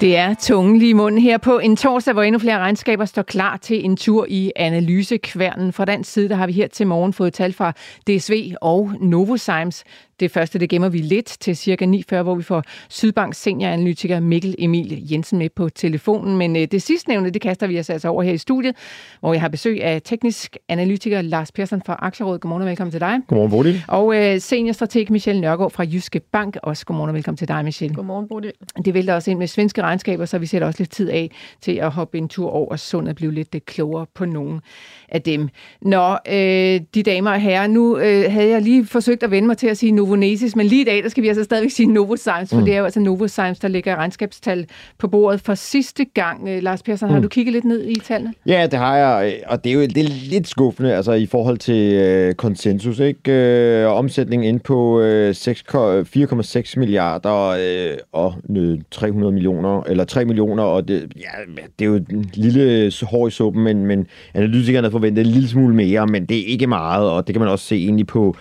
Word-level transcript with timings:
Det 0.00 0.16
er 0.16 0.34
tungen 0.34 0.78
lige 0.78 0.90
i 0.90 0.92
munden 0.92 1.20
her 1.20 1.38
på 1.38 1.58
en 1.58 1.76
torsdag, 1.76 2.12
hvor 2.12 2.22
endnu 2.22 2.38
flere 2.38 2.58
regnskaber 2.58 3.04
står 3.04 3.22
klar 3.22 3.56
til 3.56 3.84
en 3.84 3.96
tur 3.96 4.26
i 4.28 4.52
analysekværnen. 4.56 5.72
Fra 5.72 5.84
den 5.84 6.04
side 6.04 6.28
der 6.28 6.34
har 6.34 6.46
vi 6.46 6.52
her 6.52 6.68
til 6.68 6.86
morgen 6.86 7.12
fået 7.12 7.32
tal 7.32 7.52
fra 7.52 7.72
DSV 8.06 8.52
og 8.60 8.92
Novozymes. 9.00 9.84
Det 10.20 10.30
første, 10.30 10.58
det 10.58 10.68
gemmer 10.68 10.88
vi 10.88 10.98
lidt 10.98 11.26
til 11.40 11.56
cirka 11.56 11.84
9.40, 11.84 12.22
hvor 12.22 12.34
vi 12.34 12.42
får 12.42 12.64
Sydbank 12.88 13.34
senioranalytiker 13.34 14.20
Mikkel 14.20 14.54
Emil 14.58 15.10
Jensen 15.10 15.38
med 15.38 15.48
på 15.56 15.68
telefonen. 15.68 16.36
Men 16.36 16.56
øh, 16.56 16.62
det 16.70 16.82
sidste 16.82 17.08
nævne, 17.08 17.30
det 17.30 17.42
kaster 17.42 17.66
vi 17.66 17.78
os 17.78 17.90
altså 17.90 18.08
over 18.08 18.22
her 18.22 18.32
i 18.32 18.38
studiet, 18.38 18.76
hvor 19.20 19.32
jeg 19.32 19.40
har 19.40 19.48
besøg 19.48 19.82
af 19.84 20.02
teknisk 20.04 20.56
analytiker 20.68 21.22
Lars 21.22 21.52
Persson 21.52 21.82
fra 21.86 21.98
Aktierådet. 21.98 22.40
Godmorgen 22.40 22.62
og 22.62 22.68
velkommen 22.68 22.90
til 22.90 23.00
dig. 23.00 23.20
Godmorgen, 23.28 23.50
Bodil. 23.50 23.84
Og 23.88 24.16
øh, 24.16 24.40
seniorstrateg 24.40 25.06
Michelle 25.10 25.40
Nørgaard 25.40 25.70
fra 25.70 25.84
Jyske 25.84 26.20
Bank. 26.32 26.56
Også 26.62 26.86
godmorgen 26.86 27.08
og 27.08 27.14
velkommen 27.14 27.36
til 27.36 27.48
dig, 27.48 27.64
Michelle. 27.64 27.94
Godmorgen, 27.94 28.28
Bodil. 28.28 28.52
Det 28.84 28.94
vælter 28.94 29.14
også 29.14 29.30
ind 29.30 29.38
med 29.38 29.46
svenske 29.46 29.82
regnskaber, 29.82 30.24
så 30.24 30.38
vi 30.38 30.46
sætter 30.46 30.66
også 30.68 30.80
lidt 30.80 30.90
tid 30.90 31.10
af 31.10 31.30
til 31.60 31.72
at 31.72 31.90
hoppe 31.90 32.18
en 32.18 32.28
tur 32.28 32.50
over 32.50 32.76
sund 32.76 33.08
og 33.08 33.14
blive 33.14 33.32
lidt 33.32 33.64
klogere 33.66 34.06
på 34.14 34.24
nogen 34.24 34.60
af 35.08 35.22
dem. 35.22 35.48
Nå, 35.82 36.12
øh, 36.28 36.80
de 36.94 37.02
damer 37.02 37.30
og 37.30 37.40
herrer, 37.40 37.66
nu 37.66 37.98
øh, 37.98 38.32
havde 38.32 38.50
jeg 38.50 38.62
lige 38.62 38.86
forsøgt 38.86 39.22
at 39.22 39.30
vende 39.30 39.46
mig 39.46 39.58
til 39.58 39.66
at 39.66 39.76
sige 39.76 39.92
Novonesis, 40.10 40.56
men 40.56 40.66
lige 40.66 40.82
i 40.82 40.84
dag, 40.84 41.02
der 41.02 41.08
skal 41.08 41.22
vi 41.22 41.28
altså 41.28 41.44
stadigvæk 41.44 41.70
sige 41.70 41.86
Novozymes, 41.86 42.50
for 42.50 42.58
mm. 42.58 42.64
det 42.64 42.74
er 42.74 42.78
jo 42.78 42.84
altså 42.84 43.00
Novozymes, 43.00 43.58
der 43.58 43.68
ligger 43.68 43.96
regnskabstal 43.96 44.66
på 44.98 45.08
bordet 45.08 45.40
for 45.40 45.54
sidste 45.54 46.04
gang. 46.04 46.48
Øh, 46.48 46.62
Lars 46.62 46.82
Persson, 46.82 47.08
mm. 47.08 47.14
har 47.14 47.20
du 47.20 47.28
kigget 47.28 47.52
lidt 47.52 47.64
ned 47.64 47.84
i 47.86 47.94
tallene? 47.94 48.34
Ja, 48.46 48.66
det 48.70 48.78
har 48.78 48.96
jeg, 48.96 49.40
og 49.46 49.64
det 49.64 49.70
er 49.70 49.74
jo 49.74 49.80
det 49.80 49.98
er 49.98 50.08
lidt 50.30 50.48
skuffende, 50.48 50.94
altså 50.94 51.12
i 51.12 51.26
forhold 51.26 51.58
til 51.58 51.92
øh, 51.92 52.34
konsensus, 52.34 52.98
ikke? 52.98 53.32
Øh, 53.32 53.92
omsætningen 53.92 54.48
ind 54.48 54.60
på 54.60 55.00
øh, 55.00 55.30
4,6 55.30 56.78
milliarder 56.78 57.46
øh, 57.48 57.96
og 58.12 58.34
øh, 58.56 58.78
300 58.90 59.32
millioner, 59.32 59.82
eller 59.82 60.04
3 60.04 60.24
millioner, 60.24 60.62
og 60.62 60.88
det, 60.88 61.12
ja, 61.16 61.52
det 61.78 61.84
er 61.84 61.88
jo 61.88 61.94
en 61.94 62.30
lille 62.34 62.92
hår 63.02 63.28
i 63.28 63.30
suppen, 63.30 63.64
men, 63.64 63.86
men 63.86 64.06
analytikerne 64.34 64.90
forventede 64.90 65.26
en 65.26 65.32
lille 65.32 65.48
smule 65.48 65.74
mere, 65.74 66.06
men 66.06 66.26
det 66.26 66.38
er 66.38 66.46
ikke 66.46 66.66
meget, 66.66 67.10
og 67.10 67.26
det 67.26 67.34
kan 67.34 67.40
man 67.40 67.48
også 67.48 67.66
se 67.66 67.76
egentlig 67.76 68.06
på 68.06 68.36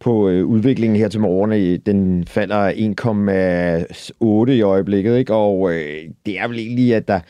på 0.00 0.28
øh, 0.28 0.46
udviklingen 0.46 0.98
her 0.98 1.08
til 1.08 1.20
morgen. 1.20 1.52
Øh, 1.52 1.78
den 1.86 2.26
falder 2.26 2.70
1,8 4.46 4.52
i 4.52 4.60
øjeblikket, 4.60 5.18
ikke? 5.18 5.34
og 5.34 5.74
øh, 5.74 6.10
det 6.26 6.38
er 6.40 6.48
vel 6.48 6.58
egentlig, 6.58 6.94
at 6.94 7.08
der 7.08 7.20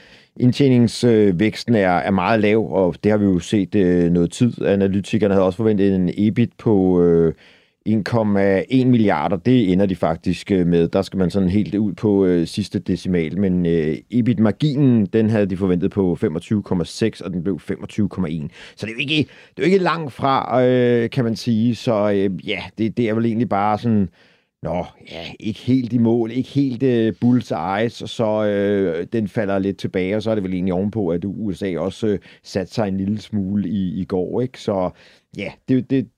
indtjeningsvæksten 0.40 1.74
er, 1.74 1.90
er 1.90 2.10
meget 2.10 2.40
lav, 2.40 2.72
og 2.72 2.94
det 3.04 3.10
har 3.12 3.18
vi 3.18 3.24
jo 3.24 3.38
set 3.38 3.74
øh, 3.74 4.12
noget 4.12 4.30
tid. 4.30 4.62
Analytikerne 4.62 5.34
havde 5.34 5.46
også 5.46 5.56
forventet 5.56 5.94
en 5.94 6.10
EBIT 6.16 6.50
på... 6.58 7.02
Øh, 7.02 7.34
1,1 7.88 8.86
milliarder, 8.86 9.36
det 9.36 9.72
ender 9.72 9.86
de 9.86 9.96
faktisk 9.96 10.50
øh, 10.50 10.66
med. 10.66 10.88
Der 10.88 11.02
skal 11.02 11.18
man 11.18 11.30
sådan 11.30 11.48
helt 11.48 11.74
ud 11.74 11.92
på 11.92 12.24
øh, 12.24 12.46
sidste 12.46 12.78
decimal, 12.78 13.38
men 13.38 13.66
øh, 13.66 13.96
EBIT-marginen, 14.10 15.06
den 15.06 15.30
havde 15.30 15.46
de 15.46 15.56
forventet 15.56 15.90
på 15.90 16.18
25,6, 16.24 17.24
og 17.24 17.32
den 17.32 17.42
blev 17.42 17.60
25,1. 17.70 18.48
Så 18.76 18.86
det 18.86 18.88
er 18.88 18.94
jo 18.94 18.98
ikke, 18.98 19.16
det 19.16 19.26
er 19.56 19.62
jo 19.62 19.64
ikke 19.64 19.78
langt 19.78 20.12
fra, 20.12 20.62
øh, 20.64 21.10
kan 21.10 21.24
man 21.24 21.36
sige. 21.36 21.74
Så 21.74 22.10
øh, 22.10 22.48
ja, 22.48 22.62
det, 22.78 22.96
det 22.96 23.08
er 23.08 23.14
vel 23.14 23.26
egentlig 23.26 23.48
bare 23.48 23.78
sådan... 23.78 24.08
Nå, 24.62 24.84
ja, 25.10 25.24
ikke 25.40 25.60
helt 25.60 25.92
i 25.92 25.98
mål, 25.98 26.30
ikke 26.30 26.48
helt 26.48 26.82
øh, 26.82 27.14
bulls 27.20 27.50
eyes, 27.50 27.92
så 27.92 28.44
øh, 28.44 29.06
den 29.12 29.28
falder 29.28 29.58
lidt 29.58 29.78
tilbage, 29.78 30.16
og 30.16 30.22
så 30.22 30.30
er 30.30 30.34
det 30.34 30.44
vel 30.44 30.54
egentlig 30.54 30.74
ovenpå, 30.74 31.08
at 31.08 31.24
USA 31.24 31.78
også 31.78 32.06
øh, 32.06 32.18
satte 32.42 32.74
sig 32.74 32.88
en 32.88 32.96
lille 32.96 33.20
smule 33.20 33.68
i, 33.68 34.00
i 34.00 34.04
går, 34.04 34.40
ikke? 34.40 34.60
Så 34.60 34.90
ja, 35.36 35.52
det, 35.68 35.90
det, 35.90 36.08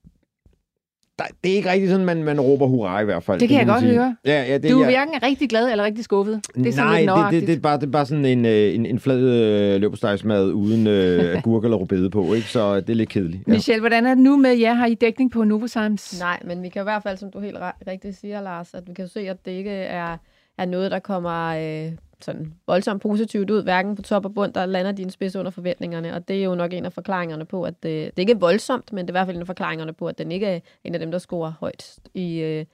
det 1.44 1.52
er 1.52 1.56
ikke 1.56 1.70
rigtig 1.70 1.88
sådan, 1.88 2.06
man, 2.06 2.24
man 2.24 2.40
råber 2.40 2.66
hurra 2.66 3.00
i 3.00 3.04
hvert 3.04 3.22
fald. 3.22 3.40
Det 3.40 3.48
kan, 3.48 3.60
det 3.60 3.66
jeg 3.66 3.72
godt 3.72 3.80
sige. 3.80 3.92
høre. 3.92 4.16
Ja, 4.24 4.42
ja, 4.42 4.58
det, 4.58 4.70
du 4.70 4.80
er 4.80 4.84
ja. 4.84 4.90
hverken 4.90 5.22
rigtig 5.22 5.48
glad 5.48 5.70
eller 5.70 5.84
rigtig 5.84 6.04
skuffet. 6.04 6.40
Det 6.54 6.66
er 6.66 6.72
sådan 6.72 7.04
Nej, 7.04 7.30
det, 7.30 7.40
det, 7.40 7.48
det, 7.48 7.56
er 7.56 7.60
bare, 7.60 7.76
det 7.76 7.86
er 7.86 7.90
bare 7.90 8.06
sådan 8.06 8.24
en, 8.24 8.46
øh, 8.46 8.74
en, 8.74 8.86
en 8.86 8.98
flad 9.00 9.18
øh, 9.18 9.80
løbostejsmad 9.80 10.52
uden 10.52 10.86
øh, 10.86 11.36
agurk 11.36 11.64
eller 11.64 11.76
rubede 11.76 12.10
på, 12.10 12.34
ikke? 12.34 12.48
så 12.48 12.80
det 12.80 12.90
er 12.90 12.94
lidt 12.94 13.08
kedeligt. 13.08 13.48
Ja. 13.48 13.52
Michelle, 13.52 13.80
hvordan 13.80 14.06
er 14.06 14.14
det 14.14 14.22
nu 14.24 14.36
med 14.36 14.54
jer? 14.54 14.74
Har 14.74 14.86
I 14.86 14.94
dækning 14.94 15.30
på 15.30 15.44
Novozymes? 15.44 16.20
Nej, 16.20 16.38
men 16.44 16.62
vi 16.62 16.68
kan 16.68 16.82
i 16.82 16.84
hvert 16.84 17.02
fald, 17.02 17.16
som 17.16 17.30
du 17.30 17.40
helt 17.40 17.56
rigtigt 17.86 18.16
siger, 18.16 18.40
Lars, 18.40 18.74
at 18.74 18.82
vi 18.86 18.92
kan 18.94 19.08
se, 19.08 19.20
at 19.20 19.36
det 19.44 19.50
ikke 19.50 19.70
er, 19.70 20.16
er 20.58 20.64
noget, 20.64 20.90
der 20.90 20.98
kommer 20.98 21.46
øh, 21.46 21.92
sådan 22.24 22.54
voldsomt 22.66 23.02
positivt 23.02 23.50
ud, 23.50 23.62
hverken 23.62 23.96
på 23.96 24.02
top 24.02 24.24
og 24.24 24.34
bund, 24.34 24.52
der 24.52 24.66
lander 24.66 24.92
din 24.92 25.10
spids 25.10 25.36
under 25.36 25.50
forventningerne, 25.50 26.14
og 26.14 26.28
det 26.28 26.40
er 26.40 26.44
jo 26.44 26.54
nok 26.54 26.72
en 26.72 26.84
af 26.84 26.92
forklaringerne 26.92 27.44
på, 27.44 27.62
at 27.62 27.82
det, 27.82 28.16
det 28.16 28.18
ikke 28.22 28.32
er 28.32 28.36
voldsomt, 28.36 28.92
men 28.92 29.06
det 29.06 29.10
er 29.10 29.12
i 29.12 29.18
hvert 29.18 29.26
fald 29.26 29.36
en 29.36 29.40
af 29.40 29.46
forklaringerne 29.46 29.92
på, 29.92 30.06
at 30.06 30.18
den 30.18 30.32
ikke 30.32 30.46
er 30.46 30.60
en 30.84 30.94
af 30.94 31.00
dem, 31.00 31.10
der 31.10 31.18
scorer 31.18 31.52
højt 31.60 31.98
i, 32.14 32.38
øh, 32.38 32.64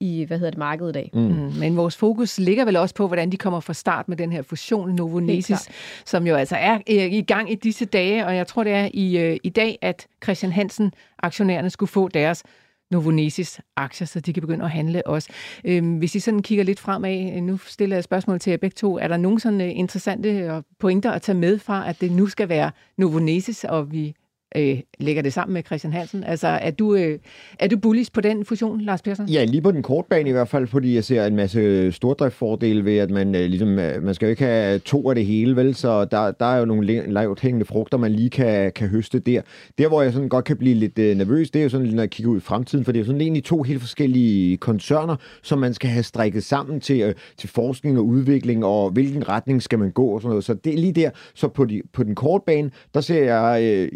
i 0.00 0.24
hvad 0.24 0.38
hedder 0.38 0.50
det, 0.50 0.58
markedet 0.58 0.90
i 0.90 0.92
dag. 0.92 1.10
Mm. 1.14 1.20
Mm. 1.20 1.52
Men 1.58 1.76
vores 1.76 1.96
fokus 1.96 2.38
ligger 2.38 2.64
vel 2.64 2.76
også 2.76 2.94
på, 2.94 3.06
hvordan 3.06 3.32
de 3.32 3.36
kommer 3.36 3.60
fra 3.60 3.72
start 3.72 4.08
med 4.08 4.16
den 4.16 4.32
her 4.32 4.42
fusion 4.42 4.94
Novo 4.94 5.20
Nesis, 5.20 5.68
som 6.04 6.26
jo 6.26 6.34
altså 6.34 6.56
er 6.56 6.78
i 6.86 7.22
gang 7.22 7.52
i 7.52 7.54
disse 7.54 7.84
dage, 7.84 8.26
og 8.26 8.36
jeg 8.36 8.46
tror, 8.46 8.64
det 8.64 8.72
er 8.72 8.88
i, 8.94 9.18
øh, 9.18 9.36
i 9.42 9.48
dag, 9.48 9.78
at 9.82 10.06
Christian 10.24 10.52
Hansen, 10.52 10.92
aktionærerne, 11.18 11.70
skulle 11.70 11.90
få 11.90 12.08
deres 12.08 12.42
Novonesis 12.90 13.60
aktier, 13.76 14.06
så 14.06 14.20
de 14.20 14.32
kan 14.32 14.40
begynde 14.40 14.64
at 14.64 14.70
handle 14.70 15.06
også. 15.06 15.28
Øhm, 15.64 15.96
hvis 15.98 16.14
I 16.14 16.20
sådan 16.20 16.42
kigger 16.42 16.64
lidt 16.64 16.80
fremad, 16.80 17.32
øh, 17.36 17.42
nu 17.42 17.58
stiller 17.58 17.96
jeg 17.96 18.04
spørgsmål 18.04 18.38
til 18.38 18.50
jer 18.50 18.56
begge 18.56 18.74
to, 18.74 18.98
er 18.98 19.08
der 19.08 19.16
nogle 19.16 19.40
sådan 19.40 19.60
øh, 19.60 19.70
interessante 19.74 20.30
øh, 20.30 20.62
pointer 20.78 21.10
at 21.10 21.22
tage 21.22 21.38
med 21.38 21.58
fra, 21.58 21.88
at 21.88 22.00
det 22.00 22.12
nu 22.12 22.26
skal 22.26 22.48
være 22.48 22.70
Novonesis, 22.96 23.64
og 23.64 23.92
vi 23.92 24.14
øh, 24.56 24.80
lægger 24.98 25.22
det 25.22 25.32
sammen 25.32 25.54
med 25.54 25.62
Christian 25.62 25.92
Hansen. 25.92 26.24
Altså, 26.24 26.46
er 26.48 26.70
du, 26.70 26.94
øh, 26.94 27.18
er 27.58 27.68
du 27.68 27.76
bullish 27.76 28.12
på 28.12 28.20
den 28.20 28.44
fusion, 28.44 28.80
Lars 28.80 29.02
Persson? 29.02 29.28
Ja, 29.28 29.44
lige 29.44 29.62
på 29.62 29.70
den 29.70 29.82
korte 29.82 30.06
bane 30.10 30.28
i 30.28 30.32
hvert 30.32 30.48
fald, 30.48 30.66
fordi 30.66 30.94
jeg 30.94 31.04
ser 31.04 31.26
en 31.26 31.36
masse 31.36 31.92
stordriftsfordele 31.92 32.84
ved, 32.84 32.98
at 32.98 33.10
man 33.10 33.34
øh, 33.34 33.40
ligesom, 33.40 33.78
øh, 33.78 34.02
man 34.02 34.14
skal 34.14 34.26
jo 34.26 34.30
ikke 34.30 34.44
have 34.44 34.78
to 34.78 35.08
af 35.08 35.14
det 35.14 35.26
hele, 35.26 35.56
vel? 35.56 35.74
Så 35.74 36.04
der, 36.04 36.30
der 36.30 36.46
er 36.46 36.58
jo 36.58 36.64
nogle 36.64 37.12
lavt 37.12 37.40
hængende 37.40 37.66
frugter, 37.66 37.98
man 37.98 38.12
lige 38.12 38.30
kan, 38.30 38.72
kan 38.72 38.88
høste 38.88 39.18
der. 39.18 39.40
Der, 39.78 39.88
hvor 39.88 40.02
jeg 40.02 40.12
sådan 40.12 40.28
godt 40.28 40.44
kan 40.44 40.56
blive 40.56 40.74
lidt 40.74 40.98
øh, 40.98 41.16
nervøs, 41.16 41.50
det 41.50 41.60
er 41.60 41.62
jo 41.62 41.68
sådan, 41.68 41.86
når 41.86 42.02
jeg 42.02 42.10
kigger 42.10 42.32
ud 42.32 42.36
i 42.36 42.40
fremtiden, 42.40 42.84
for 42.84 42.92
det 42.92 42.98
er 42.98 43.02
jo 43.02 43.06
sådan 43.06 43.20
egentlig 43.20 43.44
to 43.44 43.62
helt 43.62 43.80
forskellige 43.80 44.56
koncerner, 44.56 45.16
som 45.42 45.58
man 45.58 45.74
skal 45.74 45.90
have 45.90 46.02
strikket 46.02 46.44
sammen 46.44 46.80
til, 46.80 47.00
øh, 47.00 47.14
til 47.36 47.48
forskning 47.48 47.98
og 47.98 48.06
udvikling, 48.06 48.64
og 48.64 48.90
hvilken 48.90 49.28
retning 49.28 49.62
skal 49.62 49.78
man 49.78 49.90
gå 49.90 50.06
og 50.06 50.20
sådan 50.20 50.28
noget. 50.28 50.44
Så 50.44 50.54
det 50.54 50.74
er 50.74 50.78
lige 50.78 50.92
der. 50.92 51.10
Så 51.34 51.48
på, 51.48 51.64
de, 51.64 51.82
på 51.92 52.02
den 52.02 52.14
korte 52.14 52.44
bane, 52.46 52.70
der 52.94 53.00
ser 53.00 53.24
jeg 53.24 53.62
øh, 53.62 53.88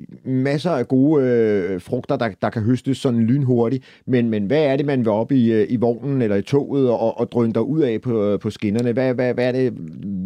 masser 0.53 0.70
af 0.70 0.88
gode 0.88 1.25
øh, 1.25 1.81
frugter, 1.81 2.16
der, 2.16 2.28
der 2.42 2.50
kan 2.50 2.62
høstes 2.62 2.98
sådan 2.98 3.20
lynhurtigt, 3.20 3.84
men, 4.06 4.31
men 4.31 4.47
hvad 4.47 4.62
er 4.62 4.76
det, 4.76 4.86
man 4.86 4.98
vil 4.98 5.09
op 5.09 5.32
i, 5.32 5.53
øh, 5.53 5.66
i 5.69 5.76
vognen 5.76 6.22
eller 6.22 6.36
i 6.36 6.42
toget 6.42 6.91
og, 6.91 7.20
og 7.20 7.32
drønter 7.32 7.60
ud 7.60 7.81
af 7.81 8.00
på, 8.00 8.25
øh, 8.25 8.38
på 8.38 8.50
skinnerne? 8.50 8.92
Hvad, 8.92 9.14
hvad, 9.14 9.34
hvad 9.34 9.48
er 9.48 9.53
det, 9.53 9.72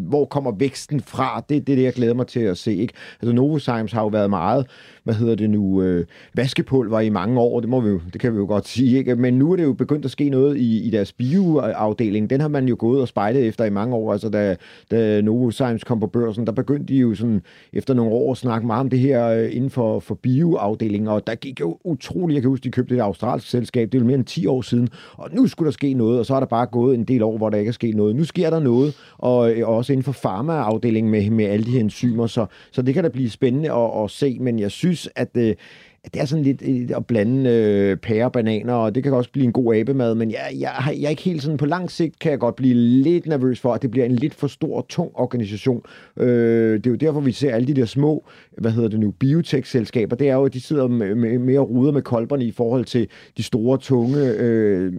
hvor 0.09 0.25
kommer 0.25 0.53
væksten 0.59 1.00
fra? 1.00 1.44
Det, 1.49 1.66
det 1.66 1.72
er 1.72 1.77
det, 1.77 1.84
jeg 1.84 1.93
glæder 1.93 2.15
mig 2.15 2.27
til 2.27 2.41
at 2.41 2.59
se. 2.59 2.75
Ikke? 2.75 2.94
Altså 3.22 3.34
Novozymes 3.34 3.93
har 3.93 4.03
jo 4.03 4.09
været 4.09 4.31
meget 4.31 4.66
hvad 5.04 5.14
hedder 5.14 5.34
det 5.34 5.50
nu, 5.50 5.82
øh, 5.82 6.06
vaskepulver 6.34 7.00
i 7.00 7.08
mange 7.08 7.40
år, 7.40 7.60
det, 7.60 7.68
må 7.68 7.80
vi 7.80 7.88
jo, 7.88 8.00
det 8.12 8.20
kan 8.20 8.32
vi 8.32 8.38
jo 8.38 8.46
godt 8.46 8.68
sige, 8.68 8.98
ikke? 8.98 9.16
men 9.16 9.34
nu 9.34 9.52
er 9.52 9.56
det 9.56 9.64
jo 9.64 9.72
begyndt 9.72 10.04
at 10.04 10.10
ske 10.10 10.28
noget 10.28 10.56
i, 10.56 10.82
i 10.82 10.90
deres 10.90 11.12
bioafdeling. 11.12 12.30
Den 12.30 12.40
har 12.40 12.48
man 12.48 12.68
jo 12.68 12.76
gået 12.78 13.00
og 13.00 13.08
spejlet 13.08 13.46
efter 13.46 13.64
i 13.64 13.70
mange 13.70 13.96
år, 13.96 14.12
altså 14.12 14.28
da, 14.28 14.56
da 14.90 15.20
Novozymes 15.20 15.84
kom 15.84 16.00
på 16.00 16.06
børsen, 16.06 16.46
der 16.46 16.52
begyndte 16.52 16.94
de 16.94 16.98
jo 16.98 17.14
sådan, 17.14 17.42
efter 17.72 17.94
nogle 17.94 18.12
år 18.12 18.30
at 18.30 18.36
snakke 18.36 18.66
meget 18.66 18.80
om 18.80 18.90
det 18.90 18.98
her 18.98 19.28
øh, 19.28 19.56
inden 19.56 19.70
for, 19.70 20.00
for 20.00 20.14
bioafdelingen, 20.14 21.08
og 21.08 21.26
der 21.26 21.34
gik 21.34 21.60
jo 21.60 21.78
utroligt, 21.84 22.34
jeg 22.34 22.43
kan 22.43 22.48
huske, 22.48 22.64
de 22.64 22.70
købte 22.70 22.94
et 22.94 23.00
australsk 23.00 23.50
selskab, 23.50 23.93
det 23.93 23.98
er 23.98 24.02
jo 24.02 24.06
mere 24.06 24.16
end 24.16 24.25
10 24.25 24.46
år 24.46 24.62
siden, 24.62 24.88
og 25.12 25.31
nu 25.32 25.46
skulle 25.46 25.66
der 25.66 25.72
ske 25.72 25.94
noget, 25.94 26.19
og 26.19 26.26
så 26.26 26.34
er 26.34 26.40
der 26.40 26.46
bare 26.46 26.66
gået 26.66 26.94
en 26.94 27.05
del 27.05 27.22
år, 27.22 27.37
hvor 27.37 27.50
der 27.50 27.58
ikke 27.58 27.69
er 27.69 27.72
sket 27.72 27.96
noget. 27.96 28.16
Nu 28.16 28.25
sker 28.25 28.50
der 28.50 28.60
noget, 28.60 28.94
og, 29.19 29.52
øh, 29.52 29.69
også 29.69 29.93
inden 29.93 30.05
for 30.05 30.12
farmaafdelingen 30.12 31.10
med, 31.10 31.31
med 31.31 31.44
alle 31.44 31.66
de 31.66 31.70
her 31.70 31.81
enzymer, 31.81 32.26
så, 32.26 32.46
så 32.72 32.82
det 32.82 32.94
kan 32.94 33.05
da 33.05 33.08
blive 33.08 33.31
spændende 33.31 33.72
at, 33.72 34.05
at 34.05 34.10
se, 34.10 34.38
men 34.40 34.58
jeg 34.58 34.70
synes, 34.70 34.92
at, 35.17 35.37
øh, 35.37 35.55
det 36.04 36.20
er 36.20 36.25
sådan 36.25 36.44
lidt 36.44 36.90
at 36.90 37.06
blande 37.06 37.50
øh, 37.50 37.96
pære 37.96 38.25
og 38.25 38.32
bananer, 38.32 38.72
og 38.72 38.94
det 38.94 39.02
kan 39.02 39.12
også 39.14 39.31
blive 39.32 39.44
en 39.44 39.52
god 39.52 39.75
abemad, 39.75 40.14
men 40.14 40.31
jeg, 40.31 40.40
jeg, 40.58 40.72
jeg 40.87 41.04
er 41.04 41.08
ikke 41.08 41.22
helt 41.22 41.43
sådan, 41.43 41.56
på 41.56 41.66
lang 41.66 41.90
sigt 41.90 42.19
kan 42.19 42.31
jeg 42.31 42.38
godt 42.38 42.56
blive 42.56 42.75
lidt 42.75 43.26
nervøs 43.26 43.60
for, 43.60 43.75
at 43.75 43.82
det 43.82 43.90
bliver 43.90 44.06
en 44.06 44.12
lidt 44.12 44.34
for 44.34 44.46
stor 44.46 44.76
og 44.76 44.88
tung 44.88 45.10
organisation. 45.14 45.82
Øh, 46.16 46.75
det 46.75 46.87
er 46.87 46.90
jo 46.90 46.96
derfor, 46.96 47.20
vi 47.20 47.32
ser 47.32 47.54
alle 47.54 47.66
de 47.66 47.75
der 47.75 47.84
små, 47.84 48.25
hvad 48.58 48.70
hedder 48.70 48.88
det 48.88 49.00
nu, 49.00 49.10
biotech-selskaber, 49.10 50.16
det 50.16 50.28
er 50.28 50.34
jo, 50.34 50.44
at 50.44 50.54
de 50.54 50.60
sidder 50.60 50.88
med, 50.88 51.14
med, 51.14 51.38
mere 51.38 51.60
ruder 51.60 51.93
med 51.93 52.02
kolberne 52.02 52.44
i 52.44 52.50
forhold 52.50 52.84
til 52.84 53.08
de 53.37 53.43
store, 53.43 53.78
tunge 53.78 54.32
øh, 54.38 54.93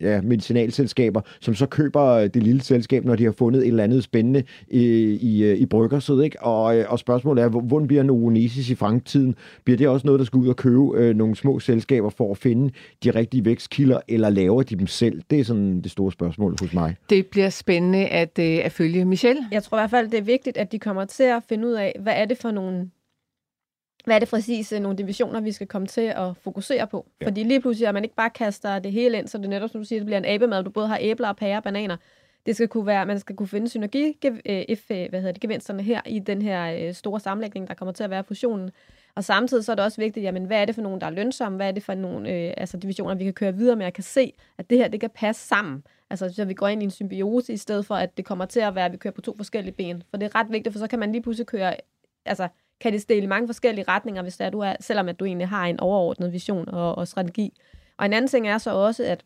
ja, 0.00 0.20
medicinalselskaber, 0.20 1.20
som 1.40 1.54
så 1.54 1.66
køber 1.66 2.26
det 2.26 2.42
lille 2.42 2.62
selskab, 2.62 3.04
når 3.04 3.16
de 3.16 3.24
har 3.24 3.32
fundet 3.32 3.62
et 3.62 3.68
eller 3.68 3.84
andet 3.84 4.04
spændende 4.04 4.42
i, 4.68 4.82
i, 5.20 5.44
øh, 5.44 5.56
i 5.56 5.66
bryggersid, 5.66 6.20
ikke? 6.20 6.42
Og, 6.42 6.78
øh, 6.78 6.84
og 6.88 6.98
spørgsmålet 6.98 7.44
er, 7.44 7.48
hvordan 7.48 7.86
bliver 7.86 8.02
Novo 8.02 8.26
Oasis 8.26 8.70
i 8.70 8.74
fremtiden? 8.74 9.34
Bliver 9.64 9.76
det 9.76 9.88
også 9.88 10.06
noget, 10.06 10.18
der 10.18 10.24
skal 10.34 10.40
ud 10.40 10.48
og 10.48 10.56
købe 10.56 10.90
øh, 10.94 11.16
nogle 11.16 11.36
små 11.36 11.60
selskaber 11.60 12.10
for 12.10 12.30
at 12.30 12.38
finde 12.38 12.72
de 13.04 13.10
rigtige 13.10 13.44
vækstkilder, 13.44 14.00
eller 14.08 14.30
laver 14.30 14.62
de 14.62 14.76
dem 14.76 14.86
selv? 14.86 15.22
Det 15.30 15.40
er 15.40 15.44
sådan 15.44 15.80
det 15.80 15.90
store 15.90 16.12
spørgsmål 16.12 16.56
hos 16.60 16.72
mig. 16.72 16.96
Det 17.10 17.26
bliver 17.26 17.50
spændende 17.50 18.06
at, 18.06 18.38
øh, 18.38 18.64
at 18.64 18.72
følge. 18.72 19.04
Michelle? 19.04 19.48
Jeg 19.50 19.62
tror 19.62 19.78
i 19.78 19.80
hvert 19.80 19.90
fald, 19.90 20.10
det 20.10 20.18
er 20.18 20.22
vigtigt, 20.22 20.56
at 20.56 20.72
de 20.72 20.78
kommer 20.78 21.04
til 21.04 21.22
at 21.22 21.42
finde 21.48 21.68
ud 21.68 21.72
af, 21.72 21.96
hvad 22.00 22.12
er 22.16 22.24
det 22.24 22.38
for 22.38 22.50
nogle 22.50 22.90
hvad 24.04 24.14
er 24.14 24.18
det 24.18 24.28
præcis 24.28 24.72
øh, 24.72 24.80
nogle 24.80 24.98
divisioner, 24.98 25.40
vi 25.40 25.52
skal 25.52 25.66
komme 25.66 25.86
til 25.86 26.00
at 26.16 26.36
fokusere 26.42 26.86
på? 26.86 27.06
Ja. 27.20 27.26
Fordi 27.26 27.42
lige 27.42 27.60
pludselig, 27.60 27.88
at 27.88 27.94
man 27.94 28.04
ikke 28.04 28.16
bare 28.16 28.30
kaster 28.30 28.78
det 28.78 28.92
hele 28.92 29.18
ind, 29.18 29.28
så 29.28 29.38
det 29.38 29.48
netop, 29.48 29.70
som 29.70 29.80
du 29.80 29.84
siger, 29.84 30.00
det 30.00 30.06
bliver 30.06 30.18
en 30.18 30.24
abemad, 30.24 30.64
du 30.64 30.70
både 30.70 30.88
har 30.88 30.98
æbler 31.00 31.28
og 31.28 31.36
pærer 31.36 31.56
og 31.56 31.62
bananer. 31.62 31.96
Det 32.46 32.56
skal 32.56 32.68
kunne 32.68 32.86
være, 32.86 33.06
man 33.06 33.18
skal 33.18 33.36
kunne 33.36 33.48
finde 33.48 33.68
synergi, 33.68 34.18
øh, 34.24 34.64
hvad 34.88 35.20
hedder 35.20 35.32
det, 35.32 35.40
gevinsterne 35.40 35.82
her 35.82 36.00
i 36.06 36.18
den 36.18 36.42
her 36.42 36.88
øh, 36.88 36.94
store 36.94 37.20
sammenlægning, 37.20 37.68
der 37.68 37.74
kommer 37.74 37.92
til 37.92 38.04
at 38.04 38.10
være 38.10 38.24
fusionen. 38.24 38.70
Og 39.16 39.24
samtidig 39.24 39.64
så 39.64 39.72
er 39.72 39.76
det 39.76 39.84
også 39.84 40.00
vigtigt, 40.00 40.24
jamen, 40.24 40.44
hvad 40.44 40.60
er 40.60 40.64
det 40.64 40.74
for 40.74 40.82
nogen, 40.82 41.00
der 41.00 41.06
er 41.06 41.10
lønsomme? 41.10 41.56
Hvad 41.56 41.68
er 41.68 41.72
det 41.72 41.82
for 41.82 41.94
nogle 41.94 42.30
øh, 42.30 42.54
altså 42.56 42.76
divisioner, 42.76 43.14
vi 43.14 43.24
kan 43.24 43.32
køre 43.32 43.54
videre 43.54 43.76
med? 43.76 43.86
Jeg 43.86 43.92
kan 43.92 44.04
se, 44.04 44.32
at 44.58 44.70
det 44.70 44.78
her, 44.78 44.88
det 44.88 45.00
kan 45.00 45.10
passe 45.10 45.46
sammen. 45.46 45.84
Altså, 46.10 46.34
så 46.34 46.44
vi 46.44 46.54
går 46.54 46.68
ind 46.68 46.82
i 46.82 46.84
en 46.84 46.90
symbiose, 46.90 47.52
i 47.52 47.56
stedet 47.56 47.86
for, 47.86 47.94
at 47.94 48.16
det 48.16 48.24
kommer 48.24 48.44
til 48.44 48.60
at 48.60 48.74
være, 48.74 48.84
at 48.84 48.92
vi 48.92 48.96
kører 48.96 49.14
på 49.14 49.20
to 49.20 49.36
forskellige 49.36 49.74
ben. 49.74 50.02
For 50.10 50.16
det 50.16 50.26
er 50.26 50.34
ret 50.34 50.46
vigtigt, 50.50 50.72
for 50.72 50.78
så 50.78 50.86
kan 50.86 50.98
man 50.98 51.12
lige 51.12 51.22
pludselig 51.22 51.46
køre, 51.46 51.74
altså, 52.24 52.48
kan 52.80 52.92
det 52.92 53.02
stille 53.02 53.22
i 53.22 53.26
mange 53.26 53.48
forskellige 53.48 53.84
retninger, 53.88 54.22
hvis 54.22 54.36
det 54.36 54.46
er, 54.46 54.50
du 54.50 54.60
er, 54.60 54.76
selvom 54.80 55.08
at 55.08 55.20
du 55.20 55.24
egentlig 55.24 55.48
har 55.48 55.66
en 55.66 55.80
overordnet 55.80 56.32
vision 56.32 56.68
og, 56.68 56.94
og 56.94 57.08
strategi. 57.08 57.52
Og 57.96 58.06
en 58.06 58.12
anden 58.12 58.28
ting 58.28 58.48
er 58.48 58.58
så 58.58 58.70
også, 58.70 59.04
at 59.04 59.24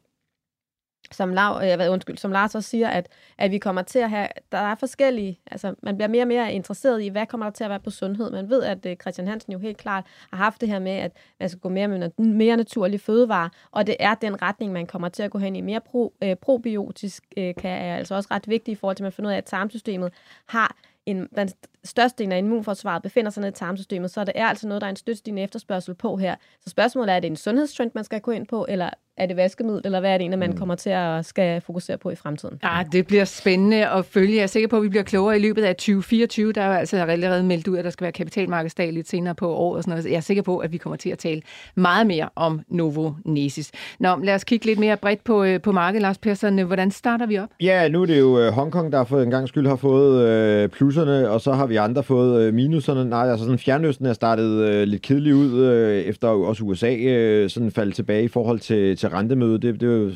som, 1.12 1.32
Lav, 1.32 1.60
øh, 1.64 1.92
undskyld, 1.92 2.16
som 2.16 2.32
Lars 2.32 2.54
også 2.54 2.70
siger, 2.70 2.88
at, 2.88 3.08
at 3.38 3.50
vi 3.50 3.58
kommer 3.58 3.82
til 3.82 3.98
at 3.98 4.10
have, 4.10 4.28
der 4.52 4.58
er 4.58 4.74
forskellige, 4.74 5.40
altså 5.50 5.74
man 5.82 5.96
bliver 5.96 6.08
mere 6.08 6.22
og 6.22 6.28
mere 6.28 6.52
interesseret 6.52 7.02
i, 7.02 7.08
hvad 7.08 7.26
kommer 7.26 7.46
der 7.46 7.50
til 7.50 7.64
at 7.64 7.70
være 7.70 7.80
på 7.80 7.90
sundhed. 7.90 8.30
Man 8.30 8.50
ved, 8.50 8.62
at 8.62 8.86
øh, 8.86 8.96
Christian 8.96 9.28
Hansen 9.28 9.52
jo 9.52 9.58
helt 9.58 9.76
klart 9.76 10.04
har 10.30 10.36
haft 10.36 10.60
det 10.60 10.68
her 10.68 10.78
med, 10.78 10.92
at 10.92 11.12
man 11.40 11.48
skal 11.48 11.60
gå 11.60 11.68
mere 11.68 11.88
med 11.88 12.10
mere 12.18 12.56
naturlige 12.56 12.98
fødevarer, 12.98 13.48
og 13.70 13.86
det 13.86 13.96
er 14.00 14.14
den 14.14 14.42
retning, 14.42 14.72
man 14.72 14.86
kommer 14.86 15.08
til 15.08 15.22
at 15.22 15.30
gå 15.30 15.38
hen 15.38 15.56
i. 15.56 15.60
Mere 15.60 15.80
pro, 15.80 16.14
øh, 16.22 16.36
probiotisk 16.36 17.24
øh, 17.36 17.54
kan 17.54 17.70
er 17.70 17.96
altså 17.96 18.14
også 18.14 18.28
ret 18.30 18.48
vigtigt 18.48 18.78
i 18.78 18.80
forhold 18.80 18.96
til, 18.96 19.02
at 19.02 19.04
man 19.04 19.12
finder 19.12 19.30
ud 19.30 19.32
af, 19.32 19.38
at 19.38 19.44
tarmsystemet 19.44 20.12
har 20.46 20.76
en, 21.06 21.28
den 21.36 21.48
største 21.84 22.24
del 22.24 22.32
af 22.32 22.38
immunforsvaret 22.38 23.02
befinder 23.02 23.30
sig 23.30 23.40
nede 23.40 23.50
i 23.50 23.54
tarmsystemet, 23.54 24.10
så 24.10 24.24
det 24.24 24.32
er 24.36 24.46
altså 24.46 24.68
noget, 24.68 24.80
der 24.80 24.86
er 24.86 24.90
en 24.90 24.96
støtstigende 24.96 25.42
efterspørgsel 25.42 25.94
på 25.94 26.16
her. 26.16 26.34
Så 26.60 26.70
spørgsmålet 26.70 27.10
er, 27.10 27.16
er 27.16 27.20
det 27.20 27.30
en 27.30 27.36
sundhedstrend, 27.36 27.90
man 27.94 28.04
skal 28.04 28.20
gå 28.20 28.30
ind 28.30 28.46
på, 28.46 28.66
eller 28.68 28.90
er 29.18 29.26
det 29.26 29.36
vaskemiddel, 29.36 29.80
eller 29.84 30.00
hvad 30.00 30.14
er 30.14 30.18
det 30.18 30.24
en, 30.24 30.38
man 30.38 30.50
mm. 30.50 30.56
kommer 30.56 30.74
til 30.74 30.90
at 30.90 31.26
skal 31.26 31.60
fokusere 31.60 31.98
på 31.98 32.10
i 32.10 32.14
fremtiden? 32.14 32.58
Ja, 32.62 32.82
det 32.92 33.06
bliver 33.06 33.24
spændende 33.24 33.88
at 33.88 34.04
følge. 34.04 34.36
Jeg 34.36 34.42
er 34.42 34.46
sikker 34.46 34.68
på, 34.68 34.76
at 34.76 34.82
vi 34.82 34.88
bliver 34.88 35.02
klogere 35.02 35.36
i 35.36 35.40
løbet 35.40 35.64
af 35.64 35.76
2024. 35.76 36.52
Der 36.52 36.62
er 36.62 36.66
jo 36.66 36.72
altså 36.72 36.96
allerede 36.96 37.42
meldt 37.42 37.68
ud, 37.68 37.76
at 37.76 37.84
der 37.84 37.90
skal 37.90 38.04
være 38.04 38.12
kapitalmarkedsdag 38.12 38.92
lidt 38.92 39.08
senere 39.08 39.34
på 39.34 39.54
året 39.54 39.76
og 39.76 39.82
sådan 39.82 39.98
noget. 39.98 40.10
Jeg 40.10 40.16
er 40.16 40.20
sikker 40.20 40.42
på, 40.42 40.58
at 40.58 40.72
vi 40.72 40.78
kommer 40.78 40.96
til 40.96 41.10
at 41.10 41.18
tale 41.18 41.42
meget 41.74 42.06
mere 42.06 42.28
om 42.36 42.60
Novo 42.68 43.12
Nesis. 43.24 43.70
Nå, 44.00 44.16
lad 44.22 44.34
os 44.34 44.44
kigge 44.44 44.66
lidt 44.66 44.78
mere 44.78 44.96
bredt 44.96 45.24
på, 45.24 45.44
øh, 45.44 45.60
på 45.60 45.72
markedet, 45.72 46.02
Lars 46.02 46.18
Persson. 46.18 46.58
Hvordan 46.58 46.90
starter 46.90 47.26
vi 47.26 47.38
op? 47.38 47.48
Ja, 47.60 47.88
nu 47.88 48.02
er 48.02 48.06
det 48.06 48.18
jo 48.18 48.38
øh, 48.38 48.52
Hongkong, 48.52 48.92
der 48.92 49.04
for 49.04 49.20
en 49.20 49.30
gang 49.30 49.48
skyld 49.48 49.66
har 49.66 49.76
fået 49.76 50.28
øh, 50.28 50.68
plusserne, 50.68 51.30
og 51.30 51.40
så 51.40 51.52
har 51.52 51.66
vi 51.68 51.76
andre 51.76 52.02
fået 52.02 52.42
øh, 52.42 52.54
minuserne. 52.54 53.04
Nej, 53.04 53.30
altså 53.30 53.44
sådan 53.44 53.58
Fjernøsten 53.58 54.06
er 54.06 54.12
startet 54.12 54.68
øh, 54.68 54.88
lidt 54.88 55.02
kedeligt 55.02 55.34
ud, 55.34 55.64
øh, 55.64 55.98
efter 55.98 56.28
også 56.28 56.64
USA 56.64 56.96
øh, 56.96 57.50
sådan 57.50 57.70
faldt 57.70 57.94
tilbage 57.94 58.24
i 58.24 58.28
forhold 58.28 58.58
til, 58.58 58.96
til 58.96 59.08
rentemødet. 59.08 59.62
Det, 59.62 59.80
det 59.80 59.86
jo 59.86 60.10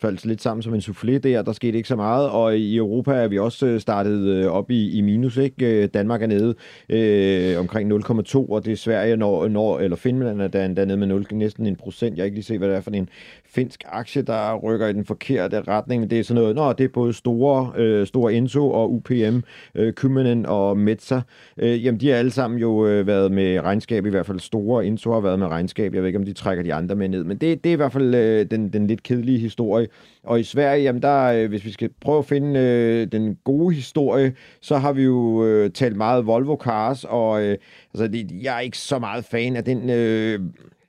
faldt 0.00 0.26
lidt 0.26 0.42
sammen 0.42 0.62
som 0.62 0.74
en 0.74 0.80
soufflé 0.80 1.18
der. 1.18 1.42
Der 1.42 1.52
skete 1.52 1.76
ikke 1.76 1.88
så 1.88 1.96
meget, 1.96 2.30
og 2.30 2.56
i 2.56 2.76
Europa 2.76 3.12
er 3.12 3.28
vi 3.28 3.38
også 3.38 3.66
øh, 3.66 3.80
startet 3.80 4.20
øh, 4.20 4.46
op 4.46 4.70
i, 4.70 4.90
i 4.90 5.00
minus. 5.00 5.36
Ikke? 5.36 5.82
Øh, 5.82 5.88
Danmark 5.94 6.22
er 6.22 6.26
nede 6.26 6.54
øh, 6.88 7.58
omkring 7.58 7.92
0,2, 7.92 8.36
og 8.36 8.64
det 8.64 8.72
er 8.72 8.76
Sverige, 8.76 9.16
når, 9.16 9.48
når, 9.48 9.78
eller 9.78 9.96
Finland 9.96 10.42
er 10.42 10.48
der, 10.48 10.68
der 10.68 10.84
nede 10.84 10.98
med 10.98 11.06
0, 11.06 11.26
næsten 11.32 11.66
en 11.66 11.76
procent. 11.76 12.16
Jeg 12.16 12.22
kan 12.22 12.24
ikke 12.24 12.36
lige 12.36 12.44
se, 12.44 12.58
hvad 12.58 12.68
det 12.68 12.76
er 12.76 12.80
for 12.80 12.90
en 12.90 13.08
finsk 13.54 13.84
aktie, 13.86 14.22
der 14.22 14.54
rykker 14.54 14.86
i 14.86 14.92
den 14.92 15.04
forkerte 15.04 15.60
retning. 15.60 16.00
Men 16.00 16.10
det 16.10 16.18
er 16.18 16.22
sådan 16.22 16.42
noget, 16.42 16.56
nå, 16.56 16.72
det 16.72 16.84
er 16.84 16.88
både 16.88 17.12
store, 17.12 17.72
øh, 17.76 18.06
store 18.06 18.34
Enso 18.34 18.70
og 18.70 18.92
UPM, 18.92 19.38
øh, 19.74 19.92
Kymmenen 19.92 20.46
og 20.46 20.78
Metsa. 20.78 21.20
Øh, 21.58 21.84
jamen, 21.84 22.00
de 22.00 22.08
har 22.08 22.16
alle 22.16 22.30
sammen 22.30 22.60
jo 22.60 22.86
øh, 22.86 23.06
været 23.06 23.32
med 23.32 23.60
regnskab, 23.60 24.06
i 24.06 24.10
hvert 24.10 24.26
fald 24.26 24.40
store. 24.40 24.86
Enso 24.86 25.12
har 25.12 25.20
været 25.20 25.38
med 25.38 25.46
regnskab. 25.46 25.94
Jeg 25.94 26.02
ved 26.02 26.06
ikke, 26.06 26.18
om 26.18 26.24
de 26.24 26.32
trækker 26.32 26.64
de 26.64 26.74
andre 26.74 26.94
med 26.94 27.08
ned. 27.08 27.24
Men 27.24 27.36
det, 27.36 27.64
det 27.64 27.70
er 27.70 27.74
i 27.74 27.76
hvert 27.76 27.92
fald 27.92 28.14
øh, 28.14 28.46
den, 28.50 28.72
den 28.72 28.86
lidt 28.86 29.02
kedelige 29.02 29.38
historie. 29.38 29.88
Og 30.22 30.40
i 30.40 30.42
Sverige, 30.42 30.82
jamen 30.82 31.02
der, 31.02 31.24
øh, 31.24 31.48
hvis 31.48 31.64
vi 31.64 31.70
skal 31.70 31.90
prøve 32.00 32.18
at 32.18 32.24
finde 32.24 32.60
øh, 32.60 33.06
den 33.12 33.38
gode 33.44 33.74
historie, 33.74 34.34
så 34.60 34.76
har 34.76 34.92
vi 34.92 35.02
jo 35.02 35.44
øh, 35.44 35.70
talt 35.70 35.96
meget 35.96 36.26
Volvo 36.26 36.56
Cars, 36.56 37.04
og 37.04 37.42
øh, 37.42 37.56
altså, 37.94 38.08
det, 38.08 38.42
jeg 38.42 38.56
er 38.56 38.60
ikke 38.60 38.78
så 38.78 38.98
meget 38.98 39.24
fan 39.24 39.56
af 39.56 39.64
den, 39.64 39.90
øh, 39.90 40.40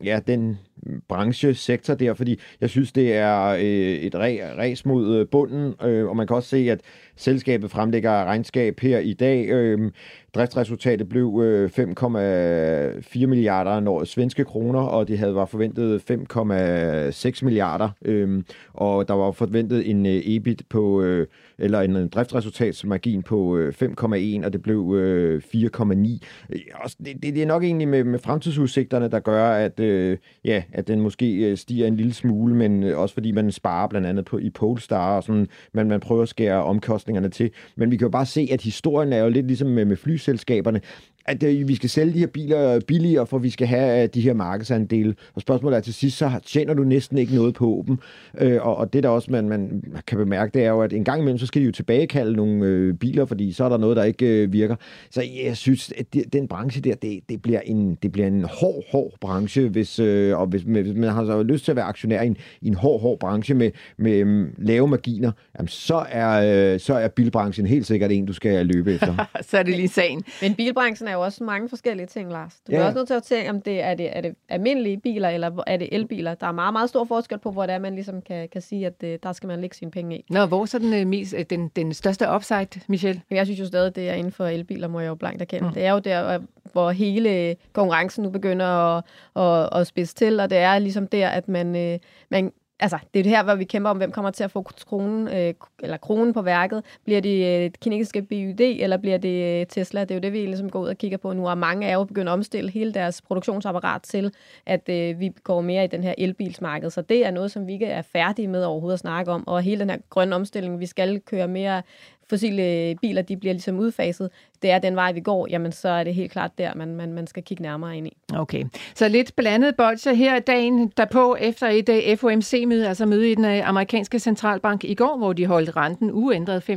ja, 0.03 0.19
den 0.27 0.59
branchesektor 1.07 1.93
der, 1.93 2.13
fordi 2.13 2.39
jeg 2.61 2.69
synes, 2.69 2.91
det 2.91 3.13
er 3.13 3.43
øh, 3.45 3.61
et 3.63 4.15
ræs 4.15 4.85
mod 4.85 5.17
øh, 5.17 5.27
bunden, 5.27 5.73
øh, 5.83 6.07
og 6.07 6.15
man 6.17 6.27
kan 6.27 6.35
også 6.35 6.49
se, 6.49 6.71
at 6.71 6.81
selskabet 7.15 7.71
fremlægger 7.71 8.25
regnskab 8.25 8.79
her 8.79 8.99
i 8.99 9.13
dag. 9.13 9.49
Øh, 9.49 9.91
driftsresultatet 10.35 11.09
blev 11.09 11.41
øh, 11.43 11.69
5,4 11.69 13.25
milliarder 13.25 13.79
når, 13.79 14.03
svenske 14.03 14.45
kroner, 14.45 14.79
og 14.79 15.07
det 15.07 15.19
havde 15.19 15.35
var 15.35 15.45
forventet 15.45 16.01
5,6 16.11 17.45
milliarder, 17.45 17.89
øh, 18.05 18.43
og 18.73 19.07
der 19.07 19.13
var 19.13 19.31
forventet 19.31 19.89
en 19.89 20.05
øh, 20.05 20.21
EBIT 20.25 20.61
på, 20.69 21.01
øh, 21.01 21.27
eller 21.57 21.81
en 21.81 21.95
øh, 21.95 22.09
driftsresultatsmargin 22.09 23.23
på 23.23 23.57
øh, 23.57 23.73
5,1, 23.81 24.45
og 24.45 24.53
det 24.53 24.61
blev 24.61 24.93
øh, 24.95 25.41
4,9. 25.55 26.19
Øh, 26.49 26.59
det, 26.97 27.23
det, 27.23 27.23
det 27.23 27.41
er 27.41 27.45
nok 27.45 27.63
egentlig 27.63 27.87
med, 27.87 28.03
med 28.03 28.19
fremtidsudsigterne, 28.19 29.07
der 29.07 29.19
gør, 29.19 29.49
at, 29.49 29.79
øh, 29.79 30.17
ja, 30.45 30.63
at 30.73 30.87
den 30.87 31.01
måske 31.01 31.51
øh, 31.51 31.57
stiger 31.57 31.87
en 31.87 31.95
lille 31.95 32.13
smule, 32.13 32.55
men 32.55 32.83
også 32.83 33.13
fordi 33.13 33.31
man 33.31 33.51
sparer 33.51 33.87
blandt 33.87 34.07
andet 34.07 34.25
på, 34.25 34.37
i 34.37 34.49
Polestar, 34.49 35.15
og 35.15 35.23
sådan, 35.23 35.47
man, 35.73 35.87
man 35.87 35.99
prøver 35.99 36.21
at 36.21 36.29
skære 36.29 36.63
omkostningerne 37.03 37.29
til. 37.29 37.51
Men 37.75 37.91
vi 37.91 37.97
kan 37.97 38.05
jo 38.05 38.09
bare 38.09 38.25
se, 38.25 38.47
at 38.51 38.61
historien 38.61 39.13
er 39.13 39.17
jo 39.17 39.29
lidt 39.29 39.47
ligesom 39.47 39.67
med, 39.67 39.85
med 39.85 39.97
flyselskaberne 39.97 40.81
at 41.25 41.43
øh, 41.43 41.67
vi 41.67 41.75
skal 41.75 41.89
sælge 41.89 42.13
de 42.13 42.19
her 42.19 42.27
biler 42.27 42.79
billigere, 42.79 43.27
for 43.27 43.37
vi 43.37 43.49
skal 43.49 43.67
have 43.67 44.03
øh, 44.03 44.09
de 44.13 44.21
her 44.21 44.33
markedsandele. 44.33 45.15
Og 45.33 45.41
spørgsmålet 45.41 45.77
er 45.77 45.81
til 45.81 45.93
sidst, 45.93 46.17
så 46.17 46.31
tjener 46.45 46.73
du 46.73 46.83
næsten 46.83 47.17
ikke 47.17 47.35
noget 47.35 47.53
på 47.53 47.83
dem. 47.87 47.97
Øh, 48.37 48.61
og, 48.61 48.75
og 48.75 48.93
det 48.93 49.03
der 49.03 49.09
også, 49.09 49.31
man, 49.31 49.49
man 49.49 49.83
kan 50.07 50.17
bemærke, 50.17 50.51
det 50.53 50.63
er 50.63 50.69
jo, 50.69 50.81
at 50.81 50.93
en 50.93 51.03
gang 51.03 51.21
imellem, 51.21 51.37
så 51.37 51.45
skal 51.45 51.61
de 51.61 51.65
jo 51.65 51.71
tilbagekalde 51.71 52.33
nogle 52.33 52.65
øh, 52.65 52.93
biler, 52.93 53.25
fordi 53.25 53.51
så 53.51 53.63
er 53.63 53.69
der 53.69 53.77
noget, 53.77 53.97
der 53.97 54.03
ikke 54.03 54.43
øh, 54.43 54.53
virker. 54.53 54.75
Så 55.11 55.23
jeg 55.45 55.57
synes, 55.57 55.93
at 55.97 56.13
det, 56.13 56.33
den 56.33 56.47
branche 56.47 56.81
der, 56.81 56.95
det, 56.95 57.19
det, 57.29 57.41
bliver 57.41 57.59
en, 57.59 57.95
det 57.95 58.11
bliver 58.11 58.27
en 58.27 58.43
hård, 58.43 58.83
hård 58.91 59.13
branche, 59.21 59.69
hvis, 59.69 59.99
øh, 59.99 60.39
og 60.39 60.47
hvis, 60.47 60.61
hvis 60.61 60.93
man 60.95 61.09
har 61.09 61.25
så 61.25 61.43
lyst 61.43 61.65
til 61.65 61.71
at 61.71 61.75
være 61.75 61.85
aktionær 61.85 62.21
i 62.21 62.27
en, 62.27 62.37
i 62.61 62.67
en 62.67 62.73
hård, 62.73 63.01
hård 63.01 63.19
branche 63.19 63.55
med, 63.55 63.71
med 63.97 64.47
lave 64.57 64.87
marginer, 64.87 65.31
jamen, 65.57 65.67
så, 65.67 66.05
er, 66.09 66.73
øh, 66.73 66.79
så 66.79 66.93
er 66.93 67.07
bilbranchen 67.07 67.67
helt 67.67 67.85
sikkert 67.85 68.11
en, 68.11 68.25
du 68.25 68.33
skal 68.33 68.65
løbe 68.65 68.93
efter. 68.93 69.25
så 69.49 69.57
er 69.57 69.63
det 69.63 69.75
lige 69.75 69.87
sagen. 69.87 70.23
Men 70.41 70.55
bilbranchen 70.55 71.07
er 71.07 71.12
jo 71.13 71.21
også 71.21 71.43
mange 71.43 71.69
forskellige 71.69 72.07
ting, 72.07 72.31
Lars. 72.31 72.61
Du 72.67 72.71
ja. 72.71 72.77
er 72.77 72.85
også 72.85 72.97
nødt 72.97 73.07
til 73.07 73.13
at 73.13 73.23
tænke, 73.23 73.49
om 73.49 73.61
det 73.61 73.83
er, 73.83 73.93
det 73.93 74.17
er 74.17 74.21
det 74.21 74.35
almindelige 74.49 74.97
biler, 74.97 75.29
eller 75.29 75.63
er 75.67 75.77
det 75.77 75.89
elbiler. 75.91 76.33
Der 76.33 76.47
er 76.47 76.51
meget, 76.51 76.73
meget 76.73 76.89
stor 76.89 77.05
forskel 77.05 77.37
på, 77.37 77.51
hvor 77.51 77.65
det 77.65 77.75
er, 77.75 77.79
man 77.79 77.95
ligesom 77.95 78.21
kan, 78.21 78.49
kan 78.49 78.61
sige, 78.61 78.87
at 78.87 79.01
det, 79.01 79.23
der 79.23 79.33
skal 79.33 79.47
man 79.47 79.61
lægge 79.61 79.75
sine 79.75 79.91
penge 79.91 80.17
i. 80.17 80.25
Nå, 80.29 80.45
hvor 80.45 80.61
er 80.61 80.65
så 80.65 80.79
den, 80.79 80.93
øh, 80.93 81.07
mest, 81.07 81.33
øh, 81.37 81.45
den, 81.49 81.67
den 81.75 81.93
største 81.93 82.25
upside, 82.35 82.67
Michelle? 82.87 83.21
Jeg 83.31 83.45
synes 83.45 83.59
jo 83.59 83.65
stadig, 83.65 83.95
det 83.95 84.09
er 84.09 84.13
inden 84.13 84.31
for 84.31 84.45
elbiler, 84.45 84.87
må 84.87 84.99
jeg 84.99 85.07
jo 85.07 85.15
blankt 85.15 85.41
erkende. 85.41 85.67
Mm. 85.67 85.73
Det 85.73 85.85
er 85.85 85.91
jo 85.91 85.99
der, 85.99 86.39
hvor 86.71 86.91
hele 86.91 87.55
konkurrencen 87.73 88.23
nu 88.23 88.29
begynder 88.29 88.65
at, 88.65 89.03
at, 89.35 89.79
at 89.79 89.87
spidse 89.87 90.15
til, 90.15 90.39
og 90.39 90.49
det 90.49 90.57
er 90.57 90.79
ligesom 90.79 91.07
der, 91.07 91.29
at 91.29 91.47
man, 91.47 91.75
øh, 91.75 91.99
man 92.29 92.51
altså, 92.83 92.97
det 93.13 93.19
er 93.19 93.23
det 93.23 93.31
her, 93.31 93.43
hvor 93.43 93.55
vi 93.55 93.63
kæmper 93.63 93.89
om, 93.89 93.97
hvem 93.97 94.11
kommer 94.11 94.31
til 94.31 94.43
at 94.43 94.51
få 94.51 94.61
kronen, 94.61 95.27
øh, 95.27 95.53
eller 95.83 95.97
kronen 95.97 96.33
på 96.33 96.41
værket. 96.41 96.83
Bliver 97.05 97.21
det 97.21 97.65
øh, 97.65 97.71
kinesiske 97.81 98.21
BYD, 98.21 98.61
eller 98.61 98.97
bliver 98.97 99.17
det 99.17 99.61
øh, 99.61 99.65
Tesla? 99.67 100.01
Det 100.01 100.11
er 100.11 100.15
jo 100.15 100.21
det, 100.21 100.33
vi 100.33 100.45
ligesom 100.45 100.69
går 100.69 100.79
ud 100.79 100.87
og 100.87 100.97
kigger 100.97 101.17
på 101.17 101.33
nu, 101.33 101.49
og 101.49 101.57
mange 101.57 101.87
er 101.87 101.93
jo 101.93 102.03
begyndt 102.03 102.29
at 102.29 102.33
omstille 102.33 102.71
hele 102.71 102.93
deres 102.93 103.21
produktionsapparat 103.21 104.01
til, 104.01 104.33
at 104.65 104.89
øh, 104.89 105.19
vi 105.19 105.31
går 105.43 105.61
mere 105.61 105.83
i 105.83 105.87
den 105.87 106.03
her 106.03 106.13
elbilsmarked. 106.17 106.89
Så 106.89 107.01
det 107.01 107.25
er 107.25 107.31
noget, 107.31 107.51
som 107.51 107.67
vi 107.67 107.73
ikke 107.73 107.85
er 107.85 108.01
færdige 108.01 108.47
med 108.47 108.63
overhovedet 108.63 108.93
at 108.93 108.99
snakke 108.99 109.31
om, 109.31 109.47
og 109.47 109.61
hele 109.61 109.79
den 109.79 109.89
her 109.89 109.97
grønne 110.09 110.35
omstilling, 110.35 110.79
vi 110.79 110.85
skal 110.85 111.19
køre 111.19 111.47
mere 111.47 111.81
fossile 112.29 112.63
øh, 112.63 112.95
biler, 113.01 113.21
de 113.21 113.37
bliver 113.37 113.53
ligesom 113.53 113.79
udfaset 113.79 114.29
det 114.63 114.71
er 114.71 114.79
den 114.79 114.95
vej, 114.95 115.11
vi 115.11 115.19
går, 115.19 115.47
jamen 115.49 115.71
så 115.71 115.89
er 115.89 116.03
det 116.03 116.15
helt 116.15 116.31
klart 116.31 116.51
der, 116.57 116.73
man, 116.75 116.95
man, 116.95 117.13
man 117.13 117.27
skal 117.27 117.43
kigge 117.43 117.63
nærmere 117.63 117.97
ind 117.97 118.07
i. 118.07 118.17
Okay, 118.33 118.63
så 118.95 119.07
lidt 119.07 119.35
blandet 119.35 119.75
bolde 119.75 120.15
her 120.15 120.39
dagen 120.39 120.91
derpå 120.97 121.35
efter 121.39 121.67
et 121.67 122.19
FOMC-møde, 122.19 122.87
altså 122.87 123.05
møde 123.05 123.31
i 123.31 123.35
den 123.35 123.45
øh, 123.45 123.69
amerikanske 123.69 124.19
centralbank 124.19 124.83
i 124.83 124.93
går, 124.93 125.17
hvor 125.17 125.33
de 125.33 125.45
holdt 125.45 125.75
renten 125.75 126.11
uændret 126.11 126.69
5,25, 126.69 126.75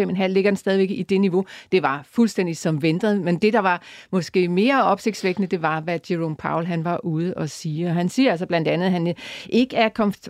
5,5, 0.00 0.26
ligger 0.26 0.50
den 0.50 0.56
stadigvæk 0.56 0.90
i 0.90 1.02
det 1.02 1.20
niveau. 1.20 1.44
Det 1.72 1.82
var 1.82 2.06
fuldstændig 2.10 2.56
som 2.56 2.82
ventet, 2.82 3.20
men 3.20 3.36
det, 3.36 3.52
der 3.52 3.58
var 3.58 3.82
måske 4.10 4.48
mere 4.48 4.84
opsigtsvækkende, 4.84 5.48
det 5.48 5.62
var, 5.62 5.80
hvad 5.80 5.98
Jerome 6.10 6.36
Powell 6.36 6.66
han 6.66 6.84
var 6.84 7.04
ude 7.04 7.34
og 7.34 7.50
sige. 7.50 7.88
Han 7.88 8.08
siger 8.08 8.30
altså 8.30 8.46
blandt 8.46 8.68
andet, 8.68 8.86
at 8.86 8.92
han 8.92 9.08
øh, 9.08 9.14
ikke 9.48 9.76
er 9.76 9.88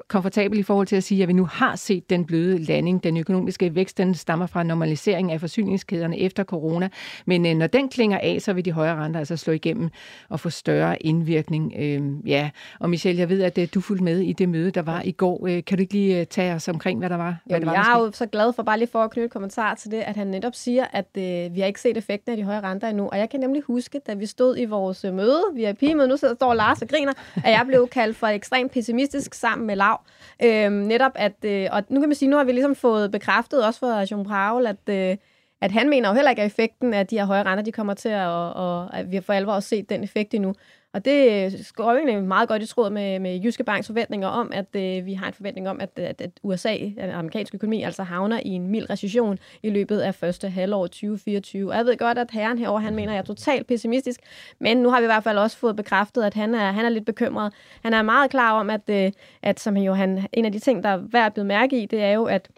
komfortabel 0.08 0.58
i 0.58 0.62
forhold 0.62 0.86
til 0.86 0.96
at 0.96 1.04
sige, 1.04 1.22
at 1.22 1.28
vi 1.28 1.32
nu 1.32 1.44
har 1.44 1.76
set 1.76 2.10
den 2.10 2.24
bløde 2.24 2.58
landing. 2.58 3.04
Den 3.04 3.16
økonomiske 3.16 3.74
vækst, 3.74 3.98
den 3.98 4.14
stammer 4.14 4.46
fra 4.46 4.62
normalisering 4.62 5.32
af 5.32 5.40
forsyningskæderne 5.40 6.18
efter 6.18 6.44
corona. 6.44 6.88
Men 7.26 7.46
øh, 7.46 7.54
når 7.54 7.66
den 7.66 7.88
klinger 7.88 8.18
af, 8.18 8.38
så 8.40 8.52
vil 8.52 8.64
de 8.64 8.72
højere 8.72 8.96
renter 8.96 9.18
altså 9.20 9.36
slå 9.36 9.52
igennem 9.52 9.90
og 10.28 10.40
få 10.40 10.50
større 10.50 11.02
indvirkning. 11.02 11.72
Øh, 11.78 12.28
ja, 12.30 12.50
og 12.80 12.90
Michelle, 12.90 13.20
jeg 13.20 13.28
ved, 13.28 13.42
at 13.42 13.58
øh, 13.58 13.68
du 13.74 13.80
fulgte 13.80 14.04
med 14.04 14.20
i 14.20 14.32
det 14.32 14.48
møde, 14.48 14.70
der 14.70 14.82
var 14.82 15.02
i 15.04 15.12
går. 15.12 15.46
Øh, 15.46 15.64
kan 15.64 15.78
du 15.78 15.82
ikke 15.82 15.92
lige 15.92 16.20
øh, 16.20 16.26
tage 16.26 16.54
os 16.54 16.68
omkring, 16.68 16.98
hvad 16.98 17.10
der 17.10 17.16
var? 17.16 17.36
Jo, 17.50 17.56
det 17.56 17.66
var 17.66 17.72
jeg 17.72 17.94
er 17.94 17.98
jo 17.98 18.12
så 18.12 18.26
glad 18.26 18.52
for, 18.52 18.62
bare 18.62 18.78
lige 18.78 18.88
for 18.92 19.02
at 19.02 19.10
knytte 19.10 19.28
kommentar 19.28 19.74
til 19.74 19.90
det, 19.90 20.00
at 20.00 20.16
han 20.16 20.26
netop 20.26 20.54
siger, 20.54 20.86
at 20.92 21.06
øh, 21.18 21.54
vi 21.54 21.60
har 21.60 21.66
ikke 21.66 21.80
set 21.80 21.96
effekten 21.96 22.30
af 22.30 22.36
de 22.36 22.42
høje 22.42 22.60
renter 22.60 22.88
endnu. 22.88 23.08
Og 23.08 23.18
jeg 23.18 23.30
kan 23.30 23.40
nemlig 23.40 23.62
huske, 23.62 24.00
da 24.06 24.14
vi 24.14 24.26
stod 24.26 24.58
i 24.58 24.64
vores 24.64 25.04
øh, 25.04 25.14
møde, 25.14 25.42
VIP-møde, 25.54 26.08
nu 26.08 26.16
sidder 26.16 26.34
står 26.34 26.54
Lars 26.54 26.82
og 26.82 26.88
griner, 26.88 27.12
at 27.36 27.52
jeg 27.52 27.64
blev 27.66 27.88
kaldt 27.88 28.16
for 28.16 28.26
ekstremt 28.26 28.72
pessimistisk 28.72 29.34
sammen 29.34 29.66
med 29.66 29.76
Lav. 29.76 30.00
Øh, 30.42 30.70
netop 30.70 31.12
at, 31.14 31.44
øh, 31.44 31.68
og 31.72 31.82
nu 31.88 32.00
kan 32.00 32.08
man 32.08 32.16
sige, 32.16 32.28
nu 32.28 32.36
har 32.36 32.44
vi 32.44 32.52
ligesom 32.52 32.74
fået 32.74 33.10
bekræftet 33.10 33.66
også 33.66 33.80
fra 33.80 34.06
Jean 34.10 34.24
Paul, 34.24 34.66
at 34.66 34.88
øh, 34.88 35.16
at 35.64 35.72
han 35.72 35.88
mener 35.88 36.08
jo 36.08 36.14
heller 36.14 36.30
ikke, 36.30 36.42
at 36.42 36.46
effekten 36.46 36.94
af 36.94 37.06
de 37.06 37.18
her 37.18 37.24
høje 37.24 37.42
renter, 37.42 37.64
de 37.64 37.72
kommer 37.72 37.94
til 37.94 38.08
at, 38.08 38.26
og, 38.26 38.52
og 38.52 38.98
at 38.98 39.10
vi 39.10 39.16
har 39.16 39.20
for 39.22 39.32
alvor 39.32 39.60
set 39.60 39.90
den 39.90 40.04
effekt 40.04 40.34
endnu. 40.34 40.54
Og 40.92 41.04
det 41.04 41.72
går 41.74 41.92
jo 41.92 41.98
egentlig 41.98 42.24
meget 42.24 42.48
godt 42.48 42.62
i 42.62 42.66
tråd 42.66 42.90
med, 42.90 43.18
med 43.18 43.40
Jyske 43.40 43.64
Banks 43.64 43.86
forventninger 43.86 44.28
om, 44.28 44.52
at 44.54 44.76
øh, 44.76 45.06
vi 45.06 45.14
har 45.14 45.26
en 45.26 45.32
forventning 45.32 45.68
om, 45.68 45.80
at, 45.80 45.90
at, 45.96 46.20
at 46.20 46.30
USA, 46.42 46.76
den 46.78 47.10
amerikanske 47.10 47.54
økonomi, 47.54 47.82
altså 47.82 48.02
havner 48.02 48.40
i 48.44 48.48
en 48.48 48.68
mild 48.68 48.90
recession 48.90 49.38
i 49.62 49.70
løbet 49.70 50.00
af 50.00 50.14
første 50.14 50.48
halvår 50.48 50.86
2024. 50.86 51.70
Og 51.70 51.76
jeg 51.76 51.84
ved 51.84 51.96
godt, 51.96 52.18
at 52.18 52.30
herren 52.30 52.58
herover 52.58 52.80
han 52.80 52.94
mener, 52.94 53.12
at 53.12 53.14
jeg 53.14 53.20
er 53.20 53.26
totalt 53.26 53.66
pessimistisk, 53.66 54.20
men 54.58 54.76
nu 54.76 54.90
har 54.90 55.00
vi 55.00 55.04
i 55.04 55.06
hvert 55.06 55.24
fald 55.24 55.38
også 55.38 55.56
fået 55.56 55.76
bekræftet, 55.76 56.22
at 56.22 56.34
han 56.34 56.54
er, 56.54 56.72
han 56.72 56.84
er 56.84 56.88
lidt 56.88 57.06
bekymret. 57.06 57.52
Han 57.82 57.94
er 57.94 58.02
meget 58.02 58.30
klar 58.30 58.52
om, 58.52 58.70
at, 58.70 58.90
øh, 58.90 59.12
at 59.42 59.60
som 59.60 59.76
jo 59.76 59.92
han, 59.92 60.26
en 60.32 60.44
af 60.44 60.52
de 60.52 60.58
ting, 60.58 60.82
der 60.82 60.88
er 60.88 60.96
værd 61.12 61.26
at 61.26 61.32
blive 61.32 61.46
mærke 61.46 61.82
i, 61.82 61.86
det 61.86 62.02
er 62.02 62.12
jo, 62.12 62.24
at 62.24 62.48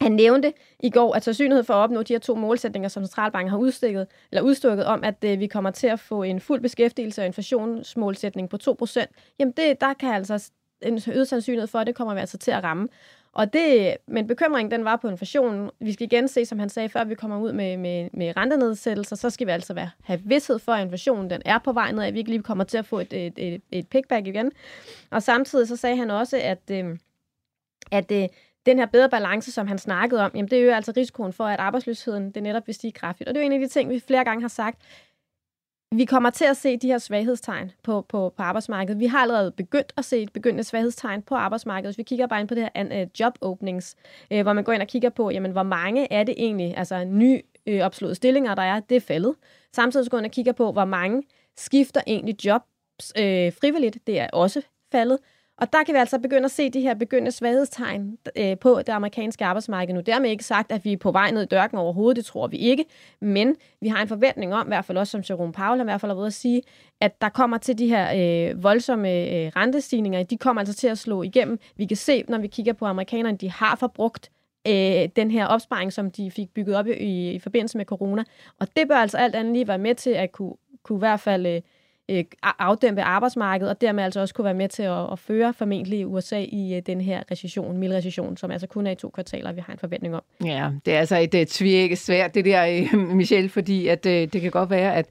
han 0.00 0.12
nævnte 0.12 0.52
i 0.80 0.90
går, 0.90 1.14
at 1.14 1.24
sandsynlighed 1.24 1.64
for 1.64 1.74
at 1.74 1.78
opnå 1.78 2.02
de 2.02 2.12
her 2.12 2.20
to 2.20 2.34
målsætninger, 2.34 2.88
som 2.88 3.04
Centralbanken 3.04 3.50
har 3.50 3.58
udstukket, 3.58 4.06
eller 4.32 4.42
udstukket 4.42 4.84
om, 4.84 5.04
at 5.04 5.24
øh, 5.24 5.40
vi 5.40 5.46
kommer 5.46 5.70
til 5.70 5.86
at 5.86 6.00
få 6.00 6.22
en 6.22 6.40
fuld 6.40 6.60
beskæftigelse 6.60 7.22
og 7.22 7.26
inflationsmålsætning 7.26 8.48
på 8.48 8.58
2%, 8.82 9.04
jamen 9.38 9.52
det, 9.56 9.80
der 9.80 9.94
kan 9.94 10.14
altså 10.14 10.50
en 10.82 11.00
øget 11.12 11.28
sandsynlighed 11.28 11.66
for, 11.66 11.78
at 11.78 11.86
det 11.86 11.94
kommer 11.94 12.14
vi 12.14 12.20
altså 12.20 12.38
til 12.38 12.50
at 12.50 12.64
ramme. 12.64 12.88
Og 13.34 13.52
det, 13.52 13.96
men 14.06 14.26
bekymringen 14.26 14.70
den 14.70 14.84
var 14.84 14.96
på 14.96 15.08
inflationen. 15.08 15.70
Vi 15.80 15.92
skal 15.92 16.04
igen 16.04 16.28
se, 16.28 16.46
som 16.46 16.58
han 16.58 16.68
sagde, 16.68 16.88
før 16.88 17.04
vi 17.04 17.14
kommer 17.14 17.38
ud 17.38 17.52
med, 17.52 17.76
med, 17.76 18.08
med 18.12 18.36
rentenedsættelser, 18.36 19.16
så 19.16 19.30
skal 19.30 19.46
vi 19.46 19.52
altså 19.52 19.74
være, 19.74 19.90
have 20.02 20.20
vidshed 20.24 20.58
for, 20.58 20.72
at 20.72 20.84
inflationen 20.84 21.30
den 21.30 21.42
er 21.44 21.58
på 21.58 21.72
vej 21.72 21.92
ned, 21.92 22.04
at 22.04 22.14
vi 22.14 22.18
ikke 22.18 22.30
lige 22.30 22.42
kommer 22.42 22.64
til 22.64 22.78
at 22.78 22.86
få 22.86 22.98
et, 22.98 23.12
et, 23.12 23.32
et, 23.36 23.62
et 23.70 23.88
pickback 23.88 24.26
igen. 24.26 24.52
Og 25.10 25.22
samtidig 25.22 25.68
så 25.68 25.76
sagde 25.76 25.96
han 25.96 26.10
også, 26.10 26.40
at, 26.42 26.70
øh, 26.70 26.98
at 27.90 28.12
øh, 28.12 28.28
den 28.66 28.78
her 28.78 28.86
bedre 28.86 29.08
balance, 29.08 29.52
som 29.52 29.66
han 29.66 29.78
snakkede 29.78 30.20
om, 30.24 30.30
jamen 30.34 30.50
det 30.50 30.58
er 30.58 30.62
jo 30.62 30.72
altså 30.72 30.92
risikoen 30.96 31.32
for, 31.32 31.44
at 31.44 31.60
arbejdsløsheden 31.60 32.30
det 32.30 32.42
netop 32.42 32.66
vil 32.66 32.74
stige 32.74 32.92
kraftigt. 32.92 33.28
Og 33.28 33.34
det 33.34 33.40
er 33.40 33.44
jo 33.44 33.46
en 33.46 33.52
af 33.52 33.68
de 33.68 33.68
ting, 33.68 33.90
vi 33.90 34.00
flere 34.00 34.24
gange 34.24 34.40
har 34.40 34.48
sagt. 34.48 34.82
Vi 35.96 36.04
kommer 36.04 36.30
til 36.30 36.44
at 36.44 36.56
se 36.56 36.76
de 36.76 36.86
her 36.86 36.98
svaghedstegn 36.98 37.72
på, 37.82 38.00
på, 38.00 38.34
på 38.36 38.42
arbejdsmarkedet. 38.42 39.00
Vi 39.00 39.06
har 39.06 39.18
allerede 39.18 39.50
begyndt 39.50 39.92
at 39.96 40.04
se 40.04 40.22
et 40.22 40.32
begyndende 40.32 40.64
svaghedstegn 40.64 41.22
på 41.22 41.34
arbejdsmarkedet. 41.34 41.88
Hvis 41.88 41.98
vi 41.98 42.02
kigger 42.02 42.26
bare 42.26 42.40
ind 42.40 42.48
på 42.48 42.54
det 42.54 42.68
her 42.74 43.02
uh, 43.02 43.08
job 43.20 43.38
openings, 43.40 43.96
uh, 44.34 44.40
hvor 44.40 44.52
man 44.52 44.64
går 44.64 44.72
ind 44.72 44.82
og 44.82 44.88
kigger 44.88 45.10
på, 45.10 45.30
jamen, 45.30 45.52
hvor 45.52 45.62
mange 45.62 46.12
er 46.12 46.24
det 46.24 46.34
egentlig, 46.38 46.74
altså 46.76 47.04
ny 47.04 47.40
uh, 47.70 47.78
opslåede 47.78 48.14
stillinger, 48.14 48.54
der 48.54 48.62
er, 48.62 48.80
det 48.80 48.96
er 48.96 49.00
faldet. 49.00 49.34
Samtidig 49.72 50.04
så 50.04 50.10
går 50.10 50.18
ind 50.18 50.26
og 50.26 50.32
kigger 50.32 50.52
på, 50.52 50.72
hvor 50.72 50.84
mange 50.84 51.22
skifter 51.56 52.00
egentlig 52.06 52.44
jobs 52.44 53.12
øh, 53.18 53.52
frivilligt, 53.60 53.98
det 54.06 54.20
er 54.20 54.28
også 54.32 54.62
faldet. 54.92 55.18
Og 55.58 55.72
der 55.72 55.84
kan 55.84 55.94
vi 55.94 55.98
altså 55.98 56.18
begynde 56.18 56.44
at 56.44 56.50
se 56.50 56.70
de 56.70 56.80
her 56.80 56.94
begyndende 56.94 57.30
svaghedstegn 57.30 58.18
øh, 58.36 58.58
på 58.58 58.78
det 58.78 58.88
amerikanske 58.88 59.44
arbejdsmarked 59.44 59.94
nu. 59.94 60.00
Dermed 60.00 60.30
ikke 60.30 60.44
sagt, 60.44 60.72
at 60.72 60.84
vi 60.84 60.92
er 60.92 60.96
på 60.96 61.12
vej 61.12 61.30
ned 61.30 61.42
i 61.42 61.46
dørken 61.46 61.78
overhovedet, 61.78 62.16
det 62.16 62.24
tror 62.24 62.46
vi 62.46 62.56
ikke. 62.56 62.84
Men 63.20 63.56
vi 63.80 63.88
har 63.88 64.02
en 64.02 64.08
forventning 64.08 64.54
om, 64.54 64.66
i 64.66 64.68
hvert 64.68 64.84
fald 64.84 64.98
også 64.98 65.10
som 65.10 65.22
Jerome 65.30 65.52
Powell 65.52 65.76
har 65.76 65.84
i 65.84 65.84
hvert 65.84 66.00
fald 66.00 66.12
været 66.12 66.26
at 66.26 66.32
sige, 66.32 66.62
at 67.00 67.20
der 67.20 67.28
kommer 67.28 67.58
til 67.58 67.78
de 67.78 67.88
her 67.88 68.12
øh, 68.50 68.62
voldsomme 68.62 69.10
øh, 69.10 69.52
rentestigninger, 69.56 70.22
de 70.22 70.36
kommer 70.36 70.60
altså 70.60 70.74
til 70.74 70.88
at 70.88 70.98
slå 70.98 71.22
igennem. 71.22 71.58
Vi 71.76 71.86
kan 71.86 71.96
se, 71.96 72.24
når 72.28 72.38
vi 72.38 72.46
kigger 72.46 72.72
på 72.72 72.86
amerikanerne, 72.86 73.36
de 73.36 73.50
har 73.50 73.76
forbrugt 73.76 74.30
øh, 74.68 75.08
den 75.16 75.30
her 75.30 75.46
opsparing, 75.46 75.92
som 75.92 76.10
de 76.10 76.30
fik 76.30 76.54
bygget 76.54 76.76
op 76.76 76.86
i, 76.86 77.30
i 77.30 77.38
forbindelse 77.38 77.78
med 77.78 77.84
corona. 77.84 78.24
Og 78.60 78.68
det 78.76 78.88
bør 78.88 78.96
altså 78.96 79.18
alt 79.18 79.34
andet 79.34 79.52
lige 79.52 79.68
være 79.68 79.78
med 79.78 79.94
til 79.94 80.10
at 80.10 80.32
kunne, 80.32 80.54
kunne 80.82 80.98
i 80.98 81.04
hvert 81.06 81.20
fald... 81.20 81.46
Øh, 81.46 81.60
øh, 82.08 82.24
afdæmpe 82.42 83.02
arbejdsmarkedet, 83.02 83.70
og 83.70 83.80
dermed 83.80 84.04
altså 84.04 84.20
også 84.20 84.34
kunne 84.34 84.44
være 84.44 84.54
med 84.54 84.68
til 84.68 84.82
at, 84.82 85.12
at 85.12 85.18
føre 85.18 85.54
formentlig 85.54 86.06
USA 86.06 86.44
i 86.48 86.74
øh, 86.76 86.82
den 86.86 87.00
her 87.00 87.22
recession, 87.30 87.78
mild 87.78 87.92
recession, 87.92 88.36
som 88.36 88.50
altså 88.50 88.66
kun 88.66 88.86
er 88.86 88.90
i 88.90 88.94
to 88.94 89.10
kvartaler, 89.10 89.52
vi 89.52 89.60
har 89.66 89.72
en 89.72 89.78
forventning 89.78 90.14
om. 90.16 90.22
Ja, 90.44 90.70
det 90.86 90.94
er 90.94 90.98
altså 90.98 91.16
et, 91.16 91.34
øh, 91.34 91.40
et 91.70 91.98
svært, 91.98 92.34
det 92.34 92.44
der, 92.44 92.86
øh, 92.94 92.98
Michel, 93.16 93.48
fordi 93.48 93.88
at, 93.88 94.04
det 94.04 94.40
kan 94.40 94.50
godt 94.50 94.70
være, 94.70 94.94
at 94.94 95.06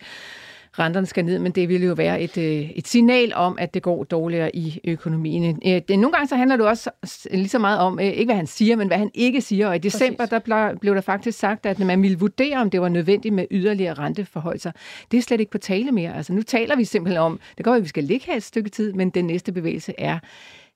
renterne 0.80 1.08
skal 1.08 1.25
ned, 1.25 1.39
men 1.39 1.51
det 1.51 1.70
vil 1.70 1.84
jo 1.84 1.94
være 1.94 2.22
et, 2.22 2.38
øh, 2.38 2.70
et 2.70 2.88
signal 2.88 3.34
om, 3.36 3.58
at 3.60 3.74
det 3.74 3.82
går 3.82 4.03
dårligere 4.03 4.56
i 4.56 4.80
økonomien. 4.84 5.62
Øh, 5.65 5.82
nogle 5.89 6.12
gange 6.12 6.27
så 6.27 6.36
handler 6.36 6.58
det 6.58 6.65
også 6.65 6.89
lige 7.32 7.50
så 7.50 7.60
meget 7.60 7.80
om, 7.80 8.00
øh, 8.00 8.06
ikke 8.06 8.25
hvad 8.25 8.36
han 8.36 8.48
siger, 8.48 8.75
men 8.75 8.88
hvad 8.88 8.98
han 8.98 9.12
ikke 9.13 9.42
siger. 9.42 9.68
Og 9.68 9.75
i 9.75 9.80
december 9.80 10.25
der 10.25 10.75
blev 10.82 10.96
der 10.96 11.01
faktisk 11.01 11.39
sagt, 11.39 11.65
at 11.65 11.80
man 11.80 12.01
ville 12.01 12.20
vurdere, 12.20 12.58
om 12.58 12.70
det 12.70 12.82
var 12.82 12.89
nødvendigt 12.89 13.36
med 13.36 13.46
yderligere 13.51 13.94
renteforholdelser. 13.94 14.72
Det 15.12 15.18
er 15.18 15.22
slet 15.22 15.39
ikke 15.39 15.51
på 15.51 15.58
tale 15.58 15.92
mere. 15.92 16.15
Altså 16.15 16.34
nu 16.34 16.42
taler 16.42 16.75
vi 16.75 16.86
simpelthen 16.86 17.22
om, 17.22 17.39
det 17.58 17.65
går 17.65 17.74
at 17.74 17.84
vi 17.84 17.88
skal 17.88 18.03
ligge 18.03 18.25
her 18.25 18.36
et 18.36 18.44
stykke 18.44 18.70
tid, 18.70 18.94
men 18.94 19.10
den 19.10 19.25
næste 19.25 19.51
bevægelse 19.51 19.94
er 19.98 20.20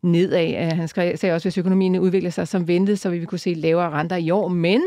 nedad. 0.03 0.71
Han 0.71 0.87
sagde 0.87 1.13
også, 1.15 1.35
at 1.35 1.43
hvis 1.43 1.57
økonomien 1.57 1.99
udvikler 1.99 2.29
sig 2.29 2.47
som 2.47 2.67
ventet, 2.67 2.99
så 2.99 3.09
vil 3.09 3.21
vi 3.21 3.25
kunne 3.25 3.39
se 3.39 3.53
lavere 3.53 3.89
renter 3.89 4.15
i 4.15 4.31
år, 4.31 4.47
men 4.47 4.81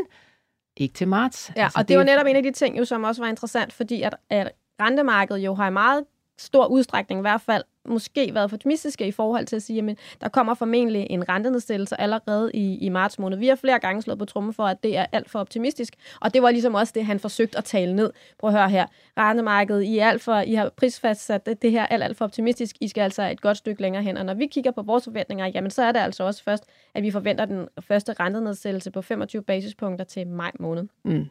ikke 0.77 0.93
til 0.93 1.07
marts. 1.07 1.51
Ja, 1.55 1.63
altså, 1.63 1.79
og 1.79 1.81
det, 1.81 1.89
det 1.89 1.97
var 1.97 2.03
netop 2.03 2.25
en 2.25 2.35
af 2.35 2.43
de 2.43 2.51
ting, 2.51 2.77
jo, 2.77 2.85
som 2.85 3.03
også 3.03 3.21
var 3.21 3.29
interessant, 3.29 3.73
fordi 3.73 4.01
at, 4.01 4.15
at 4.29 4.51
rentemarkedet 4.81 5.45
jo 5.45 5.53
har 5.53 5.67
i 5.67 5.71
meget 5.71 6.03
stor 6.41 6.65
udstrækning 6.65 7.19
i 7.19 7.21
hvert 7.21 7.41
fald 7.41 7.63
måske 7.85 8.33
været 8.33 8.49
for 8.49 8.57
optimistiske 8.57 9.07
i 9.07 9.11
forhold 9.11 9.45
til 9.45 9.55
at 9.55 9.63
sige, 9.63 9.89
at 9.89 9.97
der 10.21 10.29
kommer 10.29 10.53
formentlig 10.53 11.07
en 11.09 11.29
rentenedsættelse 11.29 12.01
allerede 12.01 12.51
i, 12.53 12.77
i 12.77 12.89
marts 12.89 13.19
måned. 13.19 13.37
Vi 13.37 13.47
har 13.47 13.55
flere 13.55 13.79
gange 13.79 14.01
slået 14.01 14.19
på 14.19 14.25
trummen 14.25 14.53
for, 14.53 14.63
at 14.63 14.83
det 14.83 14.97
er 14.97 15.05
alt 15.11 15.29
for 15.29 15.39
optimistisk, 15.39 15.93
og 16.21 16.33
det 16.33 16.41
var 16.41 16.51
ligesom 16.51 16.75
også 16.75 16.93
det, 16.95 17.05
han 17.05 17.19
forsøgte 17.19 17.57
at 17.57 17.63
tale 17.63 17.95
ned. 17.95 18.11
Prøv 18.39 18.49
at 18.49 18.53
høre 18.53 18.69
her, 18.69 18.85
rentemarkedet, 19.17 19.83
I, 19.83 19.97
er 19.97 20.09
alt 20.09 20.21
for, 20.21 20.35
I 20.35 20.53
har 20.53 20.69
prisfastsat 20.69 21.45
det, 21.45 21.61
det 21.61 21.71
her 21.71 21.85
alt, 21.85 22.03
alt 22.03 22.17
for 22.17 22.25
optimistisk, 22.25 22.75
I 22.81 22.87
skal 22.87 23.01
altså 23.01 23.23
et 23.23 23.41
godt 23.41 23.57
stykke 23.57 23.81
længere 23.81 24.03
hen, 24.03 24.17
og 24.17 24.25
når 24.25 24.33
vi 24.33 24.45
kigger 24.45 24.71
på 24.71 24.81
vores 24.81 25.03
forventninger, 25.03 25.47
jamen 25.47 25.71
så 25.71 25.83
er 25.83 25.91
det 25.91 25.99
altså 25.99 26.23
også 26.23 26.43
først, 26.43 26.65
at 26.93 27.03
vi 27.03 27.11
forventer 27.11 27.45
den 27.45 27.67
første 27.79 28.13
rentenedsættelse 28.19 28.91
på 28.91 29.01
25 29.01 29.41
basispunkter 29.41 30.05
til 30.05 30.27
maj 30.27 30.51
måned. 30.59 30.87
Mm. 31.03 31.25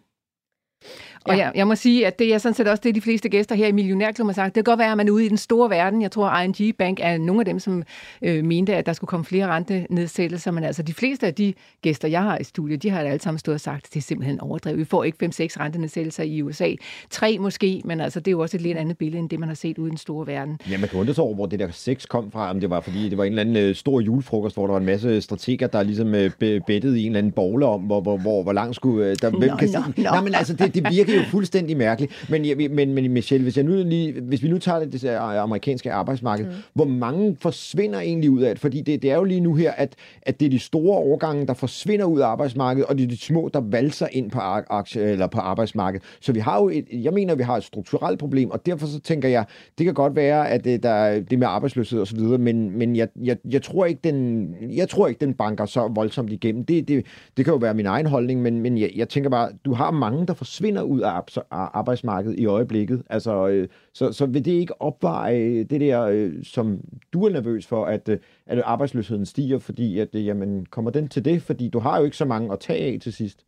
Og 1.24 1.36
ja. 1.36 1.44
jeg, 1.44 1.52
jeg 1.54 1.66
må 1.66 1.74
sige, 1.74 2.06
at 2.06 2.18
det 2.18 2.34
er 2.34 2.38
sådan 2.38 2.54
set 2.54 2.68
også 2.68 2.80
det, 2.84 2.94
de 2.94 3.00
fleste 3.00 3.28
gæster 3.28 3.54
her 3.54 3.66
i 3.66 3.72
Millionærklub 3.72 4.26
har 4.26 4.32
sagt. 4.32 4.54
Det 4.54 4.64
kan 4.64 4.70
godt 4.72 4.78
være, 4.78 4.90
at 4.90 4.96
man 4.96 5.08
er 5.08 5.12
ude 5.12 5.26
i 5.26 5.28
den 5.28 5.36
store 5.36 5.70
verden. 5.70 6.02
Jeg 6.02 6.10
tror, 6.10 6.28
at 6.28 6.60
ING 6.60 6.76
Bank 6.76 6.98
er 7.02 7.18
nogle 7.18 7.40
af 7.40 7.44
dem, 7.44 7.58
som 7.58 7.82
øh, 8.22 8.44
mente, 8.44 8.74
at 8.74 8.86
der 8.86 8.92
skulle 8.92 9.08
komme 9.08 9.24
flere 9.24 9.46
rentenedsættelser. 9.46 10.50
Men 10.50 10.64
altså, 10.64 10.82
de 10.82 10.94
fleste 10.94 11.26
af 11.26 11.34
de 11.34 11.54
gæster, 11.82 12.08
jeg 12.08 12.22
har 12.22 12.38
i 12.38 12.44
studiet, 12.44 12.82
de 12.82 12.90
har 12.90 13.00
alle 13.00 13.20
sammen 13.20 13.38
stået 13.38 13.54
og 13.54 13.60
sagt, 13.60 13.86
at 13.86 13.94
det 13.94 14.00
er 14.00 14.04
simpelthen 14.04 14.40
overdrevet. 14.40 14.78
Vi 14.78 14.84
får 14.84 15.04
ikke 15.04 15.24
5-6 15.24 15.28
rentenedsættelser 15.60 16.22
i 16.22 16.42
USA. 16.42 16.70
Tre 17.10 17.38
måske, 17.38 17.82
men 17.84 18.00
altså, 18.00 18.20
det 18.20 18.28
er 18.28 18.32
jo 18.32 18.40
også 18.40 18.56
et 18.56 18.60
lidt 18.60 18.78
andet 18.78 18.98
billede, 18.98 19.18
end 19.18 19.28
det, 19.28 19.40
man 19.40 19.48
har 19.48 19.56
set 19.56 19.78
ude 19.78 19.88
i 19.88 19.90
den 19.90 19.98
store 19.98 20.26
verden. 20.26 20.58
Ja, 20.70 20.78
man 20.78 20.88
kan 20.88 21.00
undre 21.00 21.14
sig 21.14 21.24
over, 21.24 21.34
hvor 21.34 21.46
det 21.46 21.58
der 21.58 21.68
6 21.70 22.06
kom 22.06 22.30
fra. 22.30 22.50
Om 22.50 22.60
det 22.60 22.70
var, 22.70 22.80
fordi 22.80 23.08
det 23.08 23.18
var 23.18 23.24
en 23.24 23.32
eller 23.32 23.40
anden 23.40 23.56
øh, 23.56 23.74
stor 23.74 24.00
julefrokost, 24.00 24.56
hvor 24.56 24.66
der 24.66 24.72
var 24.72 24.80
en 24.80 24.86
masse 24.86 25.20
strateger, 25.20 25.66
der 25.66 25.82
ligesom 25.82 26.14
øh, 26.14 26.30
bettede 26.66 27.00
i 27.00 27.02
en 27.02 27.06
eller 27.06 27.18
anden 27.18 27.32
bogle 27.32 27.66
om, 27.66 27.80
hvor, 27.80 28.00
hvor, 28.00 28.16
hvor, 28.16 28.42
hvor 28.42 28.52
langt 28.52 28.76
skulle... 28.76 29.06
Øh, 29.06 29.16
der, 29.22 29.30
hvem 29.30 29.40
kan 29.58 29.68
no, 29.68 29.82
sige? 29.94 30.02
Nej, 30.02 30.20
men 30.20 30.34
altså, 30.34 30.54
det, 30.54 30.69
det 30.74 30.86
virker 30.90 31.14
jo 31.14 31.22
fuldstændig 31.22 31.76
mærkeligt. 31.76 32.26
Men, 32.28 32.74
men, 32.74 32.94
men 32.94 33.12
Michelle, 33.12 33.42
hvis, 33.42 33.56
jeg 33.56 33.64
nu 33.64 33.72
lige, 33.72 34.20
hvis 34.20 34.42
vi 34.42 34.48
nu 34.48 34.58
tager 34.58 34.78
det, 34.78 34.92
det 34.92 35.04
amerikanske 35.08 35.92
arbejdsmarked, 35.92 36.46
mm. 36.46 36.52
hvor 36.74 36.84
mange 36.84 37.36
forsvinder 37.40 38.00
egentlig 38.00 38.30
ud 38.30 38.42
af 38.42 38.54
det? 38.54 38.60
Fordi 38.60 38.80
det, 38.80 39.02
det 39.02 39.10
er 39.10 39.16
jo 39.16 39.24
lige 39.24 39.40
nu 39.40 39.54
her, 39.54 39.72
at, 39.72 39.94
at 40.22 40.40
det 40.40 40.46
er 40.46 40.50
de 40.50 40.58
store 40.58 40.96
overgange, 40.96 41.46
der 41.46 41.54
forsvinder 41.54 42.04
ud 42.04 42.20
af 42.20 42.26
arbejdsmarkedet, 42.26 42.86
og 42.86 42.98
det 42.98 43.04
er 43.04 43.08
de 43.08 43.18
små, 43.18 43.50
der 43.54 43.60
valser 43.60 44.06
ind 44.12 44.30
på, 44.30 44.38
aktie, 44.38 45.02
eller 45.02 45.26
på 45.26 45.38
arbejdsmarkedet. 45.38 46.06
Så 46.20 46.32
vi 46.32 46.40
har 46.40 46.60
jo 46.60 46.68
et, 46.68 46.84
jeg 46.92 47.12
mener, 47.12 47.34
vi 47.34 47.42
har 47.42 47.56
et 47.56 47.64
strukturelt 47.64 48.18
problem, 48.18 48.50
og 48.50 48.66
derfor 48.66 48.86
så 48.86 49.00
tænker 49.00 49.28
jeg, 49.28 49.44
det 49.78 49.84
kan 49.84 49.94
godt 49.94 50.16
være, 50.16 50.48
at 50.48 50.64
det, 50.64 50.82
der, 50.82 51.20
det 51.20 51.38
med 51.38 51.46
arbejdsløshed 51.46 52.00
og 52.00 52.06
så 52.06 52.16
videre, 52.16 52.38
men, 52.38 52.78
men 52.78 52.96
jeg, 52.96 53.08
jeg, 53.22 53.36
jeg, 53.50 53.62
tror 53.62 53.86
ikke, 53.86 54.00
den, 54.04 54.48
jeg 54.76 54.88
tror 54.88 55.08
ikke, 55.08 55.20
den 55.20 55.34
banker 55.34 55.66
så 55.66 55.88
voldsomt 55.94 56.32
igennem. 56.32 56.64
Det, 56.64 56.88
det, 56.88 57.06
det 57.36 57.44
kan 57.44 57.52
jo 57.52 57.58
være 57.58 57.74
min 57.74 57.86
egen 57.86 58.06
holdning, 58.06 58.42
men, 58.42 58.60
men 58.60 58.78
jeg, 58.78 58.90
jeg 58.96 59.08
tænker 59.08 59.30
bare, 59.30 59.48
du 59.64 59.72
har 59.72 59.90
mange, 59.90 60.26
der 60.26 60.34
forsvinder 60.34 60.59
forsvinder 60.60 60.82
ud 60.82 61.00
af 61.00 61.22
arbejdsmarkedet 61.50 62.38
i 62.38 62.46
øjeblikket. 62.46 63.02
Altså, 63.10 63.48
øh, 63.48 63.68
så, 63.92 64.12
så 64.12 64.26
vil 64.26 64.44
det 64.44 64.50
ikke 64.50 64.82
opveje 64.82 65.62
det 65.62 65.80
der, 65.80 66.02
øh, 66.02 66.32
som 66.44 66.80
du 67.12 67.24
er 67.24 67.30
nervøs 67.30 67.66
for, 67.66 67.84
at, 67.84 68.08
øh, 68.08 68.18
at 68.46 68.62
arbejdsløsheden 68.64 69.26
stiger, 69.26 69.58
fordi 69.58 69.98
at, 69.98 70.08
øh, 70.14 70.26
jamen, 70.26 70.66
kommer 70.66 70.90
den 70.90 71.08
til 71.08 71.24
det? 71.24 71.42
Fordi 71.42 71.68
du 71.68 71.78
har 71.78 71.98
jo 71.98 72.04
ikke 72.04 72.16
så 72.16 72.24
mange 72.24 72.52
at 72.52 72.60
tage 72.60 72.94
af 72.94 72.98
til 73.00 73.12
sidst. 73.12 73.44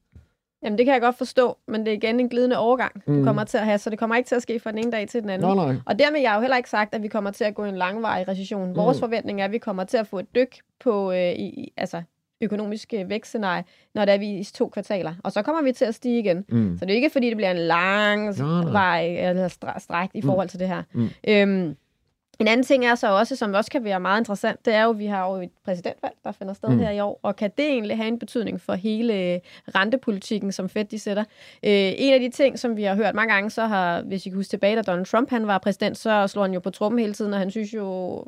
Jamen, 0.62 0.78
det 0.78 0.86
kan 0.86 0.92
jeg 0.92 1.00
godt 1.00 1.18
forstå, 1.18 1.56
men 1.68 1.80
det 1.80 1.88
er 1.88 1.96
igen 1.96 2.20
en 2.20 2.28
glidende 2.28 2.58
overgang, 2.58 3.02
mm. 3.06 3.18
du 3.18 3.24
kommer 3.24 3.44
til 3.44 3.58
at 3.58 3.64
have, 3.64 3.78
så 3.78 3.90
det 3.90 3.98
kommer 3.98 4.16
ikke 4.16 4.28
til 4.28 4.34
at 4.34 4.42
ske 4.42 4.60
fra 4.60 4.70
den 4.70 4.78
ene 4.78 4.92
dag 4.92 5.08
til 5.08 5.22
den 5.22 5.30
anden. 5.30 5.56
Nej, 5.56 5.66
nej. 5.66 5.76
Og 5.86 5.98
dermed 5.98 6.20
jeg 6.20 6.34
jo 6.36 6.40
heller 6.40 6.56
ikke 6.56 6.70
sagt, 6.70 6.94
at 6.94 7.02
vi 7.02 7.08
kommer 7.08 7.30
til 7.30 7.44
at 7.44 7.54
gå 7.54 7.64
i 7.64 7.68
en 7.68 7.76
langvarig 7.76 8.28
recession. 8.28 8.68
Mm. 8.68 8.76
Vores 8.76 9.00
forventning 9.00 9.40
er, 9.40 9.44
at 9.44 9.52
vi 9.52 9.58
kommer 9.58 9.84
til 9.84 9.96
at 9.96 10.06
få 10.06 10.18
et 10.18 10.34
dyk 10.34 10.56
på 10.80 11.12
øh, 11.12 11.32
i, 11.32 11.72
altså, 11.76 12.02
økonomisk 12.42 12.94
vækstscenarie, 13.06 13.64
når 13.94 14.04
det 14.04 14.14
er 14.14 14.18
vi 14.18 14.30
i 14.30 14.44
to 14.44 14.68
kvartaler. 14.68 15.14
Og 15.24 15.32
så 15.32 15.42
kommer 15.42 15.62
vi 15.62 15.72
til 15.72 15.84
at 15.84 15.94
stige 15.94 16.18
igen. 16.18 16.44
Mm. 16.48 16.78
Så 16.78 16.84
det 16.84 16.92
er 16.92 16.96
ikke, 16.96 17.10
fordi 17.10 17.28
det 17.28 17.36
bliver 17.36 17.50
en 17.50 17.56
lang 17.56 18.38
vej 18.72 19.06
eller 19.06 19.48
stræk 19.78 20.08
i 20.14 20.20
mm. 20.20 20.26
forhold 20.26 20.48
til 20.48 20.60
det 20.60 20.68
her. 20.68 20.82
Mm. 20.92 21.08
Øhm, 21.28 21.76
en 22.42 22.48
anden 22.48 22.64
ting 22.64 22.84
er 22.84 22.94
så 22.94 23.18
også, 23.18 23.36
som 23.36 23.54
også 23.54 23.70
kan 23.70 23.84
være 23.84 24.00
meget 24.00 24.20
interessant, 24.20 24.66
det 24.66 24.74
er 24.74 24.84
jo, 24.84 24.90
at 24.90 24.98
vi 24.98 25.06
har 25.06 25.30
jo 25.30 25.42
et 25.42 25.50
præsidentvalg, 25.64 26.14
der 26.24 26.32
finder 26.32 26.54
sted 26.54 26.68
mm. 26.68 26.78
her 26.78 26.90
i 26.90 27.00
år, 27.00 27.20
og 27.22 27.36
kan 27.36 27.50
det 27.56 27.64
egentlig 27.64 27.96
have 27.96 28.08
en 28.08 28.18
betydning 28.18 28.60
for 28.60 28.74
hele 28.74 29.40
rentepolitikken, 29.74 30.52
som 30.52 30.68
Fed 30.68 30.84
de 30.84 30.98
sætter? 30.98 31.24
Øh, 31.62 31.92
en 31.96 32.14
af 32.14 32.20
de 32.20 32.30
ting, 32.30 32.58
som 32.58 32.76
vi 32.76 32.82
har 32.82 32.94
hørt 32.94 33.14
mange 33.14 33.34
gange, 33.34 33.50
så 33.50 33.66
har, 33.66 34.02
hvis 34.02 34.26
I 34.26 34.28
kan 34.28 34.36
huske 34.36 34.50
tilbage, 34.50 34.76
da 34.76 34.82
Donald 34.82 35.06
Trump 35.06 35.30
han 35.30 35.46
var 35.46 35.58
præsident, 35.58 35.98
så 35.98 36.26
slår 36.26 36.42
han 36.42 36.54
jo 36.54 36.60
på 36.60 36.70
trummen 36.70 36.98
hele 36.98 37.12
tiden, 37.12 37.32
og 37.32 37.38
han 37.38 37.50
synes 37.50 37.74
jo, 37.74 38.18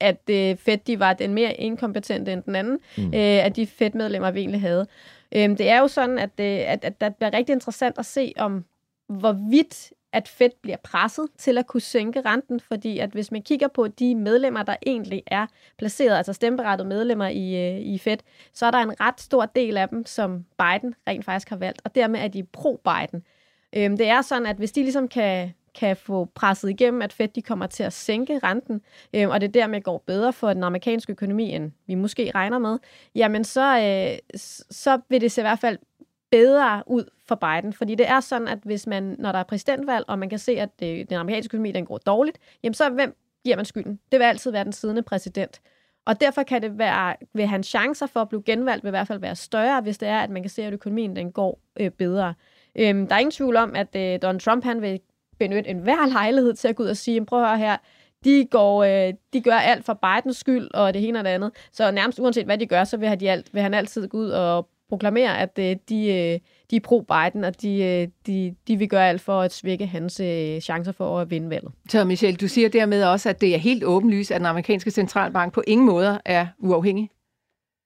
at 0.00 0.30
øh, 0.30 0.56
Fed 0.56 0.78
de 0.86 0.98
var 0.98 1.12
den 1.12 1.34
mere 1.34 1.54
inkompetente 1.54 2.32
end 2.32 2.42
den 2.42 2.54
anden, 2.56 2.78
mm. 2.98 3.06
øh, 3.06 3.44
at 3.46 3.56
de 3.56 3.66
Fed-medlemmer 3.66 4.30
vi 4.30 4.40
egentlig 4.40 4.60
havde. 4.60 4.86
Øh, 5.32 5.48
det 5.48 5.68
er 5.68 5.78
jo 5.78 5.88
sådan, 5.88 6.18
at, 6.18 6.38
det, 6.38 6.58
at, 6.58 6.84
at 6.84 7.00
det 7.00 7.16
bliver 7.16 7.32
rigtig 7.32 7.52
interessant 7.52 7.98
at 7.98 8.06
se 8.06 8.32
om, 8.36 8.64
hvorvidt 9.08 9.92
at 10.12 10.28
Fed 10.28 10.50
bliver 10.62 10.76
presset 10.76 11.28
til 11.38 11.58
at 11.58 11.66
kunne 11.66 11.80
sænke 11.80 12.20
renten, 12.20 12.60
fordi 12.60 12.98
at 12.98 13.10
hvis 13.10 13.32
man 13.32 13.42
kigger 13.42 13.68
på 13.68 13.88
de 13.88 14.14
medlemmer, 14.14 14.62
der 14.62 14.76
egentlig 14.86 15.22
er 15.26 15.46
placeret, 15.78 16.16
altså 16.16 16.32
stemmeberettede 16.32 16.88
medlemmer 16.88 17.28
i, 17.28 17.70
øh, 17.70 17.80
i 17.80 17.98
Fed, 17.98 18.16
så 18.54 18.66
er 18.66 18.70
der 18.70 18.78
en 18.78 19.00
ret 19.00 19.20
stor 19.20 19.44
del 19.46 19.76
af 19.76 19.88
dem, 19.88 20.06
som 20.06 20.44
Biden 20.58 20.94
rent 21.08 21.24
faktisk 21.24 21.48
har 21.48 21.56
valgt, 21.56 21.80
og 21.84 21.94
dermed 21.94 22.20
er 22.20 22.28
de 22.28 22.46
pro-Biden. 22.56 23.22
Øhm, 23.76 23.96
det 23.96 24.08
er 24.08 24.22
sådan, 24.22 24.46
at 24.46 24.56
hvis 24.56 24.72
de 24.72 24.82
ligesom 24.82 25.08
kan, 25.08 25.52
kan 25.74 25.96
få 25.96 26.24
presset 26.34 26.70
igennem, 26.70 27.02
at 27.02 27.12
Fed 27.12 27.28
de 27.28 27.42
kommer 27.42 27.66
til 27.66 27.82
at 27.82 27.92
sænke 27.92 28.40
renten, 28.42 28.80
øh, 29.14 29.28
og 29.28 29.40
det 29.40 29.54
dermed 29.54 29.80
går 29.80 30.02
bedre 30.06 30.32
for 30.32 30.52
den 30.52 30.62
amerikanske 30.62 31.12
økonomi, 31.12 31.50
end 31.50 31.72
vi 31.86 31.94
måske 31.94 32.30
regner 32.34 32.58
med, 32.58 32.78
jamen 33.14 33.44
så, 33.44 33.78
øh, 33.78 34.38
så 34.70 35.00
vil 35.08 35.20
det 35.20 35.32
se 35.32 35.40
i 35.40 35.42
hvert 35.42 35.58
fald 35.58 35.78
bedre 36.30 36.82
ud 36.86 37.04
for 37.28 37.34
Biden. 37.34 37.72
Fordi 37.72 37.94
det 37.94 38.08
er 38.08 38.20
sådan, 38.20 38.48
at 38.48 38.58
hvis 38.64 38.86
man, 38.86 39.16
når 39.18 39.32
der 39.32 39.38
er 39.38 39.42
præsidentvalg, 39.42 40.04
og 40.08 40.18
man 40.18 40.28
kan 40.28 40.38
se, 40.38 40.52
at 40.52 40.80
det, 40.80 41.10
den 41.10 41.18
amerikanske 41.18 41.48
økonomi 41.50 41.72
den 41.72 41.86
går 41.86 41.98
dårligt, 41.98 42.38
jamen 42.62 42.74
så 42.74 42.90
hvem 42.90 43.16
giver 43.44 43.56
man 43.56 43.64
skylden? 43.64 44.00
Det 44.12 44.20
vil 44.20 44.24
altid 44.24 44.50
være 44.50 44.64
den 44.64 44.72
siddende 44.72 45.02
præsident. 45.02 45.60
Og 46.06 46.20
derfor 46.20 46.42
kan 46.42 46.62
det 46.62 46.78
være, 46.78 47.16
vil 47.34 47.46
hans 47.46 47.66
chancer 47.66 48.06
for 48.06 48.20
at 48.20 48.28
blive 48.28 48.42
genvalgt 48.42 48.84
vil 48.84 48.88
i 48.88 48.90
hvert 48.90 49.06
fald 49.06 49.20
være 49.20 49.36
større, 49.36 49.80
hvis 49.80 49.98
det 49.98 50.08
er, 50.08 50.18
at 50.18 50.30
man 50.30 50.42
kan 50.42 50.50
se, 50.50 50.62
at 50.62 50.72
økonomien 50.72 51.16
den 51.16 51.32
går 51.32 51.60
øh, 51.80 51.90
bedre. 51.90 52.34
Øhm, 52.76 53.06
der 53.06 53.14
er 53.14 53.18
ingen 53.18 53.30
tvivl 53.30 53.56
om, 53.56 53.76
at 53.76 53.96
øh, 53.96 54.18
Donald 54.22 54.40
Trump 54.40 54.64
han 54.64 54.82
vil 54.82 55.00
benytte 55.38 55.70
enhver 55.70 56.06
lejlighed 56.06 56.54
til 56.54 56.68
at 56.68 56.76
gå 56.76 56.82
ud 56.82 56.88
og 56.88 56.96
sige, 56.96 57.26
prøv 57.26 57.42
at 57.42 57.48
høre 57.48 57.58
her, 57.58 57.76
de, 58.24 58.46
går, 58.50 58.84
øh, 58.84 59.14
de 59.32 59.40
gør 59.40 59.54
alt 59.54 59.84
for 59.84 59.94
Bidens 60.02 60.36
skyld, 60.36 60.68
og 60.74 60.94
det 60.94 61.08
ene 61.08 61.18
og 61.18 61.24
det 61.24 61.30
andet. 61.30 61.50
Så 61.72 61.90
nærmest 61.90 62.18
uanset 62.18 62.44
hvad 62.44 62.58
de 62.58 62.66
gør, 62.66 62.84
så 62.84 62.96
vil, 62.96 63.20
de 63.20 63.30
alt, 63.30 63.54
vil 63.54 63.62
han 63.62 63.74
altid 63.74 64.08
gå 64.08 64.18
ud 64.18 64.30
og 64.30 64.68
proklamere, 64.88 65.38
at 65.38 65.58
øh, 65.58 65.76
de, 65.88 66.06
øh, 66.08 66.40
de 66.70 66.76
er 66.76 66.80
pro-Biden, 66.80 67.44
og 67.44 67.62
de, 67.62 67.82
øh, 67.82 68.08
de, 68.26 68.54
de 68.68 68.76
vil 68.76 68.88
gøre 68.88 69.08
alt 69.08 69.20
for 69.20 69.40
at 69.40 69.52
svække 69.52 69.86
hans 69.86 70.20
øh, 70.20 70.60
chancer 70.60 70.92
for 70.92 71.20
at 71.20 71.30
vinde 71.30 71.50
valget. 71.50 71.72
Så 71.88 72.04
Michelle, 72.04 72.36
du 72.36 72.48
siger 72.48 72.68
dermed 72.68 73.04
også, 73.04 73.28
at 73.28 73.40
det 73.40 73.54
er 73.54 73.58
helt 73.58 73.84
åbenlyst, 73.84 74.30
at 74.30 74.38
den 74.38 74.46
amerikanske 74.46 74.90
centralbank 74.90 75.52
på 75.52 75.62
ingen 75.66 75.86
måder 75.86 76.18
er 76.24 76.46
uafhængig? 76.58 77.10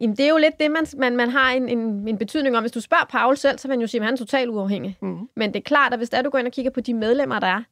Jamen, 0.03 0.17
det 0.17 0.25
er 0.25 0.31
jo 0.31 0.37
lidt 0.37 0.61
det, 0.61 0.71
man, 0.71 0.87
man, 0.97 1.17
man 1.17 1.29
har 1.31 1.51
en, 1.51 1.69
en, 1.69 2.09
en 2.09 2.19
betydning 2.19 2.57
om. 2.57 2.63
Hvis 2.63 2.73
du 2.73 2.81
spørger 2.81 3.05
Paul 3.05 3.37
selv, 3.37 3.59
så 3.59 3.69
vil 3.69 3.73
han 3.73 3.81
jo 3.81 3.87
sige, 3.87 4.01
at 4.01 4.05
han 4.05 4.15
er 4.15 4.19
totalt 4.19 4.51
uafhængig. 4.51 4.99
Mm. 5.03 5.29
Men 5.37 5.55
det 5.55 5.59
er 5.59 5.63
klart, 5.63 5.93
at 5.93 5.99
hvis 5.99 6.11
der 6.11 6.23
du 6.23 6.31
går 6.31 6.39
ind 6.39 6.47
og 6.47 6.53
kigger 6.53 6.71
på 6.71 6.81
de 6.81 6.95
medlemmer, 6.95 7.41
der 7.41 7.47
er, 7.47 7.63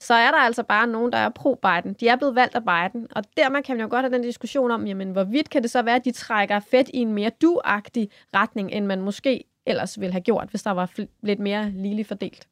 så 0.00 0.14
er 0.14 0.30
der 0.30 0.38
altså 0.38 0.62
bare 0.62 0.86
nogen, 0.86 1.12
der 1.12 1.18
er 1.18 1.28
pro-Biden. 1.28 1.92
De 2.00 2.08
er 2.08 2.16
blevet 2.16 2.34
valgt 2.34 2.54
af 2.54 2.62
Biden, 2.64 3.06
og 3.10 3.24
dermed 3.36 3.62
kan 3.62 3.76
man 3.76 3.84
jo 3.84 3.90
godt 3.90 4.02
have 4.02 4.14
den 4.14 4.22
diskussion 4.22 4.70
om, 4.70 4.86
jamen, 4.86 5.10
hvorvidt 5.10 5.50
kan 5.50 5.62
det 5.62 5.70
så 5.70 5.82
være, 5.82 5.96
at 5.96 6.04
de 6.04 6.12
trækker 6.12 6.60
fedt 6.60 6.90
i 6.94 6.98
en 6.98 7.12
mere 7.12 7.30
du-agtig 7.42 8.08
retning, 8.34 8.72
end 8.72 8.86
man 8.86 9.00
måske 9.00 9.44
ellers 9.66 10.00
ville 10.00 10.12
have 10.12 10.22
gjort, 10.22 10.48
hvis 10.50 10.62
der 10.62 10.70
var 10.70 10.90
lidt 11.22 11.38
mere 11.38 11.70
ligeligt 11.70 12.08
fordelt. 12.08 12.46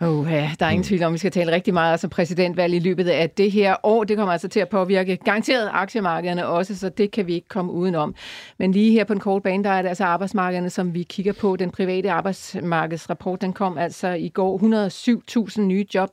Oh, 0.00 0.32
ja, 0.32 0.50
der 0.60 0.66
er 0.66 0.70
ingen 0.70 0.84
tvivl 0.84 1.02
om, 1.02 1.10
at 1.10 1.12
vi 1.12 1.18
skal 1.18 1.30
tale 1.30 1.52
rigtig 1.52 1.74
meget 1.74 1.92
altså 1.92 2.08
præsidentvalg 2.08 2.74
i 2.74 2.78
løbet 2.78 3.08
af 3.08 3.30
det 3.30 3.52
her 3.52 3.76
år. 3.82 4.04
Det 4.04 4.16
kommer 4.16 4.32
altså 4.32 4.48
til 4.48 4.60
at 4.60 4.68
påvirke 4.68 5.16
garanteret 5.16 5.70
aktiemarkederne 5.72 6.46
også, 6.46 6.76
så 6.76 6.88
det 6.88 7.10
kan 7.10 7.26
vi 7.26 7.34
ikke 7.34 7.48
komme 7.48 7.72
udenom. 7.72 8.14
Men 8.58 8.72
lige 8.72 8.92
her 8.92 9.04
på 9.04 9.12
en 9.12 9.20
kort 9.20 9.42
bane, 9.42 9.64
der 9.64 9.70
er 9.70 9.82
det 9.82 9.88
altså 9.88 10.04
arbejdsmarkederne, 10.04 10.70
som 10.70 10.94
vi 10.94 11.02
kigger 11.02 11.32
på. 11.32 11.56
Den 11.56 11.70
private 11.70 12.10
arbejdsmarkedsrapport, 12.10 13.40
den 13.40 13.52
kom 13.52 13.78
altså 13.78 14.08
i 14.08 14.28
går. 14.28 14.58
107.000 15.48 15.60
nye 15.60 15.86
job 15.94 16.10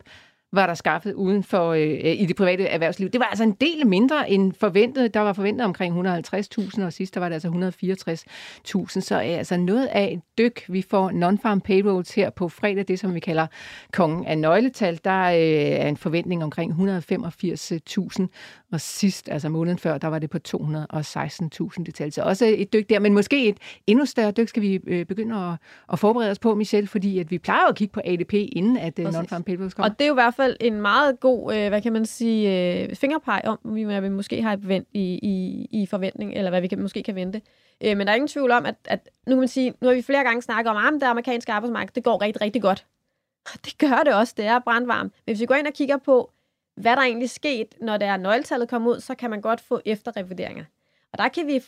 var 0.54 0.68
der 0.68 0.74
skaffet 0.74 1.14
uden 1.14 1.44
for 1.44 1.70
øh, 1.70 1.82
i 2.04 2.26
det 2.26 2.36
private 2.36 2.64
erhvervsliv. 2.64 3.10
Det 3.10 3.20
var 3.20 3.26
altså 3.26 3.44
en 3.44 3.52
del 3.62 3.88
mindre 3.88 4.30
end 4.30 4.54
forventet. 4.60 5.14
Der 5.14 5.20
var 5.20 5.34
forventet 5.34 5.66
omkring 5.66 6.08
150.000, 6.08 6.84
og 6.84 6.94
sidst 6.94 7.14
der 7.14 7.20
var 7.20 7.30
det 7.30 7.34
altså 7.34 7.48
164.000. 8.98 9.02
Så 9.02 9.16
er 9.16 9.38
altså 9.38 9.58
noget 9.58 9.86
af 9.86 10.10
et 10.14 10.22
dyk. 10.38 10.66
Vi 10.68 10.86
får 10.90 11.10
non-farm 11.10 11.60
payrolls 11.60 12.14
her 12.16 12.30
på 12.30 12.50
fredag, 12.50 12.88
det 12.88 13.00
som 13.00 13.14
vi 13.16 13.20
kalder 13.20 13.48
kongen 13.92 14.26
af 14.26 14.38
nøgletal. 14.38 15.00
Der 15.04 15.24
øh, 15.24 15.38
er 15.82 15.88
en 15.88 15.98
forventning 15.98 16.44
omkring 16.44 16.72
185.000, 16.72 18.28
og 18.72 18.82
sidst, 18.82 19.30
altså 19.30 19.50
måneden 19.50 19.78
før, 19.78 19.98
der 19.98 20.08
var 20.08 20.20
det 20.20 20.30
på 20.30 20.38
216.000 20.48 21.84
detaljer. 21.84 22.12
Så 22.12 22.22
også 22.22 22.46
et 22.58 22.74
dyk 22.74 22.90
der, 22.90 23.00
men 23.00 23.14
måske 23.14 23.50
et 23.50 23.58
endnu 23.88 24.06
større 24.06 24.32
dyk 24.32 24.48
skal 24.48 24.62
vi 24.62 24.80
øh, 24.88 25.06
begynde 25.06 25.36
at, 25.36 25.54
at 25.94 26.00
forberede 26.00 26.32
os 26.32 26.40
på, 26.40 26.56
Michelle, 26.56 26.88
fordi 26.88 27.20
at 27.20 27.32
vi 27.32 27.38
plejer 27.38 27.68
at 27.68 27.76
kigge 27.76 27.92
på 27.92 28.02
ADP, 28.06 28.34
inden 28.34 28.78
at 28.78 29.00
øh, 29.00 29.06
non-farm 29.06 29.42
payrolls 29.42 29.74
kommer. 29.74 29.90
Og 29.90 30.00
det 30.00 30.06
er 30.06 30.08
jo 30.08 30.14
i 30.14 30.22
hvert 30.22 30.34
fald 30.34 30.43
en 30.60 30.82
meget 30.82 31.20
god, 31.20 31.56
øh, 31.56 31.70
hvad 31.70 31.82
kan 31.82 31.94
man 31.94 32.06
sige, 32.06 32.74
øh, 32.84 32.96
fingerpeg 32.96 33.42
om, 33.44 33.60
hvad 33.64 34.02
vi 34.02 34.10
måske 34.10 34.42
har 34.42 34.60
i, 34.94 35.20
i, 35.24 35.68
i 35.72 35.86
forventning, 35.86 36.34
eller 36.34 36.50
hvad 36.50 36.62
vi 36.62 36.68
kan, 36.68 36.82
måske 36.82 37.04
kan 37.04 37.16
vente. 37.16 37.42
Øh, 37.84 37.98
men 37.98 38.08
der 38.08 38.14
er 38.14 38.16
ingen 38.16 38.28
tvivl 38.28 38.52
om, 38.52 38.66
at, 38.66 38.76
at 38.86 39.10
nu 39.28 39.32
kan 39.32 39.40
man 39.40 39.48
sige, 39.48 39.74
nu 39.82 39.88
har 39.88 39.96
vi 39.96 40.02
flere 40.02 40.24
gange 40.24 40.42
snakket 40.42 40.70
om, 40.70 40.78
ah, 40.78 40.88
at 40.88 40.94
det 40.94 41.04
amerikanske 41.04 41.52
arbejdsmarked, 41.52 41.92
det 41.96 42.04
går 42.04 42.22
rigtig, 42.22 42.42
rigtig 42.42 42.62
godt. 42.62 42.86
Det 43.66 43.78
gør 43.78 44.02
det 44.06 44.14
også, 44.14 44.34
det 44.38 44.46
er 44.46 44.60
brandvarmt. 44.60 45.14
Men 45.26 45.34
hvis 45.34 45.42
vi 45.42 45.46
går 45.46 45.56
ind 45.56 45.68
og 45.68 45.74
kigger 45.74 45.98
på, 45.98 46.32
hvad 46.76 46.96
der 46.96 47.02
egentlig 47.02 47.30
sket, 47.30 47.76
når 47.82 47.98
der 47.98 48.06
er 48.06 48.18
nøgletallet 48.18 48.70
kommer 48.70 48.92
ud, 48.92 49.00
så 49.00 49.16
kan 49.16 49.30
man 49.30 49.42
godt 49.42 49.62
få 49.62 49.82
efterrevideringer. 49.86 50.66
Og 51.12 51.18
der 51.18 51.28
kan 51.28 51.48
vi 51.48 51.64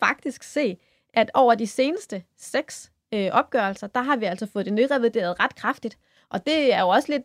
faktisk 0.00 0.42
se, 0.42 0.76
at 1.14 1.30
over 1.34 1.54
de 1.54 1.66
seneste 1.66 2.22
seks 2.36 2.92
øh, 3.14 3.28
opgørelser, 3.32 3.86
der 3.86 4.02
har 4.02 4.16
vi 4.16 4.24
altså 4.24 4.46
fået 4.46 4.64
det 4.64 4.72
nyrevideret 4.72 5.40
ret 5.40 5.54
kraftigt. 5.54 5.98
Og 6.28 6.46
det 6.46 6.74
er 6.74 6.80
jo 6.80 6.88
også 6.88 7.12
lidt 7.12 7.22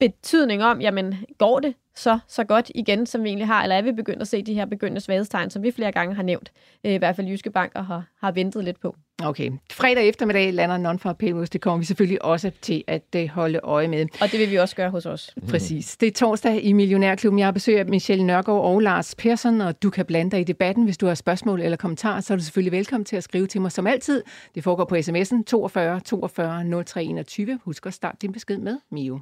betydning 0.00 0.64
om, 0.64 0.80
jamen, 0.80 1.14
går 1.38 1.60
det 1.60 1.74
så, 1.96 2.18
så 2.28 2.44
godt 2.44 2.70
igen, 2.74 3.06
som 3.06 3.24
vi 3.24 3.28
egentlig 3.28 3.46
har, 3.46 3.62
eller 3.62 3.76
er 3.76 3.82
vi 3.82 3.92
begyndt 3.92 4.22
at 4.22 4.28
se 4.28 4.42
de 4.42 4.54
her 4.54 4.64
begyndende 4.64 5.00
svaghedstegn, 5.00 5.50
som 5.50 5.62
vi 5.62 5.70
flere 5.70 5.92
gange 5.92 6.14
har 6.14 6.22
nævnt, 6.22 6.52
øh, 6.84 6.92
i 6.92 6.96
hvert 6.96 7.16
fald 7.16 7.26
Jyske 7.26 7.50
Banker 7.50 7.82
har, 7.82 8.04
har 8.20 8.32
ventet 8.32 8.64
lidt 8.64 8.80
på. 8.80 8.96
Okay. 9.22 9.50
Fredag 9.72 10.08
eftermiddag 10.08 10.52
lander 10.52 10.92
non-farm 10.92 11.12
payrolls. 11.12 11.50
Det 11.50 11.60
kommer 11.60 11.78
vi 11.78 11.84
selvfølgelig 11.84 12.24
også 12.24 12.50
til 12.62 12.84
at 12.86 13.02
øh, 13.16 13.28
holde 13.28 13.60
øje 13.62 13.88
med. 13.88 14.06
Og 14.20 14.32
det 14.32 14.40
vil 14.40 14.50
vi 14.50 14.56
også 14.56 14.76
gøre 14.76 14.90
hos 14.90 15.06
os. 15.06 15.34
Præcis. 15.48 15.96
Det 15.96 16.06
er 16.06 16.12
torsdag 16.12 16.64
i 16.64 16.72
Millionærklubben. 16.72 17.38
Jeg 17.38 17.46
har 17.46 17.52
besøg 17.52 17.78
af 17.78 17.86
Michelle 17.86 18.26
Nørgaard 18.26 18.64
og 18.64 18.80
Lars 18.80 19.14
Persson, 19.14 19.60
og 19.60 19.82
du 19.82 19.90
kan 19.90 20.06
blande 20.06 20.30
dig 20.30 20.40
i 20.40 20.44
debatten. 20.44 20.84
Hvis 20.84 20.98
du 20.98 21.06
har 21.06 21.14
spørgsmål 21.14 21.60
eller 21.60 21.76
kommentarer, 21.76 22.20
så 22.20 22.32
er 22.32 22.36
du 22.36 22.42
selvfølgelig 22.42 22.72
velkommen 22.72 23.04
til 23.04 23.16
at 23.16 23.24
skrive 23.24 23.46
til 23.46 23.60
mig 23.60 23.72
som 23.72 23.86
altid. 23.86 24.22
Det 24.54 24.64
foregår 24.64 24.84
på 24.84 24.94
sms'en 24.94 25.42
42 25.44 26.00
42 26.00 26.84
03 26.84 27.04
21. 27.04 27.60
Husk 27.64 27.86
at 27.86 27.94
starte 27.94 28.16
din 28.22 28.32
besked 28.32 28.58
med 28.58 28.78
Mio. 28.90 29.20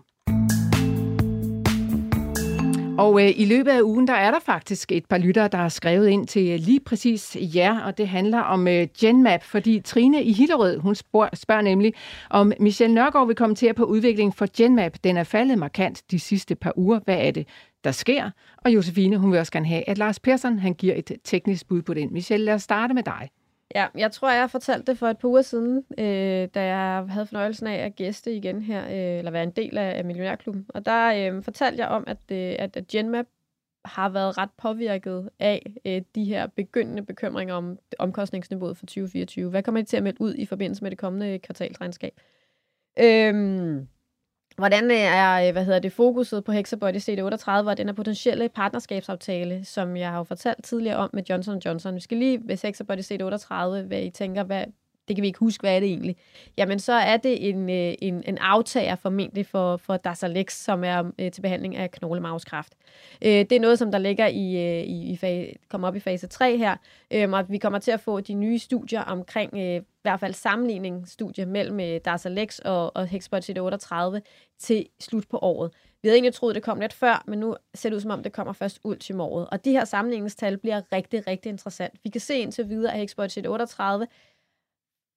Mm. 2.95 2.99
Og 3.01 3.23
øh, 3.23 3.33
i 3.37 3.45
løbet 3.45 3.71
af 3.71 3.83
ugen, 3.83 4.07
der 4.07 4.15
er 4.15 4.31
der 4.31 4.39
faktisk 4.41 4.93
et 4.93 5.07
par 5.07 5.19
lyttere, 5.19 5.49
der 5.49 5.59
har 5.59 5.69
skrevet 5.69 6.09
ind 6.09 6.27
til 6.27 6.49
øh, 6.49 6.59
lige 6.59 6.81
præcis 6.81 7.37
jer, 7.41 7.81
og 7.81 7.99
det 7.99 8.09
handler 8.09 8.41
om 8.41 8.69
øh, 8.69 8.87
Genmap, 9.01 9.43
fordi 9.43 9.81
Trine 9.81 10.23
i 10.23 10.33
Hillerød, 10.33 10.79
hun 10.79 10.95
spørger, 10.95 11.29
spørger 11.35 11.63
nemlig, 11.63 11.95
om 12.31 12.53
Michelle 12.61 12.95
Nørgaard 12.95 13.27
vil 13.27 13.37
kommentere 13.37 13.75
på 13.75 13.85
udviklingen 13.85 14.33
for 14.33 14.47
Genmap. 14.57 14.93
Den 15.05 15.17
er 15.17 15.25
faldet 15.25 15.59
markant 15.59 16.03
de 16.11 16.19
sidste 16.19 16.55
par 16.55 16.73
uger. 16.77 17.01
Hvad 17.05 17.17
er 17.19 17.31
det, 17.31 17.49
der 17.85 17.91
sker? 17.91 18.31
Og 18.65 18.75
Josefine, 18.75 19.19
hun 19.19 19.33
vil 19.33 19.39
også 19.39 19.53
gerne 19.53 19.67
have, 19.67 19.89
at 19.89 19.99
Lars 19.99 20.21
Persson, 20.21 20.59
han 20.59 20.75
giver 20.75 20.95
et 20.97 21.13
teknisk 21.25 21.69
bud 21.69 21.83
på 21.83 21.95
den. 21.95 22.13
Michelle, 22.13 22.47
lad 22.47 22.55
os 22.55 22.63
starte 22.63 22.95
med 22.95 23.03
dig. 23.03 23.29
Ja, 23.75 23.89
jeg 23.95 24.13
tror, 24.13 24.31
jeg 24.31 24.41
har 24.41 24.47
fortalt 24.47 24.87
det 24.87 24.99
for 24.99 25.07
et 25.07 25.19
par 25.19 25.29
uger 25.29 25.43
siden, 25.43 25.85
øh, 25.99 26.49
da 26.55 26.65
jeg 26.65 27.07
havde 27.09 27.27
fornøjelsen 27.27 27.67
af 27.67 27.77
at 27.85 27.97
gæste 27.97 28.37
igen 28.37 28.63
her, 28.63 28.85
øh, 28.85 29.19
eller 29.19 29.31
være 29.31 29.43
en 29.43 29.51
del 29.51 29.79
af, 29.79 29.99
af 29.99 30.05
Millionærklubben. 30.05 30.67
Og 30.69 30.87
der 30.87 31.33
øh, 31.33 31.43
fortalte 31.43 31.83
jeg 31.83 31.89
om, 31.89 32.05
at, 32.07 32.19
øh, 32.33 32.57
at, 32.59 32.77
at 32.77 32.87
Genmap 32.87 33.27
har 33.85 34.09
været 34.09 34.39
ret 34.39 34.51
påvirket 34.57 35.31
af 35.39 35.75
øh, 35.85 36.03
de 36.15 36.25
her 36.25 36.47
begyndende 36.47 37.03
bekymringer 37.03 37.55
om 37.55 37.79
omkostningsniveauet 37.99 38.77
for 38.77 38.87
2024. 38.87 39.51
Hvad 39.51 39.63
kommer 39.63 39.81
det 39.81 39.89
til 39.89 39.97
at 39.97 40.03
melde 40.03 40.21
ud 40.21 40.35
i 40.35 40.47
forbindelse 40.47 40.83
med 40.83 40.91
det 40.91 40.99
kommende 40.99 41.39
kvartalsregnskab? 41.39 42.21
Øhm, 42.99 43.89
Hvordan 44.57 44.91
øh, 44.91 44.97
er 44.97 45.47
øh, 45.47 45.53
hvad 45.53 45.65
hedder 45.65 45.79
det, 45.79 45.93
fokuset 45.93 46.45
på 46.45 46.53
Hexabody 46.53 46.97
CD38 46.97 47.51
og 47.51 47.77
den 47.77 47.87
her 47.87 47.95
potentielle 47.95 48.49
partnerskabsaftale, 48.49 49.65
som 49.65 49.97
jeg 49.97 50.11
har 50.11 50.17
jo 50.19 50.25
fortalt 50.25 50.65
tidligere 50.65 50.97
om 50.97 51.11
med 51.13 51.23
Johnson 51.31 51.59
Johnson. 51.59 51.95
Vi 51.95 52.01
skal 52.01 52.19
lige, 52.19 52.39
hvis 52.39 52.63
Hexabody 52.63 52.99
CD38, 52.99 53.55
hvad 53.87 54.03
I 54.03 54.11
tænker, 54.11 54.43
hvad, 54.43 54.65
det 55.09 55.17
kan 55.17 55.23
vi 55.23 55.27
ikke 55.27 55.39
huske, 55.39 55.63
hvad 55.63 55.77
er 55.77 55.81
det 55.81 55.89
egentlig? 55.89 56.17
Jamen, 56.57 56.79
så 56.79 56.93
er 56.93 57.17
det 57.17 57.49
en, 57.49 57.71
øh, 57.71 57.95
en, 58.03 58.23
en 58.27 58.39
aftager 58.39 58.97
formentlig 58.97 59.47
for, 59.47 59.77
for 59.77 59.97
Darzalex, 59.97 60.53
som 60.53 60.85
er 60.85 61.11
øh, 61.19 61.33
til 61.33 61.41
behandling 61.41 61.77
af 61.77 61.91
knoglemavskræft. 61.91 62.75
Øh, 63.23 63.31
det 63.31 63.53
er 63.53 63.61
noget, 63.61 63.79
som 63.79 63.93
der 63.93 63.99
ligger 63.99 64.27
i, 64.27 64.57
øh, 64.57 64.85
i, 64.85 65.13
i 65.13 65.17
fag, 65.17 65.59
kommer 65.69 65.89
op 65.89 65.97
i 65.97 66.01
fase 66.01 66.27
3 66.27 66.57
her, 66.57 66.77
øh, 67.11 67.31
og 67.31 67.51
vi 67.51 67.59
kommer 67.59 67.79
til 67.79 67.91
at 67.91 68.01
få 68.01 68.21
de 68.21 68.35
nye 68.35 68.59
studier 68.59 69.01
omkring, 69.01 69.51
øh, 69.55 69.77
i 69.77 69.81
hvert 70.03 70.21
fald 70.21 70.35
sammenligningsstudier 70.35 71.47
mellem 71.47 71.81
øh, 71.81 72.01
Darzalex 72.05 72.59
og, 72.59 72.97
og 72.97 73.07
Hexbot 73.07 73.51
38 73.59 74.23
til 74.59 74.87
slut 75.01 75.29
på 75.29 75.39
året. 75.43 75.71
Vi 76.05 76.09
havde 76.09 76.17
egentlig 76.17 76.35
troet, 76.35 76.55
det 76.55 76.63
kom 76.63 76.81
lidt 76.81 76.93
før, 76.93 77.25
men 77.27 77.39
nu 77.39 77.57
ser 77.75 77.89
det 77.89 77.97
ud 77.97 78.01
som 78.01 78.11
om, 78.11 78.23
det 78.23 78.33
kommer 78.33 78.53
først 78.53 78.81
ultimo 78.85 79.25
året. 79.25 79.47
Og 79.53 79.65
de 79.65 79.73
her 79.73 79.85
sammenligningstal 79.85 80.59
bliver 80.59 80.83
rigtig, 80.93 81.27
rigtig 81.27 81.51
interessant. 81.51 81.95
Vi 82.05 82.11
kan 82.11 82.21
se 82.21 82.39
indtil 82.39 82.69
videre, 82.69 82.93
at 82.93 83.01
Hexbot 83.01 83.37
38 83.49 84.07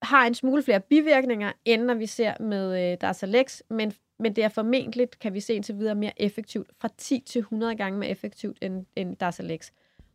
har 0.02 0.28
en 0.28 0.34
smule 0.34 0.64
flere 0.64 0.80
bivirkninger, 0.80 1.52
end 1.66 1.82
når 1.82 1.94
vi 1.94 2.06
ser 2.06 2.34
med 2.44 2.92
øh, 2.92 2.98
Darzalex, 3.02 3.62
men, 3.70 3.94
men 4.20 4.36
det 4.36 4.44
er 4.44 4.50
formentlig, 4.50 5.08
kan 5.22 5.34
vi 5.34 5.40
se 5.40 5.54
indtil 5.54 5.78
videre, 5.78 5.96
mere 5.96 6.22
effektivt, 6.22 6.70
fra 6.82 6.90
10 6.98 7.24
til 7.26 7.40
100 7.40 7.76
gange 7.76 8.00
mere 8.00 8.10
effektivt 8.10 8.58
end, 8.62 8.86
end 8.96 9.16
Darzalex. 9.16 9.72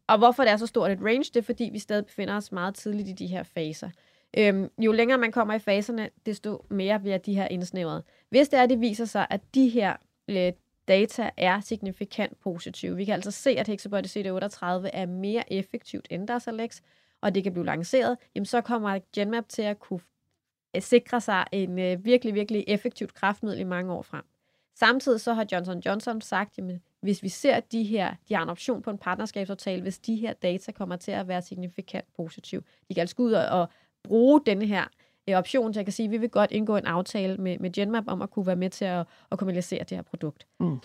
Og 0.06 0.18
hvorfor 0.18 0.42
det 0.42 0.52
er 0.52 0.56
så 0.56 0.66
stort 0.66 0.90
et 0.90 0.98
range, 1.02 1.24
det 1.34 1.36
er 1.36 1.42
fordi, 1.42 1.70
vi 1.72 1.78
stadig 1.78 2.06
befinder 2.06 2.36
os 2.36 2.52
meget 2.52 2.74
tidligt 2.74 3.08
i 3.08 3.12
de 3.12 3.26
her 3.26 3.42
faser. 3.42 3.90
Øhm, 4.38 4.70
jo 4.78 4.92
længere 4.92 5.18
man 5.18 5.32
kommer 5.32 5.54
i 5.54 5.58
faserne, 5.58 6.10
desto 6.26 6.64
mere 6.70 7.00
bliver 7.00 7.18
de 7.18 7.34
her 7.34 7.48
indsnævret. 7.48 8.02
Hvis 8.28 8.48
det 8.48 8.58
er, 8.58 8.66
det 8.66 8.80
viser 8.80 9.04
sig, 9.04 9.26
at 9.30 9.40
de 9.54 9.68
her 9.68 9.96
øh, 10.28 10.52
data 10.88 11.30
er 11.36 11.60
signifikant 11.60 12.40
positive. 12.40 12.96
Vi 12.96 13.04
kan 13.04 13.14
altså 13.14 13.30
se, 13.30 13.50
at 13.50 13.68
Hexabody 13.68 14.04
CD38 14.04 14.64
er 14.92 15.06
mere 15.06 15.52
effektivt 15.52 16.06
end 16.10 16.28
Darzalex, 16.28 16.80
og 17.22 17.34
det 17.34 17.42
kan 17.42 17.52
blive 17.52 17.66
lanceret, 17.66 18.18
jamen 18.34 18.46
så 18.46 18.60
kommer 18.60 18.98
Genmap 19.14 19.48
til 19.48 19.62
at 19.62 19.78
kunne 19.80 20.00
øh, 20.76 20.82
sikre 20.82 21.20
sig 21.20 21.44
en 21.52 21.78
øh, 21.78 22.04
virkelig, 22.04 22.34
virkelig 22.34 22.64
effektivt 22.68 23.14
kraftmiddel 23.14 23.60
i 23.60 23.64
mange 23.64 23.92
år 23.92 24.02
frem. 24.02 24.24
Samtidig 24.74 25.20
så 25.20 25.34
har 25.34 25.46
Johnson 25.52 25.82
Johnson 25.86 26.20
sagt, 26.20 26.58
jamen, 26.58 26.82
hvis 27.00 27.22
vi 27.22 27.28
ser 27.28 27.60
de 27.60 27.82
her, 27.82 28.14
de 28.28 28.34
har 28.34 28.42
en 28.42 28.48
option 28.48 28.82
på 28.82 28.90
en 28.90 28.98
partnerskabsaftale, 28.98 29.82
hvis 29.82 29.98
de 29.98 30.16
her 30.16 30.32
data 30.32 30.72
kommer 30.72 30.96
til 30.96 31.10
at 31.10 31.28
være 31.28 31.42
signifikant 31.42 32.04
positiv. 32.16 32.62
De 32.88 32.94
kan 32.94 33.00
altså 33.00 33.16
gå 33.16 33.22
ud 33.22 33.32
og 33.32 33.68
bruge 34.02 34.40
denne 34.46 34.66
her 34.66 34.84
øh, 35.28 35.36
option, 35.36 35.74
så 35.74 35.80
jeg 35.80 35.86
kan 35.86 35.92
sige, 35.92 36.06
at 36.06 36.10
vi 36.10 36.16
vil 36.16 36.28
godt 36.28 36.50
indgå 36.50 36.76
en 36.76 36.86
aftale 36.86 37.36
med, 37.36 37.58
med 37.60 37.72
Genmap 37.72 38.04
om 38.06 38.22
at 38.22 38.30
kunne 38.30 38.46
være 38.46 38.56
med 38.56 38.70
til 38.70 38.84
at, 38.84 39.06
at 39.32 39.38
kommercialisere 39.38 39.80
det 39.80 39.96
her 39.96 40.02
produkt. 40.02 40.46
Mm. 40.60 40.78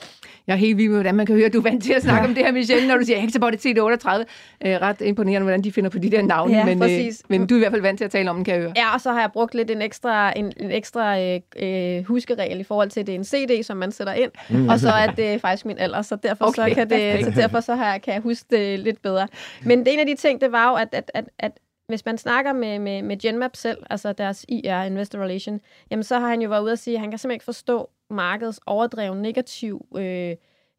Jeg 0.47 0.53
er 0.53 0.57
helt 0.57 0.77
vild 0.77 0.89
med, 0.89 0.97
hvordan 0.97 1.15
man 1.15 1.25
kan 1.25 1.35
høre, 1.35 1.45
at 1.45 1.53
du 1.53 1.57
er 1.57 1.63
vant 1.63 1.83
til 1.83 1.93
at 1.93 2.01
snakke 2.01 2.21
ja. 2.21 2.27
om 2.29 2.35
det 2.35 2.45
her, 2.45 2.51
Michelle, 2.51 2.87
når 2.87 2.97
du 2.97 3.05
siger 3.05 3.19
Hexabody 3.19 3.53
CD38. 3.53 4.23
Øh, 4.65 4.81
ret 4.81 5.01
imponerende, 5.01 5.43
hvordan 5.43 5.63
de 5.63 5.71
finder 5.71 5.89
på 5.89 5.99
de 5.99 6.11
der 6.11 6.21
navne, 6.21 6.57
ja, 6.57 6.65
men, 6.65 6.83
øh, 6.83 7.13
men 7.29 7.47
du 7.47 7.55
er 7.55 7.57
i 7.57 7.59
hvert 7.59 7.71
fald 7.71 7.81
vant 7.81 7.97
til 7.97 8.05
at 8.05 8.11
tale 8.11 8.29
om 8.29 8.35
den, 8.35 8.45
kan 8.45 8.53
jeg 8.53 8.61
høre. 8.61 8.73
Ja, 8.75 8.93
og 8.93 9.01
så 9.01 9.11
har 9.11 9.19
jeg 9.19 9.31
brugt 9.31 9.55
lidt 9.55 9.71
en 9.71 9.81
ekstra, 9.81 10.33
en, 10.35 10.53
en 10.57 10.71
ekstra 10.71 11.19
øh, 11.21 11.39
øh, 11.55 12.03
huskeregel 12.03 12.59
i 12.59 12.63
forhold 12.63 12.89
til, 12.89 12.99
at 12.99 13.07
det 13.07 13.15
er 13.15 13.19
en 13.19 13.25
CD, 13.25 13.63
som 13.63 13.77
man 13.77 13.91
sætter 13.91 14.13
ind, 14.13 14.31
mm. 14.49 14.69
og 14.69 14.79
så 14.79 14.89
er 14.89 15.07
det 15.07 15.41
faktisk 15.41 15.65
min 15.65 15.77
alder, 15.77 16.01
så 16.01 16.15
derfor, 16.15 16.45
okay, 16.45 16.69
så 16.69 16.75
kan, 16.75 16.89
det, 16.89 17.25
så 17.25 17.31
derfor 17.41 17.59
så 17.59 17.75
har 17.75 17.91
jeg, 17.91 18.01
kan 18.01 18.13
jeg 18.13 18.21
huske 18.21 18.45
det 18.49 18.79
lidt 18.79 19.01
bedre. 19.01 19.27
Men 19.63 19.79
det 19.79 19.93
en 19.93 19.99
af 19.99 20.05
de 20.05 20.15
ting, 20.15 20.41
det 20.41 20.51
var 20.51 20.69
jo, 20.69 20.75
at, 20.75 20.87
at, 20.91 21.11
at, 21.13 21.25
at 21.39 21.51
hvis 21.87 22.05
man 22.05 22.17
snakker 22.17 22.53
med, 22.53 22.79
med, 22.79 23.01
med 23.01 23.17
Genmap 23.17 23.55
selv, 23.55 23.83
altså 23.89 24.13
deres 24.13 24.45
IR, 24.49 24.83
Investor 24.83 25.19
Relation, 25.19 25.61
jamen 25.91 26.03
så 26.03 26.19
har 26.19 26.29
han 26.29 26.41
jo 26.41 26.49
været 26.49 26.63
ude 26.63 26.71
og 26.71 26.79
sige, 26.79 26.93
at 26.93 27.01
han 27.01 27.09
kan 27.09 27.19
simpelthen 27.19 27.35
ikke 27.35 27.45
forstå 27.45 27.89
markedets 28.09 28.59
overdreven 28.65 29.21
negativ 29.21 29.85
øh, 29.97 30.31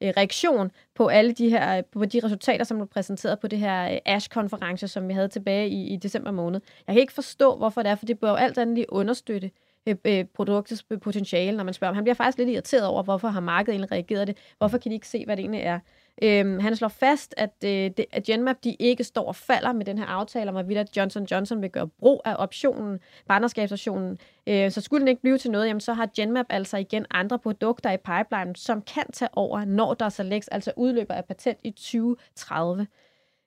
øh 0.02 0.12
reaktion 0.16 0.70
på 0.94 1.06
alle 1.06 1.32
de 1.32 1.48
her 1.50 1.78
øh, 1.78 1.84
på 1.84 2.04
de 2.04 2.20
resultater, 2.24 2.64
som 2.64 2.76
blev 2.76 2.88
præsenteret 2.88 3.40
på 3.40 3.48
det 3.48 3.58
her 3.58 3.92
øh, 3.92 3.98
ASH-konference, 4.06 4.88
som 4.88 5.08
vi 5.08 5.14
havde 5.14 5.28
tilbage 5.28 5.68
i, 5.68 5.86
i 5.86 5.96
december 5.96 6.30
måned. 6.30 6.60
Jeg 6.86 6.94
kan 6.94 7.00
ikke 7.00 7.12
forstå, 7.12 7.56
hvorfor 7.56 7.82
det 7.82 7.90
er, 7.90 7.94
for 7.94 8.06
det 8.06 8.18
bør 8.20 8.30
jo 8.30 8.36
alt 8.36 8.58
andet 8.58 8.74
lige 8.74 8.92
understøtte 8.92 9.50
øh, 9.86 10.24
produktets 10.24 10.84
potentiale, 11.02 11.56
når 11.56 11.64
man 11.64 11.74
spørger. 11.74 11.94
Han 11.94 12.04
bliver 12.04 12.14
faktisk 12.14 12.38
lidt 12.38 12.48
irriteret 12.48 12.86
over, 12.86 13.02
hvorfor 13.02 13.28
har 13.28 13.40
markedet 13.40 13.72
egentlig 13.74 13.92
reageret 13.92 14.26
det? 14.26 14.36
Hvorfor 14.58 14.78
kan 14.78 14.90
de 14.90 14.94
ikke 14.94 15.08
se, 15.08 15.24
hvad 15.24 15.36
det 15.36 15.42
egentlig 15.42 15.60
er? 15.60 15.78
Øhm, 16.22 16.58
han 16.58 16.76
slår 16.76 16.88
fast, 16.88 17.34
at, 17.36 17.50
øh, 17.64 17.70
det, 17.70 18.04
at 18.12 18.24
Genmap 18.24 18.56
de 18.64 18.76
ikke 18.78 19.04
står 19.04 19.26
og 19.26 19.36
falder 19.36 19.72
med 19.72 19.84
den 19.84 19.98
her 19.98 20.06
aftale 20.06 20.50
om, 20.50 20.56
at 20.56 20.96
Johnson 20.96 21.24
Johnson 21.24 21.62
vil 21.62 21.70
gøre 21.70 21.88
brug 21.88 22.22
af 22.24 22.34
optionen, 22.38 23.00
partnerskabsoptionen. 23.28 24.18
Øh, 24.46 24.70
så 24.70 24.80
skulle 24.80 25.00
den 25.00 25.08
ikke 25.08 25.22
blive 25.22 25.38
til 25.38 25.50
noget, 25.50 25.68
jamen, 25.68 25.80
så 25.80 25.92
har 25.92 26.08
Genmap 26.16 26.46
altså 26.48 26.76
igen 26.76 27.06
andre 27.10 27.38
produkter 27.38 27.90
i 27.92 27.96
pipeline, 27.96 28.56
som 28.56 28.82
kan 28.82 29.12
tage 29.12 29.28
over, 29.32 29.64
når 29.64 29.94
der 29.94 30.08
så 30.08 30.22
lægges, 30.22 30.48
altså 30.48 30.72
udløber 30.76 31.14
af 31.14 31.24
patent 31.24 31.58
i 31.64 31.70
2030. 31.70 32.86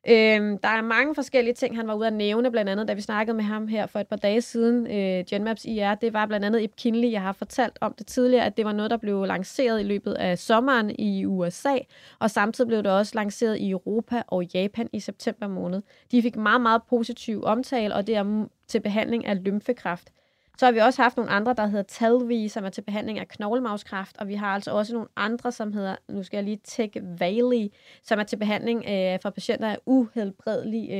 Øhm, 0.08 0.58
der 0.58 0.70
er 0.70 0.82
mange 0.82 1.16
forskellige 1.16 1.54
ting, 1.54 1.76
han 1.76 1.88
var 1.88 1.94
ude 1.94 2.08
at 2.08 2.14
nævne, 2.14 2.52
blandt 2.52 2.70
andet, 2.70 2.88
da 2.88 2.94
vi 2.94 3.02
snakkede 3.02 3.38
med 3.38 3.44
ham 3.44 3.68
her 3.68 3.86
for 3.86 4.00
et 4.00 4.08
par 4.08 4.16
dage 4.16 4.42
siden, 4.42 4.88
øh, 4.88 5.26
Genmaps 5.30 5.66
IR, 5.66 5.96
det 5.96 6.14
var 6.14 6.26
blandt 6.26 6.46
andet 6.46 6.64
Epkinly, 6.64 7.12
jeg 7.12 7.22
har 7.22 7.32
fortalt 7.32 7.78
om 7.82 7.94
det 7.98 8.08
tidligere, 8.08 8.46
at 8.46 8.58
det 8.58 8.66
var 8.66 8.72
noget, 8.72 8.92
der 8.92 8.98
blev 8.98 9.26
lanceret 9.26 9.80
i 9.80 9.84
løbet 9.84 10.14
af 10.14 10.38
sommeren 10.38 10.92
i 11.00 11.26
USA, 11.26 11.76
og 12.20 12.32
samtidig 12.32 12.68
blev 12.68 12.84
det 12.84 12.92
også 12.92 13.12
lanceret 13.16 13.58
i 13.58 13.70
Europa 13.70 14.22
og 14.28 14.44
Japan 14.44 14.90
i 14.94 15.00
september 15.00 15.48
måned. 15.48 15.82
De 16.12 16.22
fik 16.22 16.36
meget, 16.36 16.62
meget 16.62 16.82
positiv 16.90 17.44
omtale, 17.44 17.96
og 17.96 18.08
det 18.08 18.16
er 18.16 18.48
til 18.68 18.80
behandling 18.80 19.26
af 19.26 19.44
lymfekræft. 19.44 20.10
Så 20.58 20.66
har 20.66 20.72
vi 20.72 20.80
også 20.80 21.02
haft 21.02 21.18
nogle 21.18 21.32
andre, 21.32 21.54
der 21.54 21.68
hedder 21.68 21.84
Talvi, 21.84 22.48
som 22.48 22.66
er 22.66 22.70
til 22.70 22.82
behandling 22.82 23.20
af 23.20 23.28
knoglemavskræft, 23.28 24.18
og 24.18 24.28
vi 24.28 24.36
har 24.36 24.48
altså 24.48 24.72
også 24.72 24.94
nogle 24.94 25.08
andre, 25.16 25.52
som 25.52 25.74
hedder, 25.74 25.96
nu 26.10 26.24
skal 26.24 26.38
jeg 26.38 26.44
lige 26.44 26.60
tække 26.64 27.02
Valley, 27.20 27.68
som 28.04 28.20
er 28.20 28.24
til 28.24 28.38
behandling 28.38 28.86
øh, 28.90 29.20
for 29.22 29.30
patienter 29.30 29.70
af 29.70 29.78
uhelbredelig 29.86 30.92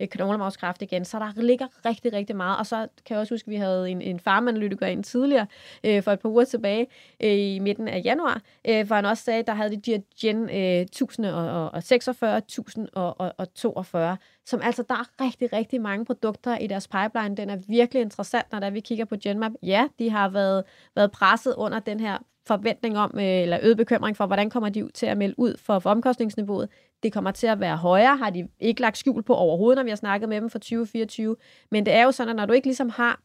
øh, 0.00 0.08
knoglemavskræft 0.08 0.82
igen. 0.82 1.04
Så 1.04 1.18
der 1.18 1.42
ligger 1.42 1.66
rigtig, 1.84 2.12
rigtig 2.12 2.36
meget. 2.36 2.58
Og 2.58 2.66
så 2.66 2.76
kan 2.76 3.14
jeg 3.14 3.20
også 3.20 3.34
huske, 3.34 3.48
at 3.48 3.50
vi 3.50 3.56
havde 3.56 3.90
en, 3.90 4.02
en 4.02 4.20
farmanalytiker 4.20 4.86
ind 4.86 5.04
tidligere, 5.04 5.46
øh, 5.84 6.02
for 6.02 6.12
et 6.12 6.20
par 6.20 6.28
uger 6.28 6.44
tilbage, 6.44 6.86
øh, 7.22 7.30
i 7.30 7.58
midten 7.58 7.88
af 7.88 8.02
januar, 8.04 8.42
øh, 8.68 8.86
hvor 8.86 8.96
han 8.96 9.04
også 9.04 9.24
sagde, 9.24 9.40
at 9.40 9.46
der 9.46 9.54
havde 9.54 9.76
de 9.76 9.90
her 9.90 10.00
Gen 10.20 10.50
øh, 10.50 10.80
1046, 10.80 12.36
1042, 12.36 14.16
som 14.50 14.60
altså, 14.62 14.82
der 14.88 14.94
er 14.94 15.24
rigtig, 15.24 15.52
rigtig 15.52 15.80
mange 15.80 16.04
produkter 16.04 16.58
i 16.58 16.66
deres 16.66 16.88
pipeline. 16.88 17.36
Den 17.36 17.50
er 17.50 17.56
virkelig 17.68 18.00
interessant, 18.02 18.52
når 18.52 18.60
der 18.60 18.70
vi 18.70 18.80
kigger 18.80 19.04
på 19.04 19.16
Genmap. 19.22 19.52
Ja, 19.62 19.88
de 19.98 20.10
har 20.10 20.28
været, 20.28 20.64
været 20.94 21.10
presset 21.10 21.54
under 21.54 21.78
den 21.78 22.00
her 22.00 22.18
forventning 22.46 22.98
om, 22.98 23.10
øh, 23.14 23.24
eller 23.24 23.58
øget 23.62 23.76
bekymring 23.76 24.16
for, 24.16 24.26
hvordan 24.26 24.50
kommer 24.50 24.68
de 24.68 24.88
til 24.94 25.06
at 25.06 25.18
melde 25.18 25.34
ud 25.38 25.56
for, 25.58 25.78
for 25.78 25.90
omkostningsniveauet. 25.90 26.68
Det 27.02 27.12
kommer 27.12 27.30
til 27.30 27.46
at 27.46 27.60
være 27.60 27.76
højere, 27.76 28.16
har 28.16 28.30
de 28.30 28.48
ikke 28.60 28.80
lagt 28.80 28.98
skjul 28.98 29.22
på 29.22 29.34
overhovedet, 29.34 29.76
når 29.76 29.84
vi 29.84 29.90
har 29.90 29.96
snakket 29.96 30.28
med 30.28 30.40
dem 30.40 30.50
for 30.50 30.58
2024. 30.58 31.36
Men 31.70 31.86
det 31.86 31.94
er 31.94 32.04
jo 32.04 32.12
sådan, 32.12 32.30
at 32.30 32.36
når 32.36 32.46
du 32.46 32.52
ikke 32.52 32.66
ligesom 32.66 32.88
har 32.88 33.20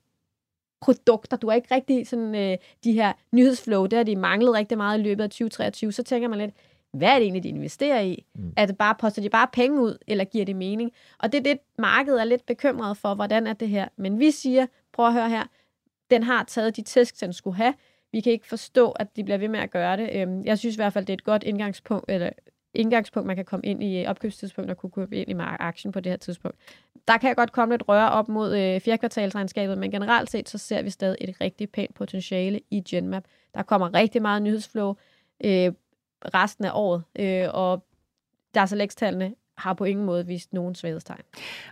produkter, 0.82 1.38
du 1.38 1.48
har 1.50 1.56
ikke 1.56 1.76
rigtig 1.76 2.08
sådan, 2.08 2.36
øh, 2.36 2.58
de 2.84 2.92
her 2.92 3.14
nyhedsflow, 3.32 3.86
det 3.86 3.98
har 3.98 4.04
de 4.04 4.16
manglet 4.16 4.54
rigtig 4.54 4.78
meget 4.78 5.00
i 5.00 5.02
løbet 5.02 5.24
af 5.24 5.30
2023, 5.30 5.92
så 5.92 6.04
tænker 6.04 6.28
man 6.28 6.40
lidt, 6.40 6.56
hvad 6.98 7.08
er 7.08 7.14
det 7.14 7.22
egentlig, 7.22 7.44
de 7.44 7.50
investerer 7.50 8.02
i? 8.02 8.26
Mm. 8.36 8.54
Er 8.58 8.66
det 8.66 8.78
bare, 8.78 8.96
poster 9.00 9.22
de 9.22 9.30
bare 9.30 9.48
penge 9.54 9.82
ud, 9.82 9.98
eller 10.08 10.24
giver 10.24 10.46
det 10.46 10.56
mening? 10.56 10.92
Og 11.20 11.32
det 11.32 11.38
er 11.38 11.44
det, 11.44 11.60
markedet 11.78 12.22
er 12.22 12.26
lidt 12.26 12.46
bekymret 12.46 12.98
for, 12.98 13.16
hvordan 13.16 13.48
er 13.48 13.54
det 13.54 13.70
her. 13.70 13.88
Men 13.98 14.20
vi 14.20 14.32
siger, 14.32 14.66
prøv 14.94 15.08
at 15.08 15.14
høre 15.14 15.30
her, 15.30 15.44
den 16.12 16.24
har 16.24 16.44
taget 16.44 16.76
de 16.76 16.82
tæsk, 16.82 17.22
den 17.22 17.34
skulle 17.34 17.58
have. 17.58 17.74
Vi 18.12 18.22
kan 18.22 18.32
ikke 18.32 18.48
forstå, 18.48 18.92
at 18.92 19.16
de 19.16 19.24
bliver 19.24 19.38
ved 19.38 19.48
med 19.48 19.60
at 19.60 19.72
gøre 19.72 19.98
det. 19.98 20.10
Øhm, 20.14 20.44
jeg 20.44 20.60
synes 20.60 20.76
i 20.76 20.78
hvert 20.78 20.94
fald, 20.94 21.06
det 21.06 21.14
er 21.14 21.18
et 21.18 21.24
godt 21.24 21.44
indgangspunkt, 21.44 22.12
eller 22.12 22.30
indgangspunkt, 22.74 23.28
man 23.28 23.36
kan 23.36 23.46
komme 23.46 23.66
ind 23.66 23.84
i 23.84 24.06
opkøbstidspunkt 24.08 24.72
og 24.72 24.78
kunne 24.78 24.92
købe 24.92 25.16
ind 25.16 25.30
i 25.30 25.34
aktien 25.40 25.92
på 25.92 26.00
det 26.00 26.12
her 26.12 26.18
tidspunkt. 26.18 26.58
Der 27.08 27.18
kan 27.18 27.28
jeg 27.28 27.36
godt 27.36 27.52
komme 27.52 27.74
lidt 27.74 27.88
røre 27.88 28.12
op 28.12 28.28
mod 28.28 28.58
øh, 28.58 28.82
fjerdekvartalsregnskabet, 28.82 29.78
men 29.78 29.92
generelt 29.92 30.32
set, 30.32 30.50
så 30.50 30.58
ser 30.58 30.82
vi 30.82 30.90
stadig 30.90 31.18
et 31.22 31.42
rigtig 31.42 31.70
pænt 31.70 31.96
potentiale 31.96 32.62
i 32.72 32.82
Genmap. 32.82 33.24
Der 33.54 33.64
kommer 33.64 33.94
rigtig 33.94 34.22
meget 34.22 34.42
nyhedsflow. 34.42 34.94
Øh, 35.46 35.72
resten 36.34 36.66
af 36.66 36.72
året, 36.74 37.04
øh, 37.20 37.48
og 37.54 37.86
der 38.54 38.66
så 38.66 38.88
tallene 38.98 39.34
har 39.58 39.74
på 39.74 39.84
ingen 39.84 40.06
måde 40.06 40.28
vist 40.28 40.54
nogen 40.54 40.76
svaghedstegn. 40.76 41.22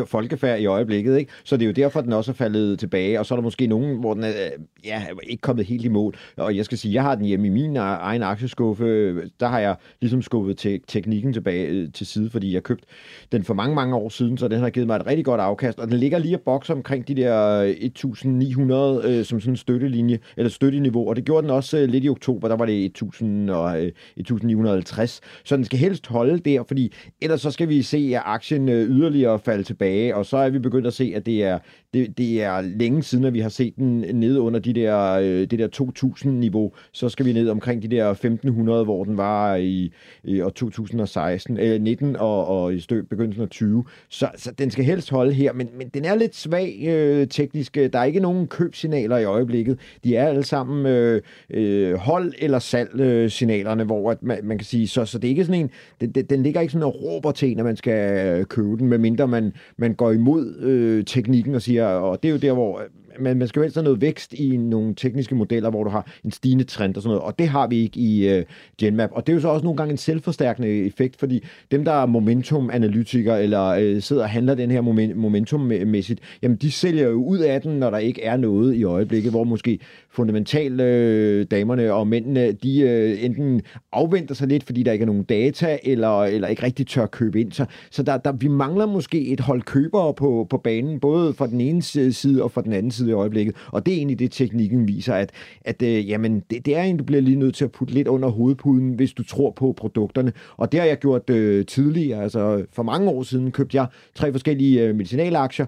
folkefærd 0.05 0.59
i 0.59 0.65
øjeblikket, 0.65 1.17
ikke? 1.17 1.31
Så 1.43 1.57
det 1.57 1.63
er 1.63 1.67
jo 1.67 1.73
derfor, 1.73 2.01
den 2.01 2.13
også 2.13 2.31
er 2.31 2.35
faldet 2.35 2.79
tilbage, 2.79 3.19
og 3.19 3.25
så 3.25 3.33
er 3.33 3.35
der 3.35 3.43
måske 3.43 3.67
nogen, 3.67 3.99
hvor 3.99 4.13
den 4.13 4.23
er 4.23 4.29
øh, 4.29 4.85
ja, 4.85 5.03
ikke 5.23 5.41
kommet 5.41 5.65
helt 5.65 5.85
i 5.85 5.87
mål. 5.87 6.15
Og 6.37 6.55
jeg 6.55 6.65
skal 6.65 6.77
sige, 6.77 6.93
jeg 6.93 7.03
har 7.03 7.15
den 7.15 7.25
hjemme 7.25 7.47
i 7.47 7.49
min 7.49 7.77
øh, 7.77 7.83
egen 7.83 8.23
aktieskuffe. 8.23 9.13
Der 9.39 9.47
har 9.47 9.59
jeg 9.59 9.75
ligesom 10.01 10.21
skuffet 10.21 10.57
te- 10.57 10.79
teknikken 10.87 11.33
tilbage 11.33 11.67
øh, 11.67 11.91
til 11.93 12.07
side, 12.07 12.29
fordi 12.29 12.53
jeg 12.53 12.63
købte 12.63 12.85
den 13.31 13.43
for 13.43 13.53
mange, 13.53 13.75
mange 13.75 13.95
år 13.95 14.09
siden, 14.09 14.37
så 14.37 14.47
den 14.47 14.59
har 14.59 14.69
givet 14.69 14.87
mig 14.87 14.95
et 14.95 15.05
rigtig 15.05 15.25
godt 15.25 15.41
afkast, 15.41 15.79
og 15.79 15.87
den 15.87 15.97
ligger 15.97 16.17
lige 16.17 16.37
og 16.37 16.41
bokser 16.41 16.73
omkring 16.73 17.07
de 17.07 17.15
der 17.15 17.59
1900 17.61 18.94
øh, 19.03 19.25
som 19.25 19.39
sådan 19.39 19.53
en 19.53 19.57
støttelinje, 19.57 20.19
eller 20.37 20.49
støtteniveau, 20.49 21.09
og 21.09 21.15
det 21.15 21.25
gjorde 21.25 21.41
den 21.41 21.51
også 21.51 21.77
øh, 21.77 21.89
lidt 21.89 22.05
i 22.05 22.09
oktober, 22.09 22.47
der 22.47 22.55
var 22.55 22.65
det 22.65 22.85
1000 22.85 23.49
og 23.49 23.81
øh, 23.81 23.91
1950. 24.17 25.21
Så 25.43 25.57
den 25.57 25.65
skal 25.65 25.79
helst 25.79 26.07
holde 26.07 26.39
der, 26.39 26.63
fordi 26.63 26.93
ellers 27.21 27.41
så 27.41 27.51
skal 27.51 27.69
vi 27.69 27.81
se, 27.81 28.11
at 28.15 28.21
aktien 28.25 28.69
øh, 28.69 28.89
yderligere 28.89 29.39
falde 29.39 29.63
tilbage, 29.63 30.15
og 30.15 30.25
så 30.25 30.37
er 30.37 30.49
vi 30.49 30.59
begyndt 30.59 30.87
at 30.87 30.93
se, 30.93 31.13
at 31.15 31.25
det 31.25 31.43
er, 31.43 31.59
det, 31.95 32.17
det 32.17 32.43
er 32.43 32.61
længe 32.61 33.03
siden, 33.03 33.25
at 33.25 33.33
vi 33.33 33.39
har 33.39 33.49
set 33.49 33.75
den 33.75 34.05
nede 34.13 34.41
under 34.41 34.59
de 34.59 34.73
der, 34.73 35.11
øh, 35.11 35.25
det 35.25 35.59
der 35.59 35.67
2000-niveau. 35.67 36.71
Så 36.91 37.09
skal 37.09 37.25
vi 37.25 37.33
ned 37.33 37.49
omkring 37.49 37.81
de 37.81 37.87
der 37.87 38.09
1500, 38.09 38.83
hvor 38.83 39.03
den 39.03 39.17
var 39.17 39.55
i, 39.55 39.91
i 40.23 40.41
år 40.41 40.49
2016, 40.49 41.59
øh, 41.59 41.81
19 41.81 42.15
og, 42.15 42.47
og 42.47 42.73
i 42.73 42.79
stø, 42.79 43.01
begyndelsen 43.01 43.43
af 43.43 43.49
20. 43.49 43.83
Så, 44.09 44.29
så 44.35 44.51
den 44.51 44.71
skal 44.71 44.85
helst 44.85 45.09
holde 45.09 45.33
her, 45.33 45.53
men, 45.53 45.69
men 45.77 45.89
den 45.93 46.05
er 46.05 46.15
lidt 46.15 46.35
svag 46.35 46.83
øh, 46.87 47.27
teknisk. 47.27 47.75
Der 47.75 47.99
er 47.99 48.03
ikke 48.03 48.19
nogen 48.19 48.47
købsignaler 48.47 49.17
i 49.17 49.23
øjeblikket. 49.23 49.79
De 50.03 50.15
er 50.15 50.27
alle 50.27 50.43
sammen 50.43 50.85
øh, 50.85 51.21
øh, 51.49 51.93
hold- 51.93 52.33
eller 52.39 52.59
salg-signalerne, 52.59 53.83
hvor 53.83 54.11
at 54.11 54.23
man, 54.23 54.39
man 54.43 54.57
kan 54.57 54.65
sige, 54.65 54.87
så, 54.87 55.05
så 55.05 55.17
det 55.17 55.27
er 55.27 55.29
ikke 55.29 55.45
sådan 55.45 55.61
en, 55.61 55.69
den, 56.01 56.11
den, 56.11 56.25
den 56.25 56.43
ligger 56.43 56.61
ikke 56.61 56.71
sådan 56.71 56.87
og 56.87 57.03
råber 57.03 57.31
til 57.31 57.51
en, 57.51 57.59
at 57.59 57.65
man 57.65 57.75
skal 57.75 58.27
øh, 58.27 58.45
købe 58.45 58.77
den, 58.77 58.87
medmindre 58.87 59.27
man, 59.27 59.53
man 59.77 59.93
går 59.93 60.11
imod 60.11 60.59
øh, 60.59 61.05
teknikken 61.05 61.55
og 61.55 61.61
siger, 61.61 61.84
og 61.87 62.23
det 62.23 62.29
er 62.29 62.31
jo 62.31 62.37
der, 62.37 62.51
hvor 62.51 62.79
øh, 62.79 62.85
man, 63.19 63.37
man 63.37 63.47
skal 63.47 63.59
jo 63.59 63.63
helst 63.63 63.75
have 63.75 63.83
noget 63.83 64.01
vækst 64.01 64.33
i 64.33 64.57
nogle 64.57 64.95
tekniske 64.95 65.35
modeller, 65.35 65.69
hvor 65.69 65.83
du 65.83 65.89
har 65.89 66.11
en 66.25 66.31
stigende 66.31 66.63
trend 66.63 66.95
og 66.95 67.01
sådan 67.01 67.09
noget, 67.09 67.23
og 67.23 67.39
det 67.39 67.47
har 67.47 67.67
vi 67.67 67.77
ikke 67.77 67.99
i 67.99 68.29
øh, 68.29 68.45
Genmap. 68.77 69.09
Og 69.13 69.27
det 69.27 69.33
er 69.33 69.35
jo 69.35 69.41
så 69.41 69.47
også 69.47 69.63
nogle 69.63 69.77
gange 69.77 69.91
en 69.91 69.97
selvforstærkende 69.97 70.69
effekt, 70.69 71.15
fordi 71.15 71.43
dem, 71.71 71.85
der 71.85 71.91
er 71.91 72.05
momentum-analytikere 72.05 73.43
eller 73.43 73.65
øh, 73.65 74.01
sidder 74.01 74.23
og 74.23 74.29
handler 74.29 74.55
den 74.55 74.71
her 74.71 74.81
moment, 74.81 75.15
momentum-mæssigt, 75.15 76.19
jamen 76.41 76.57
de 76.57 76.71
sælger 76.71 77.07
jo 77.07 77.23
ud 77.23 77.39
af 77.39 77.61
den, 77.61 77.71
når 77.71 77.89
der 77.89 77.97
ikke 77.97 78.23
er 78.23 78.37
noget 78.37 78.75
i 78.75 78.83
øjeblikket, 78.83 79.31
hvor 79.31 79.43
måske 79.43 79.79
fundamentalt 80.09 80.81
øh, 80.81 81.45
damerne 81.51 81.93
og 81.93 82.07
mændene, 82.07 82.51
de 82.51 82.79
øh, 82.79 83.23
enten 83.23 83.61
afventer 83.91 84.35
sig 84.35 84.47
lidt, 84.47 84.63
fordi 84.63 84.83
der 84.83 84.91
ikke 84.91 85.03
er 85.03 85.07
nogen 85.07 85.23
data, 85.23 85.77
eller, 85.83 86.23
eller 86.23 86.47
ikke 86.47 86.63
rigtig 86.63 86.87
tør 86.87 87.05
købe 87.05 87.41
ind. 87.41 87.51
Så, 87.51 87.65
så 87.91 88.03
der, 88.03 88.17
der, 88.17 88.31
vi 88.31 88.47
mangler 88.47 88.85
måske 88.85 89.27
et 89.27 89.39
hold 89.39 89.61
købere 89.61 90.13
på, 90.13 90.47
på 90.49 90.57
banen, 90.57 90.99
både 90.99 91.33
fra 91.33 91.47
den 91.47 91.61
ene 91.61 91.81
side 92.13 92.43
og 92.43 92.51
fra 92.51 92.61
den 92.61 92.73
anden 92.73 92.91
side 92.91 93.04
i 93.09 93.13
øjeblikket. 93.13 93.55
Og 93.71 93.85
det 93.85 93.93
er 93.93 93.97
egentlig 93.97 94.19
det, 94.19 94.31
teknikken 94.31 94.87
viser, 94.87 95.13
at, 95.13 95.31
at 95.61 95.81
øh, 95.81 96.09
jamen, 96.09 96.43
det, 96.49 96.65
det 96.65 96.75
er 96.75 96.81
egentlig, 96.81 96.99
du 96.99 97.03
bliver 97.03 97.21
lige 97.21 97.39
nødt 97.39 97.55
til 97.55 97.65
at 97.65 97.71
putte 97.71 97.93
lidt 97.93 98.07
under 98.07 98.29
hovedpuden, 98.29 98.93
hvis 98.93 99.13
du 99.13 99.23
tror 99.23 99.51
på 99.51 99.73
produkterne. 99.77 100.33
Og 100.57 100.71
det 100.71 100.79
har 100.79 100.87
jeg 100.87 100.97
gjort 100.97 101.29
øh, 101.29 101.65
tidligere. 101.65 102.23
Altså, 102.23 102.65
for 102.73 102.83
mange 102.83 103.09
år 103.09 103.23
siden 103.23 103.51
købte 103.51 103.77
jeg 103.77 103.87
tre 104.15 104.31
forskellige 104.31 104.83
øh, 104.83 104.95
medicinalaktier, 104.95 105.65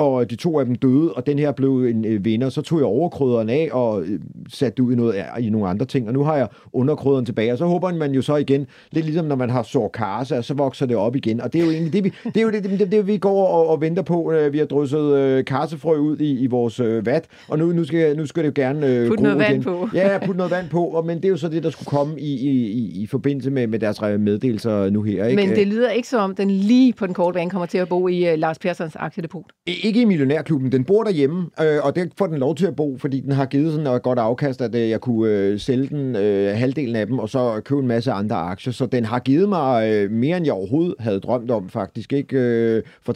og 0.00 0.30
de 0.30 0.36
to 0.36 0.58
af 0.58 0.66
dem 0.66 0.74
døde, 0.74 1.12
og 1.12 1.26
den 1.26 1.38
her 1.38 1.52
blev 1.52 1.84
en 1.84 2.04
øh, 2.04 2.24
vinder. 2.24 2.48
Så 2.48 2.62
tog 2.62 2.78
jeg 2.78 2.86
overkrøderen 2.86 3.48
af 3.48 3.68
og 3.72 4.02
øh, 4.02 4.20
satte 4.48 4.82
ud 4.82 4.92
i, 4.92 4.96
noget, 4.96 5.24
i 5.40 5.50
nogle 5.50 5.68
andre 5.68 5.86
ting, 5.86 6.08
og 6.08 6.14
nu 6.14 6.22
har 6.22 6.36
jeg 6.36 6.48
underkrøderen 6.72 7.24
tilbage, 7.24 7.52
og 7.52 7.58
så 7.58 7.66
håber 7.66 7.94
man 7.94 8.12
jo 8.12 8.22
så 8.22 8.36
igen, 8.36 8.66
lidt 8.92 9.04
ligesom 9.06 9.26
når 9.26 9.36
man 9.36 9.50
har 9.50 9.62
psoriasis, 9.62 10.46
så 10.46 10.54
vokser 10.54 10.86
det 10.86 10.96
op 10.96 11.16
igen, 11.16 11.40
og 11.40 11.52
det 11.52 11.60
er 11.60 11.64
jo 11.64 11.70
egentlig 11.70 11.92
det, 11.92 12.04
vi, 12.04 12.12
det, 12.24 12.36
er 12.36 12.42
jo 12.42 12.50
det, 12.50 12.64
det, 12.64 12.92
det, 12.92 13.06
vi 13.06 13.16
går 13.16 13.46
og, 13.46 13.68
og 13.68 13.80
venter 13.80 14.02
på. 14.02 14.32
Øh, 14.32 14.52
vi 14.52 14.58
har 14.58 14.66
drysset 14.66 15.14
øh, 15.16 15.44
karsefrø 15.44 15.96
ud 15.96 16.18
i, 16.18 16.38
i 16.38 16.46
vores 16.46 16.80
øh, 16.80 17.06
vat, 17.06 17.24
og 17.48 17.58
nu, 17.58 17.72
nu, 17.72 17.84
skal, 17.84 18.16
nu 18.16 18.26
skal 18.26 18.44
det 18.44 18.58
jo 18.58 18.62
gerne 18.62 18.86
øh, 18.86 19.08
Put 19.08 19.20
noget 19.20 19.36
igen. 19.36 19.52
vand 19.52 19.62
på. 19.62 19.88
ja, 19.94 20.18
putte 20.26 20.36
noget 20.36 20.52
vand 20.52 20.68
på, 20.68 20.84
og, 20.84 21.06
men 21.06 21.16
det 21.16 21.24
er 21.24 21.28
jo 21.28 21.36
så 21.36 21.48
det, 21.48 21.62
der 21.62 21.70
skulle 21.70 21.86
komme 21.86 22.20
i, 22.20 22.34
i, 22.34 22.70
i, 22.70 23.02
i 23.02 23.06
forbindelse 23.06 23.50
med, 23.50 23.66
med 23.66 23.78
deres 23.78 24.00
meddelelser 24.00 24.90
nu 24.90 25.02
her. 25.02 25.26
Ikke? 25.26 25.46
Men 25.46 25.56
det 25.56 25.66
lyder 25.66 25.90
ikke 25.90 26.08
som 26.08 26.20
om, 26.20 26.34
den 26.34 26.50
lige 26.50 26.92
på 26.92 27.06
den 27.06 27.14
korte 27.14 27.34
bane 27.34 27.50
kommer 27.50 27.66
til 27.66 27.78
at 27.78 27.88
bo 27.88 28.08
i 28.08 28.32
uh, 28.32 28.38
Lars 28.38 28.58
Perssons 28.58 28.96
aktiedepot. 28.96 29.44
Ikke 29.90 30.02
i 30.02 30.04
Millionærklubben. 30.04 30.72
Den 30.72 30.84
bor 30.84 31.04
derhjemme, 31.04 31.50
øh, 31.60 31.78
og 31.82 31.96
det 31.96 32.12
får 32.18 32.26
den 32.26 32.38
lov 32.38 32.54
til 32.54 32.66
at 32.66 32.76
bo, 32.76 32.98
fordi 32.98 33.20
den 33.20 33.32
har 33.32 33.46
givet 33.46 33.72
sådan 33.72 33.86
et 33.86 34.02
godt 34.02 34.18
afkast, 34.18 34.62
at 34.62 34.74
øh, 34.74 34.90
jeg 34.90 35.00
kunne 35.00 35.30
øh, 35.30 35.60
sælge 35.60 35.88
den 35.88 36.16
øh, 36.16 36.56
halvdelen 36.56 36.96
af 36.96 37.06
dem, 37.06 37.18
og 37.18 37.28
så 37.28 37.60
købe 37.64 37.80
en 37.80 37.86
masse 37.86 38.12
andre 38.12 38.36
aktier. 38.36 38.72
Så 38.72 38.86
den 38.86 39.04
har 39.04 39.18
givet 39.18 39.48
mig 39.48 39.90
øh, 39.90 40.10
mere, 40.10 40.36
end 40.36 40.46
jeg 40.46 40.54
overhovedet 40.54 40.94
havde 40.98 41.20
drømt 41.20 41.50
om, 41.50 41.68
faktisk. 41.68 42.12
ikke 42.12 42.36
øh, 42.38 42.82
For 43.02 43.12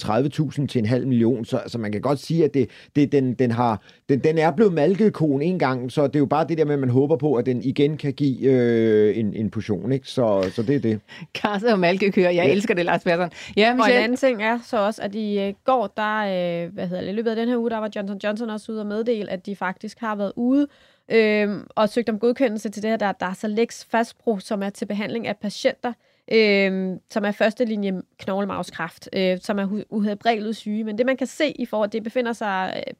30.000 0.60 0.66
til 0.66 0.78
en 0.78 0.86
halv 0.86 1.06
million. 1.06 1.44
Så, 1.44 1.60
så 1.66 1.78
man 1.78 1.92
kan 1.92 2.00
godt 2.00 2.18
sige, 2.18 2.44
at 2.44 2.54
det, 2.54 2.68
det, 2.96 3.12
den, 3.12 3.34
den, 3.34 3.50
har, 3.50 3.82
den, 4.08 4.18
den 4.18 4.38
er 4.38 4.50
blevet 4.50 4.72
malkekon 4.72 5.42
en 5.42 5.58
gang, 5.58 5.92
så 5.92 6.06
det 6.06 6.16
er 6.16 6.20
jo 6.20 6.26
bare 6.26 6.46
det 6.48 6.58
der 6.58 6.64
med, 6.64 6.74
at 6.74 6.80
man 6.80 6.90
håber 6.90 7.16
på, 7.16 7.34
at 7.34 7.46
den 7.46 7.62
igen 7.62 7.96
kan 7.96 8.12
give 8.12 8.50
øh, 8.52 9.18
en, 9.18 9.34
en 9.34 9.50
portion. 9.50 9.92
Ikke? 9.92 10.08
Så, 10.08 10.50
så 10.54 10.62
det 10.62 10.74
er 10.74 10.80
det. 10.80 11.00
Kasse 11.34 11.72
og 11.72 11.78
malkekøer. 11.78 12.30
Jeg 12.30 12.46
ja. 12.46 12.52
elsker 12.52 12.74
det, 12.74 12.84
Lars 12.84 13.04
Persson. 13.04 13.30
Ja, 13.56 13.74
og 13.80 13.90
en 13.90 13.96
anden 13.96 14.16
ting 14.16 14.42
er 14.42 14.58
så 14.64 14.76
også, 14.76 15.02
at 15.02 15.14
i 15.14 15.40
øh, 15.40 15.54
går, 15.64 15.92
der, 15.96 16.63
øh, 16.64 16.72
hvad 16.72 16.88
hedder 16.88 17.02
det, 17.02 17.08
i 17.08 17.14
løbet 17.14 17.30
af 17.30 17.36
den 17.36 17.48
her 17.48 17.56
uge, 17.56 17.70
der 17.70 17.78
var 17.78 17.90
Johnson 17.96 18.20
Johnson 18.24 18.50
også 18.50 18.72
ude 18.72 18.80
og 18.80 18.86
meddele, 18.86 19.30
at 19.30 19.46
de 19.46 19.56
faktisk 19.56 20.00
har 20.00 20.16
været 20.16 20.32
ude 20.36 20.66
øh, 21.08 21.60
og 21.70 21.88
søgt 21.88 22.08
om 22.08 22.18
godkendelse 22.18 22.68
til 22.68 22.82
det 22.82 22.90
her, 22.90 22.96
der 22.96 23.06
er 23.06 23.12
Darzalex 23.12 23.84
Fastbro, 23.84 24.38
som 24.38 24.62
er 24.62 24.70
til 24.70 24.86
behandling 24.86 25.26
af 25.26 25.36
patienter, 25.36 25.92
øhm, 26.32 26.92
øh, 26.92 26.98
som 27.10 27.24
er 27.24 27.32
første 27.32 27.64
linje 27.64 28.02
knoglemavskræft, 28.18 29.08
øh, 29.12 29.38
som 29.40 29.58
er 29.58 29.84
uhelbredeligt 29.90 30.56
syge. 30.56 30.84
Men 30.84 30.98
det, 30.98 31.06
man 31.06 31.16
kan 31.16 31.26
se 31.26 31.50
i 31.50 31.66
forhold 31.66 31.90
til, 31.90 31.98
det 31.98 32.04
befinder 32.04 32.32
sig... 32.32 32.84
Øh, 32.86 32.94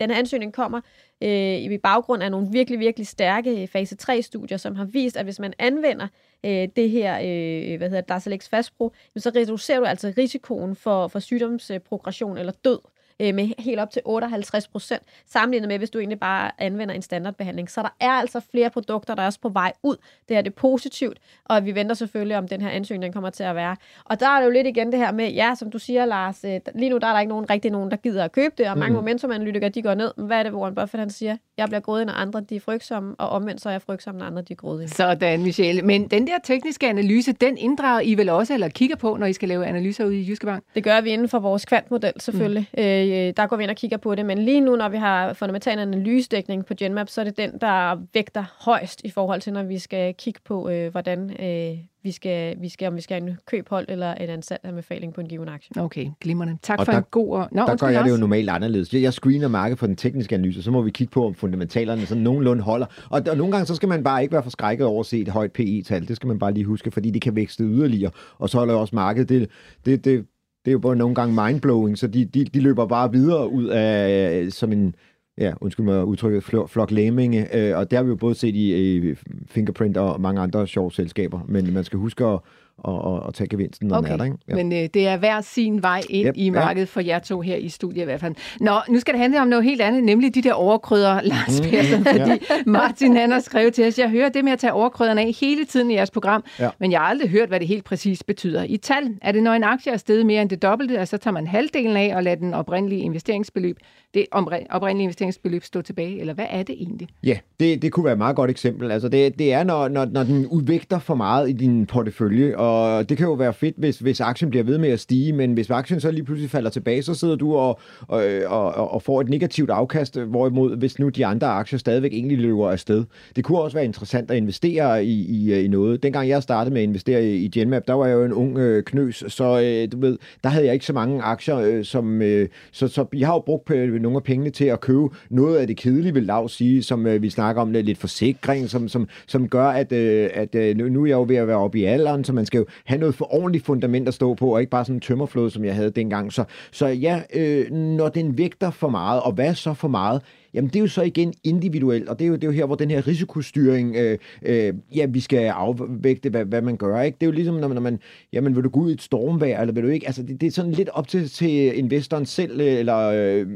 den 0.00 0.10
her 0.10 0.18
ansøgning 0.18 0.52
kommer 0.52 0.80
øh, 1.22 1.56
i 1.56 1.78
baggrund 1.78 2.22
af 2.22 2.30
nogle 2.30 2.48
virkelig, 2.50 2.80
virkelig 2.80 3.06
stærke 3.06 3.66
fase 3.66 3.96
3-studier, 4.02 4.56
som 4.56 4.76
har 4.76 4.84
vist, 4.84 5.16
at 5.16 5.24
hvis 5.24 5.38
man 5.38 5.54
anvender 5.58 6.08
øh, 6.44 6.68
det 6.76 6.90
her, 6.90 7.14
øh, 7.16 7.78
hvad 7.78 7.88
hedder 7.88 8.00
det, 8.00 8.08
Darzalex 8.08 8.48
Fastbro, 8.48 8.92
så 9.16 9.30
reducerer 9.36 9.80
du 9.80 9.86
altså 9.86 10.12
risikoen 10.18 10.76
for, 10.76 11.08
for 11.08 11.18
sygdomsprogression 11.18 12.38
eller 12.38 12.52
død 12.64 12.78
øh, 13.20 13.34
med 13.34 13.62
helt 13.62 13.80
op 13.80 13.90
til 13.90 14.02
58 14.04 14.68
procent, 14.68 15.02
sammenlignet 15.26 15.68
med, 15.68 15.78
hvis 15.78 15.90
du 15.90 15.98
egentlig 15.98 16.20
bare 16.20 16.50
anvender 16.58 16.94
en 16.94 17.02
standardbehandling. 17.02 17.70
Så 17.70 17.82
der 17.82 17.94
er 18.00 18.10
altså 18.10 18.40
flere 18.50 18.70
produkter, 18.70 19.14
der 19.14 19.22
er 19.22 19.26
også 19.26 19.40
på 19.40 19.48
vej 19.48 19.72
ud. 19.82 19.96
Det 20.28 20.36
er 20.36 20.42
det 20.42 20.54
positivt, 20.54 21.18
og 21.44 21.64
vi 21.64 21.74
venter 21.74 21.94
selvfølgelig, 21.94 22.36
om 22.36 22.48
den 22.48 22.60
her 22.60 22.68
ansøgning 22.68 23.02
den 23.02 23.12
kommer 23.12 23.30
til 23.30 23.42
at 23.42 23.54
være. 23.54 23.76
Og 24.04 24.20
der 24.20 24.28
er 24.28 24.38
det 24.38 24.46
jo 24.46 24.50
lidt 24.50 24.66
igen 24.66 24.92
det 24.92 24.98
her 24.98 25.12
med, 25.12 25.32
ja, 25.32 25.54
som 25.58 25.70
du 25.70 25.78
siger, 25.78 26.04
Lars, 26.04 26.44
øh, 26.44 26.60
lige 26.74 26.90
nu 26.90 26.98
der 26.98 27.06
er 27.06 27.12
der 27.12 27.20
ikke 27.20 27.30
nogen, 27.30 27.50
rigtig 27.50 27.70
nogen, 27.70 27.90
der 27.90 27.96
gider 27.96 28.24
at 28.24 28.32
købe 28.32 28.54
det, 28.58 28.70
og 28.70 28.78
mange 28.78 28.92
mm. 28.92 28.96
momentumanalytikere, 28.96 29.70
de 29.70 29.82
går 29.82 29.94
ned. 29.94 30.12
Men 30.16 30.26
hvad 30.26 30.38
er 30.38 30.42
det, 30.42 30.52
Warren 30.52 30.74
Buffett 30.74 31.00
han 31.00 31.10
siger? 31.10 31.36
Jeg 31.56 31.68
bliver 31.68 31.80
grådig, 31.80 32.06
når 32.06 32.12
andre 32.12 32.40
de 32.40 32.56
er 32.56 32.60
frygtsomme, 32.60 33.14
og 33.18 33.28
omvendt 33.28 33.60
så 33.60 33.68
er 33.68 33.72
jeg 33.72 33.82
frygtsom, 33.82 34.14
når 34.14 34.24
andre 34.24 34.42
de 34.42 34.52
er 34.52 34.56
grådige. 34.56 34.88
Sådan, 34.88 35.42
Michelle. 35.42 35.82
Men 35.82 36.08
den 36.08 36.26
der 36.26 36.38
tekniske 36.44 36.88
analyse, 36.88 37.32
den 37.32 37.58
inddrager 37.58 38.00
I 38.00 38.14
vel 38.14 38.28
også, 38.28 38.54
eller 38.54 38.68
kigger 38.68 38.96
på, 38.96 39.16
når 39.16 39.26
I 39.26 39.32
skal 39.32 39.48
lave 39.48 39.66
analyser 39.66 40.04
ude 40.04 40.20
i 40.20 40.28
Jyske 40.28 40.46
Bank? 40.46 40.64
Det 40.74 40.84
gør 40.84 41.00
vi 41.00 41.10
inden 41.10 41.28
for 41.28 41.38
vores 41.38 41.64
kvantmodel, 41.64 42.12
selvfølgelig. 42.20 42.68
Mm. 42.72 42.82
Øh, 42.82 43.05
Øh, 43.12 43.32
der 43.36 43.46
går 43.46 43.56
vi 43.56 43.62
ind 43.62 43.70
og 43.70 43.76
kigger 43.76 43.96
på 43.96 44.14
det, 44.14 44.26
men 44.26 44.38
lige 44.38 44.60
nu, 44.60 44.76
når 44.76 44.88
vi 44.88 44.96
har 44.96 45.32
fundamental 45.32 45.78
analysedækning 45.78 46.66
på 46.66 46.74
Genmap, 46.74 47.08
så 47.08 47.20
er 47.20 47.24
det 47.24 47.36
den, 47.36 47.50
der 47.60 47.96
vægter 48.14 48.44
højst 48.60 49.00
i 49.04 49.10
forhold 49.10 49.40
til, 49.40 49.52
når 49.52 49.62
vi 49.62 49.78
skal 49.78 50.14
kigge 50.14 50.40
på, 50.44 50.68
øh, 50.68 50.90
hvordan 50.90 51.30
øh, 51.30 51.78
vi 52.02 52.12
skal, 52.12 52.56
vi 52.60 52.68
skal, 52.68 52.88
om 52.88 52.96
vi 52.96 53.00
skal 53.00 53.20
have 53.20 53.30
en 53.30 53.38
købhold 53.46 53.86
eller 53.88 54.14
en 54.14 54.28
ansat 54.30 54.58
anbefaling 54.62 55.14
på 55.14 55.20
en 55.20 55.28
given 55.28 55.48
aktie. 55.48 55.82
Okay, 55.82 56.06
glimrende. 56.20 56.56
Tak 56.62 56.78
og 56.78 56.84
for 56.84 56.92
der, 56.92 56.98
en 56.98 57.04
god... 57.10 57.46
Nå, 57.52 57.62
der 57.66 57.76
gør 57.76 57.88
jeg 57.88 58.04
det 58.04 58.10
jo 58.10 58.16
normalt 58.16 58.50
anderledes. 58.50 58.94
Jeg 58.94 59.12
screener 59.12 59.48
markedet 59.48 59.78
for 59.78 59.86
den 59.86 59.96
tekniske 59.96 60.34
analyse, 60.34 60.62
så 60.62 60.70
må 60.70 60.82
vi 60.82 60.90
kigge 60.90 61.10
på, 61.10 61.26
om 61.26 61.34
fundamentalerne 61.34 62.06
sådan 62.06 62.22
nogenlunde 62.22 62.62
holder. 62.62 62.86
Og, 63.10 63.22
og 63.30 63.36
nogle 63.36 63.52
gange, 63.52 63.66
så 63.66 63.74
skal 63.74 63.88
man 63.88 64.04
bare 64.04 64.22
ikke 64.22 64.32
være 64.32 64.42
forskrækket 64.42 64.86
over 64.86 65.00
at 65.00 65.06
se 65.06 65.20
et 65.20 65.28
højt 65.28 65.52
PE-tal. 65.52 66.08
Det 66.08 66.16
skal 66.16 66.26
man 66.26 66.38
bare 66.38 66.52
lige 66.52 66.64
huske, 66.64 66.90
fordi 66.90 67.10
det 67.10 67.22
kan 67.22 67.36
vækste 67.36 67.64
yderligere. 67.64 68.10
Og 68.38 68.48
så 68.48 68.58
holder 68.58 68.74
også 68.74 68.94
markedet, 68.94 69.28
det, 69.28 69.50
det, 69.86 70.04
det, 70.04 70.26
det 70.66 70.70
er 70.70 70.72
jo 70.72 70.78
både 70.78 70.96
nogle 70.96 71.14
gange 71.14 71.44
mindblowing, 71.44 71.98
så 71.98 72.06
de, 72.06 72.24
de, 72.24 72.44
de 72.44 72.60
løber 72.60 72.86
bare 72.86 73.12
videre 73.12 73.50
ud 73.50 73.64
af 73.64 74.40
øh, 74.42 74.50
som 74.52 74.72
en, 74.72 74.94
ja, 75.38 75.52
undskyld 75.60 75.86
mig 75.86 76.04
udtrykket, 76.04 76.44
flok 76.68 76.90
læminge, 76.90 77.56
øh, 77.56 77.78
og 77.78 77.90
det 77.90 77.96
har 77.96 78.02
vi 78.02 78.08
jo 78.08 78.16
både 78.16 78.34
set 78.34 78.54
i, 78.54 78.96
i 78.96 79.14
Fingerprint 79.46 79.96
og 79.96 80.20
mange 80.20 80.40
andre 80.40 80.66
sjove 80.66 80.92
selskaber, 80.92 81.40
men 81.48 81.72
man 81.74 81.84
skal 81.84 81.98
huske 81.98 82.24
at, 82.24 82.40
og, 82.78 83.00
og, 83.04 83.20
og 83.20 83.34
tage 83.34 83.48
gevinsten, 83.48 83.88
når 83.88 83.96
okay. 83.96 84.06
den 84.06 84.12
er 84.12 84.16
der. 84.16 84.24
Ikke? 84.24 84.36
Ja. 84.48 84.54
Men 84.54 84.72
øh, 84.72 84.78
det 84.94 85.06
er 85.06 85.16
hver 85.16 85.40
sin 85.40 85.82
vej 85.82 86.02
ind 86.10 86.26
Yep, 86.28 86.34
i 86.36 86.50
markedet 86.50 86.86
ja. 86.86 86.90
for 86.90 87.00
jer 87.00 87.18
to 87.18 87.40
her 87.40 87.56
i 87.56 87.68
studiet 87.68 88.02
i 88.02 88.04
hvert 88.04 88.20
fald. 88.20 88.34
Nå, 88.60 88.72
nu 88.88 89.00
skal 89.00 89.14
det 89.14 89.20
handle 89.20 89.40
om 89.40 89.48
noget 89.48 89.64
helt 89.64 89.80
andet, 89.80 90.04
nemlig 90.04 90.34
de 90.34 90.42
der 90.42 90.52
overkrydder, 90.52 91.20
Lars 91.32 91.60
Mm, 91.60 91.66
Persson, 91.70 92.04
fordi 92.04 92.44
Martin 92.66 93.16
han 93.16 93.30
har 93.30 93.40
skrevet 93.40 93.74
til 93.74 93.86
os, 93.86 93.98
jeg 93.98 94.10
hører 94.10 94.28
det 94.28 94.44
med 94.44 94.52
at 94.52 94.58
tage 94.58 94.72
overkrydderne 94.72 95.20
af 95.20 95.32
hele 95.40 95.64
tiden 95.64 95.90
i 95.90 95.94
jeres 95.94 96.10
program, 96.10 96.44
Ja. 96.58 96.70
men 96.78 96.92
jeg 96.92 97.00
har 97.00 97.06
aldrig 97.06 97.30
hørt, 97.30 97.48
hvad 97.48 97.60
det 97.60 97.68
helt 97.68 97.84
præcis 97.84 98.22
betyder. 98.22 98.62
I 98.68 98.76
tal, 98.76 99.02
er 99.22 99.32
det 99.32 99.42
når 99.42 99.52
en 99.52 99.64
aktie 99.64 99.92
er 99.92 99.96
steget 99.96 100.26
mere 100.26 100.42
end 100.42 100.50
det 100.50 100.62
dobbelte, 100.62 100.98
og 101.00 101.08
så 101.08 101.16
tager 101.16 101.32
man 101.32 101.46
halvdelen 101.46 101.96
af 101.96 102.16
og 102.16 102.22
lader 102.22 102.36
den 102.36 102.54
oprindelige 102.54 103.00
investeringsbeløb, 103.00 103.76
det 104.14 104.26
oprindelige 104.70 105.02
investeringsbeløb 105.02 105.64
stå 105.64 105.82
tilbage, 105.82 106.20
eller 106.20 106.34
hvad 106.34 106.46
er 106.50 106.62
det 106.62 106.74
egentlig? 106.78 107.08
Ja, 107.24 107.38
det, 107.60 107.82
det 107.82 107.92
kunne 107.92 108.04
være 108.04 108.12
et 108.12 108.18
meget 108.18 108.36
godt 108.36 108.50
eksempel. 108.50 108.90
Altså 108.90 109.08
det, 109.08 109.38
det 109.38 109.52
er, 109.52 109.64
når, 109.64 109.88
når, 109.88 110.04
når 110.04 110.22
den 110.24 110.46
udvægter 110.46 110.98
for 110.98 111.14
meget 111.14 111.48
i 111.50 111.52
din 111.52 111.86
portefølje, 111.86 112.54
og 112.66 113.08
det 113.08 113.16
kan 113.16 113.26
jo 113.26 113.32
være 113.32 113.52
fedt, 113.52 113.74
hvis, 113.78 113.98
hvis 113.98 114.20
aktien 114.20 114.50
bliver 114.50 114.64
ved 114.64 114.78
med 114.78 114.88
at 114.88 115.00
stige, 115.00 115.32
men 115.32 115.52
hvis 115.52 115.70
aktien 115.70 116.00
så 116.00 116.10
lige 116.10 116.24
pludselig 116.24 116.50
falder 116.50 116.70
tilbage, 116.70 117.02
så 117.02 117.14
sidder 117.14 117.36
du 117.36 117.56
og, 117.56 117.80
og, 118.08 118.24
og, 118.46 118.92
og 118.92 119.02
får 119.02 119.20
et 119.20 119.28
negativt 119.28 119.70
afkast, 119.70 120.20
hvorimod 120.20 120.76
hvis 120.76 120.98
nu 120.98 121.08
de 121.08 121.26
andre 121.26 121.46
aktier 121.46 121.78
stadigvæk 121.78 122.12
egentlig 122.12 122.38
løber 122.38 122.70
afsted. 122.70 123.04
Det 123.36 123.44
kunne 123.44 123.58
også 123.58 123.76
være 123.76 123.84
interessant 123.84 124.30
at 124.30 124.36
investere 124.36 125.04
i, 125.04 125.24
i, 125.24 125.52
øh, 125.52 125.64
i 125.64 125.68
noget. 125.68 126.02
Dengang 126.02 126.28
jeg 126.28 126.42
startede 126.42 126.74
med 126.74 126.82
at 126.82 126.88
investere 126.88 127.24
i, 127.24 127.34
i 127.34 127.48
Genmap, 127.48 127.82
der 127.86 127.94
var 127.94 128.06
jeg 128.06 128.14
jo 128.14 128.24
en 128.24 128.32
ung 128.32 128.58
øh, 128.58 128.82
knøs, 128.82 129.24
så 129.28 129.60
øh, 129.60 129.92
du 129.92 130.00
ved, 130.00 130.18
der 130.44 130.48
havde 130.48 130.64
jeg 130.64 130.74
ikke 130.74 130.86
så 130.86 130.92
mange 130.92 131.22
aktier, 131.22 131.58
øh, 131.58 131.84
som, 131.84 132.22
øh, 132.22 132.48
så, 132.72 132.88
så 132.88 133.04
jeg 133.14 133.28
har 133.28 133.34
jo 133.34 133.40
brugt 133.40 133.70
øh, 133.70 134.02
nogle 134.02 134.16
af 134.16 134.22
pengene 134.22 134.50
til 134.50 134.64
at 134.64 134.80
købe 134.80 135.08
noget 135.30 135.56
af 135.56 135.66
det 135.66 135.76
kedelige, 135.76 136.14
vil 136.14 136.22
Lav 136.22 136.48
sige, 136.48 136.82
som 136.82 137.06
øh, 137.06 137.22
vi 137.22 137.30
snakker 137.30 137.62
om, 137.62 137.72
lidt 137.72 137.98
forsikring, 137.98 138.70
som, 138.70 138.88
som, 138.88 139.08
som 139.26 139.48
gør, 139.48 139.66
at, 139.66 139.92
øh, 139.92 140.30
at 140.34 140.54
øh, 140.54 140.76
nu, 140.76 140.88
nu 140.88 141.02
er 141.02 141.06
jeg 141.06 141.14
jo 141.14 141.24
ved 141.28 141.36
at 141.36 141.48
være 141.48 141.56
oppe 141.56 141.78
i 141.78 141.84
alderen, 141.84 142.24
så 142.24 142.32
man 142.32 142.46
skal 142.46 142.55
jo 142.56 142.66
have 142.84 142.98
noget 142.98 143.14
for 143.14 143.34
ordentligt 143.34 143.64
fundament 143.64 144.08
at 144.08 144.14
stå 144.14 144.34
på, 144.34 144.54
og 144.54 144.60
ikke 144.60 144.70
bare 144.70 144.84
sådan 144.84 144.96
en 144.96 145.00
tømmerflod, 145.00 145.50
som 145.50 145.64
jeg 145.64 145.74
havde 145.74 145.90
dengang. 145.90 146.32
Så, 146.32 146.44
så 146.72 146.86
ja, 146.86 147.22
øh, 147.34 147.70
når 147.70 148.08
den 148.08 148.38
vægter 148.38 148.70
for 148.70 148.88
meget, 148.88 149.22
og 149.22 149.32
hvad 149.32 149.54
så 149.54 149.74
for 149.74 149.88
meget, 149.88 150.22
Jamen 150.56 150.68
det 150.68 150.76
er 150.76 150.80
jo 150.80 150.86
så 150.86 151.02
igen 151.02 151.34
individuelt, 151.44 152.08
og 152.08 152.18
det 152.18 152.24
er 152.24 152.28
jo, 152.28 152.34
det 152.34 152.44
er 152.44 152.48
jo 152.48 152.52
her, 152.52 152.66
hvor 152.66 152.74
den 152.74 152.90
her 152.90 153.06
risikostyring, 153.06 153.96
øh, 153.96 154.18
øh, 154.42 154.74
ja, 154.96 155.06
vi 155.06 155.20
skal 155.20 155.46
afvægte, 155.46 156.30
hvad, 156.30 156.44
hvad 156.44 156.62
man 156.62 156.76
gør. 156.76 157.00
Ikke? 157.00 157.16
Det 157.20 157.26
er 157.26 157.30
jo 157.30 157.32
ligesom, 157.32 157.54
når 157.54 157.68
man, 157.68 157.74
når 157.74 157.82
man, 157.82 157.98
jamen 158.32 158.56
vil 158.56 158.64
du 158.64 158.68
gå 158.68 158.80
ud 158.80 158.90
i 158.90 158.92
et 158.92 159.02
stormvejr, 159.02 159.60
eller 159.60 159.74
vil 159.74 159.82
du 159.82 159.88
ikke? 159.88 160.06
Altså 160.06 160.22
det, 160.22 160.40
det 160.40 160.46
er 160.46 160.50
sådan 160.50 160.72
lidt 160.72 160.88
op 160.88 161.08
til, 161.08 161.28
til 161.28 161.78
investoren 161.78 162.26
selv, 162.26 162.60
øh, 162.60 162.66
eller 162.66 162.98
øh, 162.98 163.46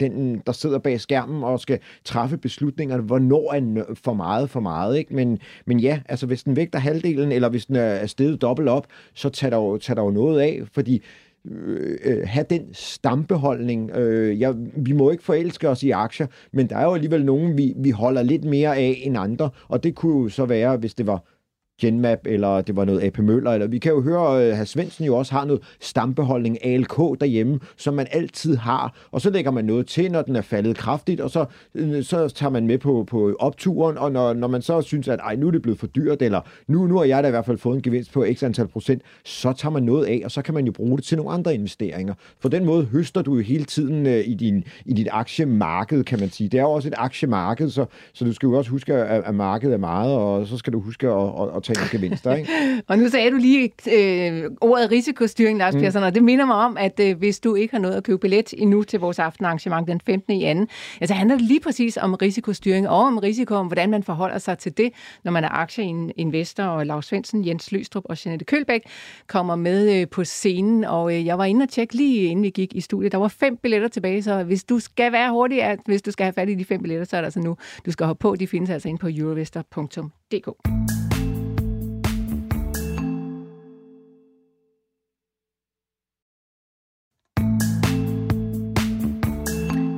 den, 0.00 0.42
der 0.46 0.52
sidder 0.52 0.78
bag 0.78 1.00
skærmen 1.00 1.44
og 1.44 1.60
skal 1.60 1.78
træffe 2.04 2.36
beslutninger, 2.36 2.98
hvornår 2.98 3.52
er 3.52 3.94
for 3.94 4.14
meget 4.14 4.50
for 4.50 4.60
meget. 4.60 4.98
Ikke? 4.98 5.14
Men, 5.14 5.38
men 5.66 5.80
ja, 5.80 6.00
altså 6.08 6.26
hvis 6.26 6.42
den 6.42 6.56
vægter 6.56 6.78
halvdelen, 6.78 7.32
eller 7.32 7.48
hvis 7.48 7.66
den 7.66 7.76
er 7.76 8.06
steget 8.06 8.42
dobbelt 8.42 8.68
op, 8.68 8.86
så 9.14 9.28
tager 9.28 9.50
der 9.50 9.56
jo, 9.56 9.78
tager 9.78 9.94
der 9.94 10.02
jo 10.02 10.10
noget 10.10 10.40
af, 10.40 10.62
fordi 10.72 11.02
Øh, 11.50 11.98
øh, 12.04 12.22
have 12.24 12.46
den 12.50 12.62
stambeholdning. 12.72 13.90
Øh, 13.90 14.40
jeg, 14.40 14.54
vi 14.76 14.92
må 14.92 15.10
ikke 15.10 15.24
forelske 15.24 15.68
os 15.68 15.82
i 15.82 15.90
aktier, 15.90 16.26
men 16.52 16.68
der 16.68 16.76
er 16.76 16.84
jo 16.84 16.94
alligevel 16.94 17.24
nogen, 17.24 17.58
vi, 17.58 17.74
vi 17.76 17.90
holder 17.90 18.22
lidt 18.22 18.44
mere 18.44 18.76
af 18.76 19.00
end 19.02 19.18
andre, 19.18 19.50
og 19.68 19.84
det 19.84 19.94
kunne 19.94 20.22
jo 20.22 20.28
så 20.28 20.44
være, 20.44 20.76
hvis 20.76 20.94
det 20.94 21.06
var 21.06 21.35
Genmap, 21.80 22.18
eller 22.24 22.60
det 22.60 22.76
var 22.76 22.84
noget 22.84 23.04
AP 23.04 23.18
Møller, 23.18 23.50
eller 23.50 23.66
vi 23.66 23.78
kan 23.78 23.92
jo 23.92 24.00
høre, 24.00 24.46
øh, 24.46 24.52
at 24.52 24.58
hr. 24.58 24.64
Svendsen 24.64 25.04
jo 25.04 25.16
også 25.16 25.32
har 25.32 25.44
noget 25.44 25.62
stambeholdning 25.80 26.66
ALK 26.66 26.96
derhjemme, 26.96 27.60
som 27.76 27.94
man 27.94 28.06
altid 28.10 28.56
har, 28.56 28.94
og 29.10 29.20
så 29.20 29.30
lægger 29.30 29.50
man 29.50 29.64
noget 29.64 29.86
til, 29.86 30.12
når 30.12 30.22
den 30.22 30.36
er 30.36 30.40
faldet 30.40 30.76
kraftigt, 30.76 31.20
og 31.20 31.30
så, 31.30 31.44
øh, 31.74 32.04
så 32.04 32.28
tager 32.28 32.50
man 32.50 32.66
med 32.66 32.78
på, 32.78 33.04
på 33.10 33.36
opturen, 33.38 33.98
og 33.98 34.12
når, 34.12 34.32
når 34.32 34.48
man 34.48 34.62
så 34.62 34.80
synes, 34.82 35.08
at 35.08 35.20
ej, 35.20 35.36
nu 35.36 35.46
er 35.46 35.50
det 35.50 35.62
blevet 35.62 35.78
for 35.78 35.86
dyrt, 35.86 36.22
eller 36.22 36.40
nu, 36.68 36.86
nu 36.86 36.96
har 36.96 37.04
jeg 37.04 37.22
da 37.22 37.28
i 37.28 37.30
hvert 37.30 37.46
fald 37.46 37.58
fået 37.58 37.76
en 37.76 37.82
gevinst 37.82 38.12
på 38.12 38.26
x 38.34 38.42
antal 38.42 38.68
procent, 38.68 39.02
så 39.24 39.52
tager 39.52 39.72
man 39.72 39.82
noget 39.82 40.06
af, 40.06 40.20
og 40.24 40.30
så 40.30 40.42
kan 40.42 40.54
man 40.54 40.66
jo 40.66 40.72
bruge 40.72 40.96
det 40.96 41.04
til 41.04 41.16
nogle 41.16 41.32
andre 41.32 41.54
investeringer. 41.54 42.14
På 42.42 42.48
den 42.48 42.64
måde 42.64 42.84
høster 42.84 43.22
du 43.22 43.34
jo 43.34 43.40
hele 43.40 43.64
tiden 43.64 44.06
øh, 44.06 44.28
i, 44.28 44.34
din, 44.34 44.64
i 44.84 44.92
dit 44.92 45.08
aktiemarked, 45.10 46.04
kan 46.04 46.20
man 46.20 46.30
sige. 46.30 46.48
Det 46.48 46.58
er 46.58 46.62
jo 46.62 46.70
også 46.70 46.88
et 46.88 46.94
aktiemarked, 46.96 47.70
så, 47.70 47.86
så 48.12 48.24
du 48.24 48.32
skal 48.32 48.46
jo 48.46 48.58
også 48.58 48.70
huske, 48.70 48.94
at, 48.94 49.24
at 49.24 49.34
markedet 49.34 49.74
er 49.74 49.78
meget, 49.78 50.14
og 50.16 50.46
så 50.46 50.56
skal 50.56 50.72
du 50.72 50.80
huske 50.80 51.08
at, 51.08 51.32
at, 51.40 51.56
at 51.56 51.62
gevinster, 51.74 52.34
ikke? 52.34 52.50
Og 52.88 52.98
nu 52.98 53.08
sagde 53.08 53.30
du 53.30 53.36
lige 53.36 53.72
øh, 53.92 54.50
ordet 54.60 54.90
risikostyring, 54.90 55.58
Lars 55.58 55.74
mm. 55.74 55.80
Persson, 55.80 56.02
og 56.02 56.14
det 56.14 56.22
minder 56.22 56.46
mig 56.46 56.56
om, 56.56 56.76
at 56.76 57.00
øh, 57.00 57.18
hvis 57.18 57.40
du 57.40 57.54
ikke 57.54 57.74
har 57.74 57.80
noget 57.80 57.94
at 57.94 58.04
købe 58.04 58.18
billet 58.18 58.54
endnu 58.58 58.82
til 58.82 59.00
vores 59.00 59.18
aftenarrangement 59.18 59.88
den 59.88 60.00
15. 60.06 60.32
i 60.32 60.44
anden, 60.44 60.68
ja, 61.00 61.06
så 61.06 61.14
handler 61.14 61.36
det 61.36 61.44
lige 61.44 61.60
præcis 61.60 61.96
om 61.96 62.14
risikostyring 62.14 62.88
og 62.88 62.98
om 62.98 63.18
risiko, 63.18 63.54
om 63.54 63.66
hvordan 63.66 63.90
man 63.90 64.02
forholder 64.02 64.38
sig 64.38 64.58
til 64.58 64.76
det, 64.76 64.92
når 65.24 65.32
man 65.32 65.44
er 65.44 65.48
aktieinvestor, 65.48 66.64
og 66.64 66.86
Lars 66.86 67.06
Svendsen, 67.06 67.46
Jens 67.46 67.72
Løstrup 67.72 68.04
og 68.04 68.16
Jeanette 68.24 68.44
Kølbæk 68.44 68.82
kommer 69.26 69.56
med 69.56 70.00
øh, 70.00 70.08
på 70.08 70.24
scenen, 70.24 70.84
og 70.84 71.14
øh, 71.14 71.26
jeg 71.26 71.38
var 71.38 71.44
inde 71.44 71.62
og 71.62 71.68
tjekke 71.68 71.94
lige 71.94 72.24
inden 72.24 72.42
vi 72.42 72.50
gik 72.50 72.74
i 72.74 72.80
studiet. 72.80 73.12
Der 73.12 73.18
var 73.18 73.28
fem 73.28 73.56
billetter 73.56 73.88
tilbage, 73.88 74.22
så 74.22 74.42
hvis 74.42 74.64
du 74.64 74.78
skal 74.78 75.12
være 75.12 75.30
hurtig, 75.30 75.62
at 75.62 75.78
hvis 75.86 76.02
du 76.02 76.10
skal 76.10 76.24
have 76.24 76.32
fat 76.32 76.48
i 76.48 76.54
de 76.54 76.64
fem 76.64 76.82
billetter, 76.82 77.04
så 77.04 77.16
er 77.16 77.20
der 77.20 77.26
altså 77.26 77.40
nu, 77.40 77.56
du 77.86 77.90
skal 77.90 78.06
hoppe 78.06 78.20
på. 78.20 78.36
De 78.36 78.46
findes 78.46 78.70
altså 78.70 78.88
inde 78.88 78.98
på 78.98 79.08
eurovester.dk. 79.08 80.48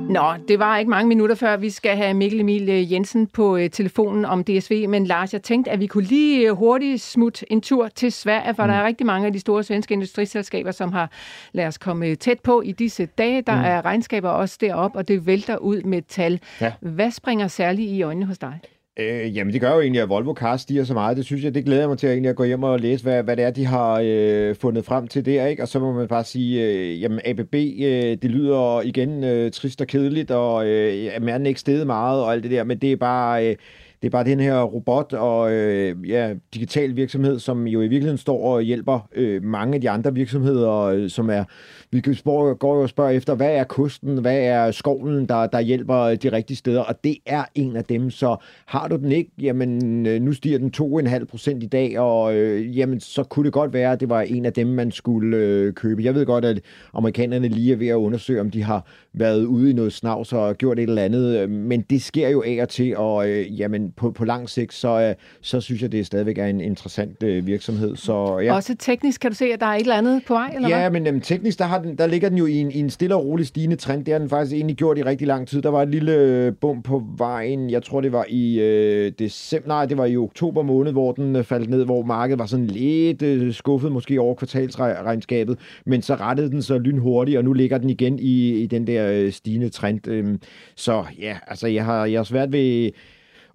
Nå, 0.09 0.33
det 0.47 0.59
var 0.59 0.77
ikke 0.77 0.89
mange 0.89 1.07
minutter 1.07 1.35
før, 1.35 1.57
vi 1.57 1.69
skal 1.69 1.97
have 1.97 2.13
Mikkel 2.13 2.39
Emil 2.39 2.69
øh, 2.69 2.91
Jensen 2.91 3.27
på 3.27 3.57
øh, 3.57 3.69
telefonen 3.69 4.25
om 4.25 4.43
DSV. 4.43 4.89
Men 4.89 5.05
Lars, 5.05 5.33
jeg 5.33 5.41
tænkte, 5.41 5.71
at 5.71 5.79
vi 5.79 5.87
kunne 5.87 6.03
lige 6.03 6.47
øh, 6.47 6.55
hurtigt 6.55 7.01
smutte 7.01 7.51
en 7.51 7.61
tur 7.61 7.87
til 7.87 8.11
Sverige, 8.11 8.55
for 8.55 8.63
mm. 8.63 8.69
der 8.69 8.75
er 8.75 8.85
rigtig 8.85 9.05
mange 9.05 9.27
af 9.27 9.33
de 9.33 9.39
store 9.39 9.63
svenske 9.63 9.93
industriselskaber, 9.93 10.71
som 10.71 10.91
har 10.91 11.11
lad 11.51 11.67
os 11.67 11.77
komme 11.77 12.15
tæt 12.15 12.39
på 12.39 12.61
i 12.61 12.71
disse 12.71 13.05
dage. 13.05 13.41
Der 13.41 13.55
mm. 13.55 13.63
er 13.65 13.85
regnskaber 13.85 14.29
også 14.29 14.57
derop, 14.61 14.95
og 14.95 15.07
det 15.07 15.25
vælter 15.25 15.57
ud 15.57 15.81
med 15.81 16.01
tal. 16.01 16.39
Ja. 16.61 16.73
Hvad 16.79 17.11
springer 17.11 17.47
særligt 17.47 17.91
i 17.91 18.01
øjnene 18.01 18.25
hos 18.25 18.37
dig? 18.37 18.59
Øh, 18.99 19.37
jamen, 19.37 19.53
det 19.53 19.61
gør 19.61 19.73
jo 19.73 19.81
egentlig, 19.81 20.01
at 20.01 20.09
Volvo 20.09 20.33
Cars 20.33 20.61
stiger 20.61 20.83
så 20.83 20.93
meget. 20.93 21.17
Det 21.17 21.25
synes 21.25 21.43
jeg, 21.43 21.55
det 21.55 21.65
glæder 21.65 21.81
jeg 21.81 21.89
mig 21.89 21.97
til 21.97 22.07
at, 22.07 22.13
egentlig 22.13 22.29
at 22.29 22.35
gå 22.35 22.43
hjem 22.43 22.63
og 22.63 22.79
læse, 22.79 23.03
hvad, 23.03 23.23
hvad 23.23 23.37
det 23.37 23.45
er, 23.45 23.51
de 23.51 23.65
har 23.65 24.01
øh, 24.05 24.55
fundet 24.55 24.85
frem 24.85 25.07
til 25.07 25.25
der. 25.25 25.45
Ikke? 25.45 25.61
Og 25.61 25.67
så 25.67 25.79
må 25.79 25.93
man 25.93 26.07
bare 26.07 26.23
sige, 26.23 26.65
øh, 26.65 27.01
jamen 27.01 27.19
ABB, 27.25 27.55
øh, 27.55 28.17
det 28.21 28.23
lyder 28.23 28.81
igen 28.81 29.23
øh, 29.23 29.51
trist 29.51 29.81
og 29.81 29.87
kedeligt, 29.87 30.31
og 30.31 30.67
øh, 30.67 31.03
jamen, 31.03 31.29
er 31.29 31.37
den 31.37 31.45
ikke 31.45 31.59
steget 31.59 31.87
meget 31.87 32.23
og 32.23 32.33
alt 32.33 32.43
det 32.43 32.51
der, 32.51 32.63
men 32.63 32.77
det 32.77 32.91
er 32.91 32.95
bare... 32.95 33.49
Øh, 33.49 33.55
det 34.01 34.07
er 34.07 34.09
bare 34.09 34.23
den 34.23 34.39
her 34.39 34.61
robot 34.61 35.13
og 35.13 35.53
øh, 35.53 36.09
ja, 36.09 36.33
digital 36.53 36.95
virksomhed, 36.95 37.39
som 37.39 37.67
jo 37.67 37.79
i 37.81 37.87
virkeligheden 37.87 38.17
står 38.17 38.43
og 38.43 38.61
hjælper 38.61 39.07
øh, 39.15 39.43
mange 39.43 39.75
af 39.75 39.81
de 39.81 39.89
andre 39.89 40.13
virksomheder, 40.13 40.71
øh, 40.71 41.09
som 41.09 41.29
er, 41.29 41.43
vi 41.91 41.99
kan 41.99 42.15
spørge, 42.15 42.55
går 42.55 42.75
jo 42.75 42.81
og 42.81 42.89
spørger 42.89 43.11
efter, 43.11 43.35
hvad 43.35 43.55
er 43.55 43.63
kosten, 43.63 44.17
hvad 44.17 44.39
er 44.39 44.71
skovlen, 44.71 45.25
der, 45.25 45.47
der 45.47 45.59
hjælper 45.59 45.97
øh, 45.97 46.15
de 46.15 46.31
rigtige 46.31 46.57
steder, 46.57 46.81
og 46.81 47.03
det 47.03 47.17
er 47.25 47.43
en 47.55 47.75
af 47.75 47.83
dem, 47.83 48.09
så 48.09 48.35
har 48.65 48.87
du 48.87 48.95
den 48.95 49.11
ikke, 49.11 49.31
jamen 49.41 50.05
øh, 50.05 50.21
nu 50.21 50.33
stiger 50.33 50.57
den 50.57 50.71
2,5 51.07 51.25
procent 51.25 51.63
i 51.63 51.67
dag, 51.67 51.99
og 51.99 52.35
øh, 52.35 52.77
jamen 52.77 52.99
så 52.99 53.23
kunne 53.23 53.45
det 53.45 53.53
godt 53.53 53.73
være, 53.73 53.91
at 53.91 53.99
det 53.99 54.09
var 54.09 54.21
en 54.21 54.45
af 54.45 54.53
dem, 54.53 54.67
man 54.67 54.91
skulle 54.91 55.37
øh, 55.37 55.73
købe. 55.73 56.03
Jeg 56.03 56.15
ved 56.15 56.25
godt, 56.25 56.45
at 56.45 56.61
amerikanerne 56.93 57.47
lige 57.47 57.73
er 57.73 57.77
ved 57.77 57.87
at 57.87 57.95
undersøge, 57.95 58.41
om 58.41 58.51
de 58.51 58.63
har 58.63 58.85
været 59.13 59.45
ude 59.45 59.69
i 59.69 59.73
noget 59.73 59.93
snavs 59.93 60.33
og 60.33 60.55
gjort 60.55 60.79
et 60.79 60.89
eller 60.89 61.01
andet, 61.01 61.39
øh, 61.39 61.49
men 61.49 61.81
det 61.81 62.01
sker 62.01 62.29
jo 62.29 62.43
af 62.45 62.59
og 62.61 62.69
til, 62.69 62.97
og 62.97 63.29
øh, 63.29 63.59
jamen 63.59 63.88
på, 63.97 64.11
på 64.11 64.25
lang 64.25 64.49
sigt, 64.49 64.73
så, 64.73 65.01
øh, 65.01 65.15
så 65.41 65.61
synes 65.61 65.81
jeg, 65.81 65.91
det 65.91 66.05
stadigvæk 66.05 66.37
er 66.37 66.45
en 66.45 66.61
interessant 66.61 67.23
øh, 67.23 67.47
virksomhed. 67.47 67.95
Så, 67.95 68.39
ja. 68.39 68.53
Også 68.55 68.75
teknisk 68.79 69.21
kan 69.21 69.31
du 69.31 69.35
se, 69.35 69.45
at 69.45 69.59
der 69.59 69.65
er 69.65 69.75
et 69.75 69.81
eller 69.81 69.95
andet 69.95 70.21
på 70.27 70.33
vej, 70.33 70.51
eller 70.55 70.69
Ja, 70.69 70.79
hvad? 70.79 70.91
men 70.91 71.05
jamen, 71.05 71.21
teknisk, 71.21 71.59
der, 71.59 71.65
har 71.65 71.79
den, 71.81 71.95
der 71.97 72.07
ligger 72.07 72.29
den 72.29 72.37
jo 72.37 72.45
i 72.45 72.55
en, 72.55 72.71
i 72.71 72.79
en 72.79 72.89
stille 72.89 73.15
og 73.15 73.25
rolig 73.25 73.47
stigende 73.47 73.75
trend. 73.75 74.05
Det 74.05 74.11
har 74.11 74.19
den 74.19 74.29
faktisk 74.29 74.55
egentlig 74.55 74.75
gjort 74.77 74.97
i 74.97 75.03
rigtig 75.03 75.27
lang 75.27 75.47
tid. 75.47 75.61
Der 75.61 75.69
var 75.69 75.81
et 75.81 75.89
lille 75.89 76.11
øh, 76.13 76.53
bump 76.61 76.85
på 76.85 77.03
vejen, 77.17 77.69
jeg 77.69 77.83
tror 77.83 78.01
det 78.01 78.11
var 78.11 78.25
i 78.29 78.59
øh, 78.59 79.11
december, 79.19 79.67
nej, 79.67 79.85
det 79.85 79.97
var 79.97 80.05
i 80.05 80.17
oktober 80.17 80.61
måned, 80.61 80.91
hvor 80.91 81.11
den 81.11 81.35
øh, 81.35 81.43
faldt 81.43 81.69
ned, 81.69 81.85
hvor 81.85 82.03
markedet 82.03 82.39
var 82.39 82.45
sådan 82.45 82.67
lidt 82.67 83.21
øh, 83.21 83.53
skuffet, 83.53 83.91
måske 83.91 84.21
over 84.21 84.35
kvartalsregnskabet, 84.35 85.59
men 85.85 86.01
så 86.01 86.15
rettede 86.15 86.49
den 86.49 86.61
så 86.61 86.77
lynhurtigt, 86.77 87.37
og 87.37 87.43
nu 87.43 87.53
ligger 87.53 87.77
den 87.77 87.89
igen 87.89 88.19
i, 88.19 88.49
i 88.49 88.65
den 88.67 88.87
der 88.87 89.11
øh, 89.11 89.31
stigende 89.31 89.69
trend. 89.69 90.07
Øhm, 90.07 90.41
så 90.75 91.05
ja, 91.19 91.37
altså 91.47 91.67
jeg 91.67 91.85
har, 91.85 92.05
jeg 92.05 92.19
har 92.19 92.23
svært 92.23 92.51
ved 92.51 92.91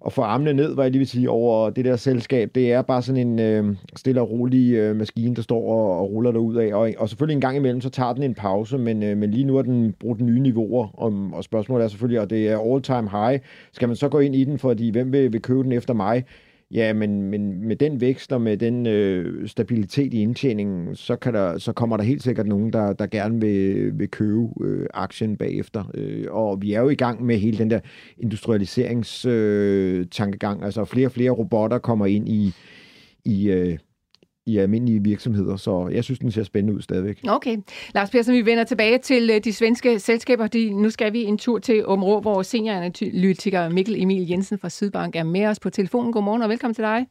at 0.05 0.13
få 0.13 0.21
armene 0.21 0.53
ned, 0.53 0.73
hvad 0.73 0.83
jeg 0.83 0.91
lige 0.91 0.99
vil 0.99 1.07
sige, 1.07 1.29
over 1.29 1.69
det 1.69 1.85
der 1.85 1.95
selskab. 1.95 2.51
Det 2.55 2.71
er 2.71 2.81
bare 2.81 3.01
sådan 3.01 3.27
en 3.27 3.39
øh, 3.39 3.75
stille 3.95 4.21
og 4.21 4.31
rolig 4.31 4.73
øh, 4.73 4.95
maskine, 4.95 5.35
der 5.35 5.41
står 5.41 5.71
og, 5.71 5.99
og 5.99 6.11
ruller 6.11 6.31
derud 6.31 6.55
af. 6.55 6.73
Og, 6.73 6.91
og 6.97 7.09
selvfølgelig 7.09 7.35
en 7.35 7.41
gang 7.41 7.57
imellem, 7.57 7.81
så 7.81 7.89
tager 7.89 8.13
den 8.13 8.23
en 8.23 8.33
pause, 8.33 8.77
men, 8.77 9.03
øh, 9.03 9.17
men 9.17 9.31
lige 9.31 9.45
nu 9.45 9.57
er 9.57 9.61
den 9.61 9.93
brugt 9.99 10.21
nye 10.21 10.39
niveauer. 10.39 10.87
Og, 10.93 11.13
og 11.33 11.43
spørgsmålet 11.43 11.83
er 11.83 11.87
selvfølgelig, 11.87 12.21
og 12.21 12.29
det 12.29 12.49
er 12.49 12.73
all-time 12.73 13.09
high. 13.09 13.39
Skal 13.71 13.87
man 13.87 13.95
så 13.95 14.09
gå 14.09 14.19
ind 14.19 14.35
i 14.35 14.43
den, 14.43 14.59
fordi 14.59 14.89
hvem 14.89 15.13
vil, 15.13 15.33
vil 15.33 15.41
købe 15.41 15.63
den 15.63 15.71
efter 15.71 15.93
mig? 15.93 16.23
Ja, 16.71 16.93
men, 16.93 17.21
men 17.21 17.67
med 17.67 17.75
den 17.75 18.01
vækst 18.01 18.33
og 18.33 18.41
med 18.41 18.57
den 18.57 18.85
øh, 18.85 19.47
stabilitet 19.47 20.13
i 20.13 20.21
indtjeningen, 20.21 20.95
så, 20.95 21.15
kan 21.15 21.33
der, 21.33 21.57
så 21.57 21.73
kommer 21.73 21.97
der 21.97 22.03
helt 22.03 22.23
sikkert 22.23 22.47
nogen, 22.47 22.73
der, 22.73 22.93
der 22.93 23.07
gerne 23.07 23.41
vil, 23.41 23.91
vil 23.99 24.09
købe 24.11 24.47
øh, 24.61 24.87
aktien 24.93 25.37
bagefter. 25.37 25.91
Øh, 25.93 26.25
og 26.29 26.61
vi 26.61 26.73
er 26.73 26.81
jo 26.81 26.89
i 26.89 26.95
gang 26.95 27.25
med 27.25 27.37
hele 27.37 27.57
den 27.57 27.69
der 27.69 27.79
industrialiseringstankegang. 28.17 29.99
Øh, 29.99 30.05
tankegang. 30.11 30.63
altså 30.63 30.85
flere 30.85 31.07
og 31.07 31.11
flere 31.11 31.31
robotter 31.31 31.77
kommer 31.77 32.05
ind 32.05 32.29
i, 32.29 32.53
i, 33.25 33.49
øh, 33.49 33.77
i 34.45 34.57
almindelige 34.57 35.03
virksomheder, 35.03 35.55
så 35.55 35.89
jeg 35.91 36.03
synes, 36.03 36.19
den 36.19 36.31
ser 36.31 36.43
spændende 36.43 36.75
ud 36.75 36.81
stadigvæk. 36.81 37.21
Okay. 37.27 37.57
Lars 37.95 38.09
Persson, 38.09 38.35
vi 38.35 38.45
vender 38.45 38.63
tilbage 38.63 38.97
til 38.97 39.29
øh, 39.29 39.43
de 39.43 39.53
svenske 39.53 39.99
selskaber. 39.99 40.47
De, 40.47 40.73
nu 40.73 40.89
skal 40.89 41.13
vi 41.13 41.23
en 41.23 41.37
tur 41.37 41.59
til 41.59 41.85
Områ, 41.85 42.21
hvor 42.21 42.41
senioranalytiker 42.41 43.69
Mikkel 43.69 44.01
Emil 44.01 44.27
Jensen 44.27 44.59
fra 44.59 44.69
Sydbank 44.69 45.15
er 45.15 45.23
med 45.23 45.45
os 45.45 45.59
på 45.59 45.69
telefonen. 45.69 46.13
Godmorgen 46.13 46.41
og 46.41 46.49
velkommen 46.49 46.75
til 46.75 46.83
dig. 46.83 47.05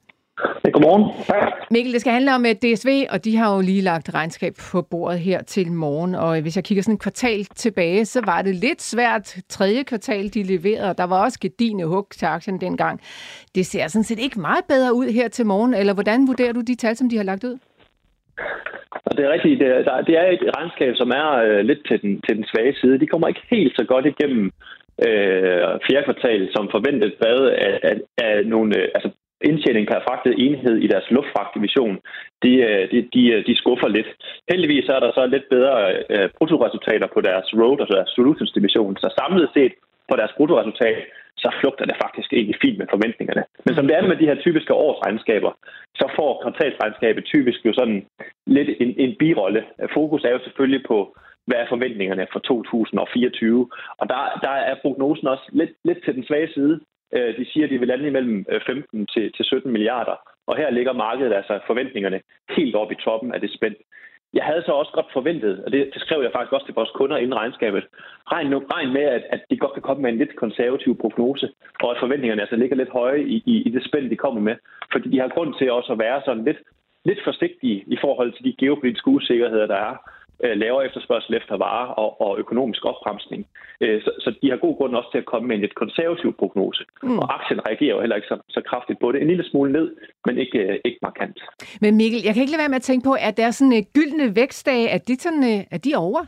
Godmorgen. 0.73 1.05
Tak. 1.27 1.53
Mikkel, 1.71 1.93
det 1.93 2.01
skal 2.01 2.13
handle 2.13 2.35
om 2.35 2.45
at 2.45 2.57
DSV, 2.63 2.91
og 3.11 3.25
de 3.25 3.37
har 3.37 3.55
jo 3.55 3.61
lige 3.61 3.83
lagt 3.83 4.15
regnskab 4.15 4.53
på 4.73 4.83
bordet 4.83 5.19
her 5.19 5.43
til 5.43 5.73
morgen. 5.73 6.15
Og 6.15 6.41
hvis 6.41 6.57
jeg 6.57 6.65
kigger 6.65 6.83
sådan 6.83 6.95
et 6.95 7.01
kvartal 7.01 7.45
tilbage, 7.45 8.05
så 8.05 8.21
var 8.27 8.43
det 8.43 8.55
lidt 8.55 8.83
svært 8.83 9.37
tredje 9.49 9.83
kvartal, 9.83 10.35
de 10.35 10.43
leverede. 10.43 10.91
Og 10.91 10.99
der 10.99 11.05
var 11.05 11.25
også 11.25 11.39
gedine 11.41 11.85
hug 11.85 12.07
til 12.11 12.27
aktien 12.27 12.61
dengang. 12.61 13.01
Det 13.55 13.67
ser 13.67 13.87
sådan 13.89 14.05
set 14.05 14.19
ikke 14.19 14.41
meget 14.41 14.65
bedre 14.69 14.95
ud 14.95 15.07
her 15.07 15.29
til 15.29 15.47
morgen. 15.47 15.75
Eller 15.75 15.95
hvordan 15.95 16.29
vurderer 16.29 16.53
du 16.53 16.61
de 16.61 16.75
tal, 16.75 16.97
som 16.97 17.09
de 17.09 17.17
har 17.17 17.25
lagt 17.25 17.45
ud? 17.45 17.59
Og 19.07 19.17
det 19.17 19.25
er 19.25 19.33
rigtigt. 19.33 19.61
Det 19.61 19.69
er, 19.69 20.01
det 20.01 20.15
er 20.19 20.27
et 20.31 20.57
regnskab, 20.57 20.95
som 20.97 21.11
er 21.11 21.29
øh, 21.45 21.61
lidt 21.65 21.83
til 21.89 22.03
den, 22.03 22.21
til 22.21 22.37
den 22.37 22.45
svage 22.45 22.75
side. 22.81 23.01
De 23.01 23.07
kommer 23.07 23.29
ikke 23.29 23.47
helt 23.51 23.77
så 23.77 23.85
godt 23.85 24.07
igennem 24.07 24.45
øh, 25.07 25.63
fjerde 25.87 26.05
kvartal, 26.05 26.49
som 26.55 26.69
forventet, 26.71 27.15
hvad 27.19 27.39
af, 27.67 27.81
af, 27.83 27.97
af 28.19 28.47
nogle, 28.47 28.79
øh, 28.81 28.89
altså 28.95 29.11
indtjening 29.51 29.85
per 29.89 30.01
fragtet 30.07 30.35
enhed 30.45 30.77
i 30.85 30.87
deres 30.93 31.11
luftfragtdivision, 31.17 31.97
de, 32.43 32.53
øh, 32.69 32.91
de, 32.93 32.99
de, 33.15 33.23
øh, 33.35 33.47
de 33.47 33.55
skuffer 33.63 33.89
lidt. 33.89 34.11
Heldigvis 34.51 34.89
er 34.89 35.01
der 35.01 35.11
så 35.13 35.27
lidt 35.27 35.47
bedre 35.55 35.75
uh, 36.15 36.27
bruttoresultater 36.37 37.09
på 37.15 37.21
deres 37.29 37.49
road 37.61 37.79
og 37.85 37.89
deres 37.95 38.09
solutions 38.17 38.53
division, 38.53 38.97
så 38.97 39.09
samlet 39.21 39.49
set 39.57 39.75
på 40.11 40.15
deres 40.17 40.33
bruttoresultat, 40.37 40.99
så 41.37 41.49
flugter 41.61 41.85
det 41.85 41.97
faktisk 42.05 42.33
ikke 42.33 42.59
fint 42.63 42.79
med 42.79 42.87
forventningerne. 42.91 43.45
Men 43.67 43.75
som 43.75 43.87
det 43.87 43.97
er 43.97 44.09
med 44.09 44.17
de 44.17 44.29
her 44.31 44.39
typiske 44.41 44.75
årsregnskaber, 44.75 45.53
så 45.95 46.07
får 46.17 46.31
kvartalsregnskabet 46.43 47.25
typisk 47.25 47.61
jo 47.67 47.73
sådan 47.73 48.07
lidt 48.47 48.69
en, 48.81 48.95
en 49.05 49.17
birolle. 49.19 49.65
Fokus 49.95 50.25
er 50.25 50.33
jo 50.33 50.45
selvfølgelig 50.45 50.83
på, 50.87 50.99
hvad 51.47 51.59
er 51.59 51.67
forventningerne 51.69 52.27
for 52.33 52.39
2024. 52.39 53.71
Og 53.99 54.09
der, 54.09 54.41
der 54.43 54.55
er 54.71 54.75
prognosen 54.83 55.27
også 55.29 55.47
lidt, 55.53 55.71
lidt 55.85 56.05
til 56.05 56.15
den 56.15 56.25
svage 56.27 56.51
side. 56.55 56.81
Øh, 57.15 57.37
de 57.39 57.45
siger, 57.53 57.65
at 57.65 57.71
de 57.71 57.79
vil 57.79 57.89
lande 57.89 58.07
imellem 58.07 58.47
øh, 58.49 58.61
15 58.67 59.07
til, 59.07 59.33
til 59.33 59.45
17 59.45 59.73
milliarder. 59.73 60.17
Og 60.47 60.57
her 60.57 60.71
ligger 60.71 60.93
markedet 60.93 61.33
altså 61.33 61.61
forventningerne 61.67 62.21
helt 62.57 62.75
oppe 62.77 62.95
i 62.95 63.03
toppen 63.05 63.35
af 63.35 63.41
det 63.41 63.51
spænd. 63.55 63.77
Jeg 64.35 64.45
havde 64.45 64.63
så 64.67 64.73
også 64.73 64.93
godt 64.93 65.13
forventet, 65.13 65.65
og 65.65 65.73
det, 65.73 65.91
det 65.95 66.03
skrev 66.03 66.23
jeg 66.23 66.33
faktisk 66.33 66.53
også 66.53 66.67
til 66.67 66.75
vores 66.75 66.91
kunder 66.91 67.17
inden 67.17 67.35
regnskabet, 67.35 67.85
regn, 68.33 68.51
nu, 68.51 68.59
regn 68.73 68.93
med, 68.93 69.03
at, 69.03 69.23
at 69.31 69.41
de 69.51 69.57
godt 69.57 69.73
kan 69.73 69.83
komme 69.83 70.03
med 70.03 70.11
en 70.11 70.19
lidt 70.19 70.37
konservativ 70.37 70.99
prognose, 70.99 71.49
og 71.83 71.91
at 71.91 72.01
forventningerne 72.01 72.43
altså 72.43 72.57
ligger 72.57 72.77
lidt 72.77 72.89
høje 72.89 73.23
i, 73.23 73.43
i, 73.47 73.63
i 73.67 73.71
det 73.71 73.85
spænd, 73.85 74.11
de 74.11 74.17
kommer 74.17 74.41
med. 74.41 74.57
Fordi 74.93 75.11
de 75.11 75.21
har 75.21 75.29
grund 75.29 75.55
til 75.59 75.73
også 75.73 75.93
at 75.93 75.99
være 75.99 76.23
sådan 76.25 76.45
lidt, 76.45 76.61
lidt 77.05 77.25
forsigtige 77.25 77.85
i 77.87 77.97
forhold 78.01 78.33
til 78.33 78.45
de 78.45 78.57
geopolitiske 78.59 79.09
usikkerheder, 79.09 79.67
der 79.67 79.77
er 79.77 79.97
lavere 80.41 80.87
efterspørgsel 80.87 81.35
efter 81.35 81.57
varer 81.57 81.87
og, 81.87 82.21
og 82.21 82.39
økonomisk 82.39 82.85
opbremsning. 82.85 83.47
Øh, 83.81 84.03
så, 84.03 84.11
så 84.19 84.35
de 84.43 84.51
har 84.51 84.57
god 84.57 84.77
grund 84.77 84.97
også 84.97 85.11
til 85.13 85.19
at 85.19 85.31
komme 85.33 85.49
med 85.49 85.55
en 85.57 85.61
lidt 85.61 85.75
konservativ 85.75 86.37
prognose. 86.37 86.85
Mm. 87.03 87.19
Og 87.19 87.35
aktien 87.35 87.67
reagerer 87.69 87.95
jo 87.95 88.01
heller 88.01 88.17
ikke 88.17 88.29
så, 88.29 88.39
så 88.49 88.61
kraftigt 88.71 88.99
på 89.01 89.13
det. 89.13 89.21
En 89.21 89.29
lille 89.29 89.51
smule 89.51 89.73
ned, 89.73 89.97
men 90.27 90.39
ikke, 90.39 90.59
øh, 90.59 90.79
ikke 90.85 90.99
markant. 91.03 91.39
Men 91.81 91.97
Mikkel, 91.97 92.21
jeg 92.25 92.33
kan 92.35 92.43
ikke 92.43 92.53
lade 92.53 92.65
være 92.65 92.75
med 92.75 92.83
at 92.83 92.89
tænke 92.91 93.05
på, 93.05 93.15
at 93.29 93.37
der 93.37 93.47
er 93.47 93.51
sådan 93.51 93.73
en 93.73 93.87
gyldne 93.97 94.37
vækstdag, 94.37 94.91
at 94.91 95.09
de, 95.09 95.15
sådan, 95.17 95.67
er 95.71 95.79
de 95.87 95.93
over? 96.09 96.23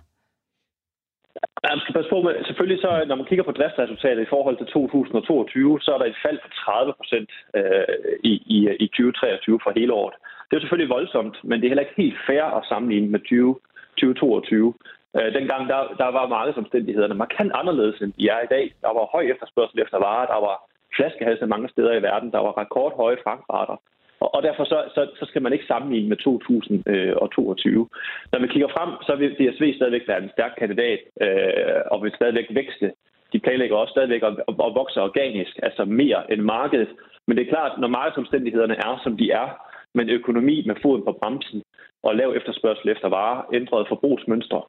Man 1.69 1.81
skal 1.83 1.95
passe 1.95 2.11
på 2.15 2.19
med, 2.23 2.33
selvfølgelig 2.49 2.81
så, 2.87 2.91
når 3.09 3.17
man 3.17 3.29
kigger 3.29 3.45
på 3.45 3.57
driftsresultatet 3.59 4.23
i 4.23 4.33
forhold 4.35 4.57
til 4.59 4.67
2022, 4.67 5.81
så 5.81 5.91
er 5.95 5.99
der 5.99 6.09
et 6.09 6.23
fald 6.25 6.39
på 6.45 6.49
30 6.49 6.93
procent 7.01 7.31
øh, 7.59 7.97
i, 8.31 8.35
i, 8.57 8.59
i 8.85 8.87
2023 8.87 9.61
for 9.65 9.71
hele 9.79 9.93
året. 9.93 10.15
Det 10.45 10.53
er 10.53 10.59
jo 10.59 10.65
selvfølgelig 10.65 10.95
voldsomt, 10.97 11.37
men 11.49 11.57
det 11.57 11.65
er 11.65 11.73
heller 11.73 11.87
ikke 11.87 12.03
helt 12.05 12.19
fair 12.29 12.45
at 12.59 12.67
sammenligne 12.71 13.09
med 13.15 13.21
20 13.21 13.57
2022. 14.01 14.75
Øh, 15.17 15.35
dengang 15.39 15.63
der, 15.73 15.81
der 16.03 16.11
var 16.19 16.35
markedsomstændighederne 16.37 17.15
markant 17.15 17.53
anderledes, 17.61 18.01
end 18.01 18.13
de 18.19 18.29
er 18.29 18.41
i 18.43 18.53
dag. 18.55 18.65
Der 18.81 18.93
var 18.99 19.13
høj 19.15 19.25
efterspørgsel 19.33 19.79
efter 19.85 19.99
varer, 19.99 20.27
der 20.27 20.41
var 20.49 20.57
flaskehalse 20.97 21.47
mange 21.47 21.69
steder 21.69 21.93
i 21.93 22.03
verden, 22.03 22.33
der 22.33 22.39
var 22.47 22.59
rekordhøje 22.59 23.17
fragtrater. 23.25 23.77
Og, 24.21 24.35
og 24.35 24.43
derfor 24.43 24.65
så, 24.65 24.79
så, 24.95 25.03
så 25.19 25.25
skal 25.27 25.43
man 25.43 25.53
ikke 25.53 25.67
sammenligne 25.67 26.09
med 26.09 26.17
2022. 26.17 27.81
Øh, 27.81 27.87
når 28.33 28.41
vi 28.41 28.47
kigger 28.47 28.69
frem, 28.77 28.91
så 29.07 29.13
vil 29.17 29.37
DSV 29.39 29.65
stadigvæk 29.77 30.09
være 30.09 30.23
en 30.23 30.35
stærk 30.37 30.55
kandidat, 30.59 31.01
øh, 31.25 31.81
og 31.93 32.03
vil 32.03 32.13
stadigvæk 32.17 32.47
vækste. 32.51 32.93
De 33.33 33.39
planlægger 33.41 33.77
også 33.77 33.91
stadigvæk 33.91 34.23
at, 34.23 34.35
at 34.49 34.75
vokse 34.81 35.03
organisk, 35.03 35.59
altså 35.63 35.85
mere 35.85 36.33
end 36.33 36.41
markedet. 36.41 36.89
Men 37.27 37.37
det 37.37 37.43
er 37.47 37.55
klart, 37.55 37.81
når 37.81 37.89
markedsomstændighederne 37.89 38.77
er, 38.77 39.01
som 39.05 39.17
de 39.17 39.31
er, 39.31 39.49
men 39.97 40.11
økonomi 40.19 40.57
med 40.67 40.77
foden 40.83 41.05
på 41.05 41.13
bremsen, 41.21 41.63
og 42.07 42.17
lav 42.17 42.31
efterspørgsel 42.37 42.89
efter 42.95 43.09
varer, 43.09 43.43
ændrede 43.59 43.87
forbrugsmønstre, 43.89 44.63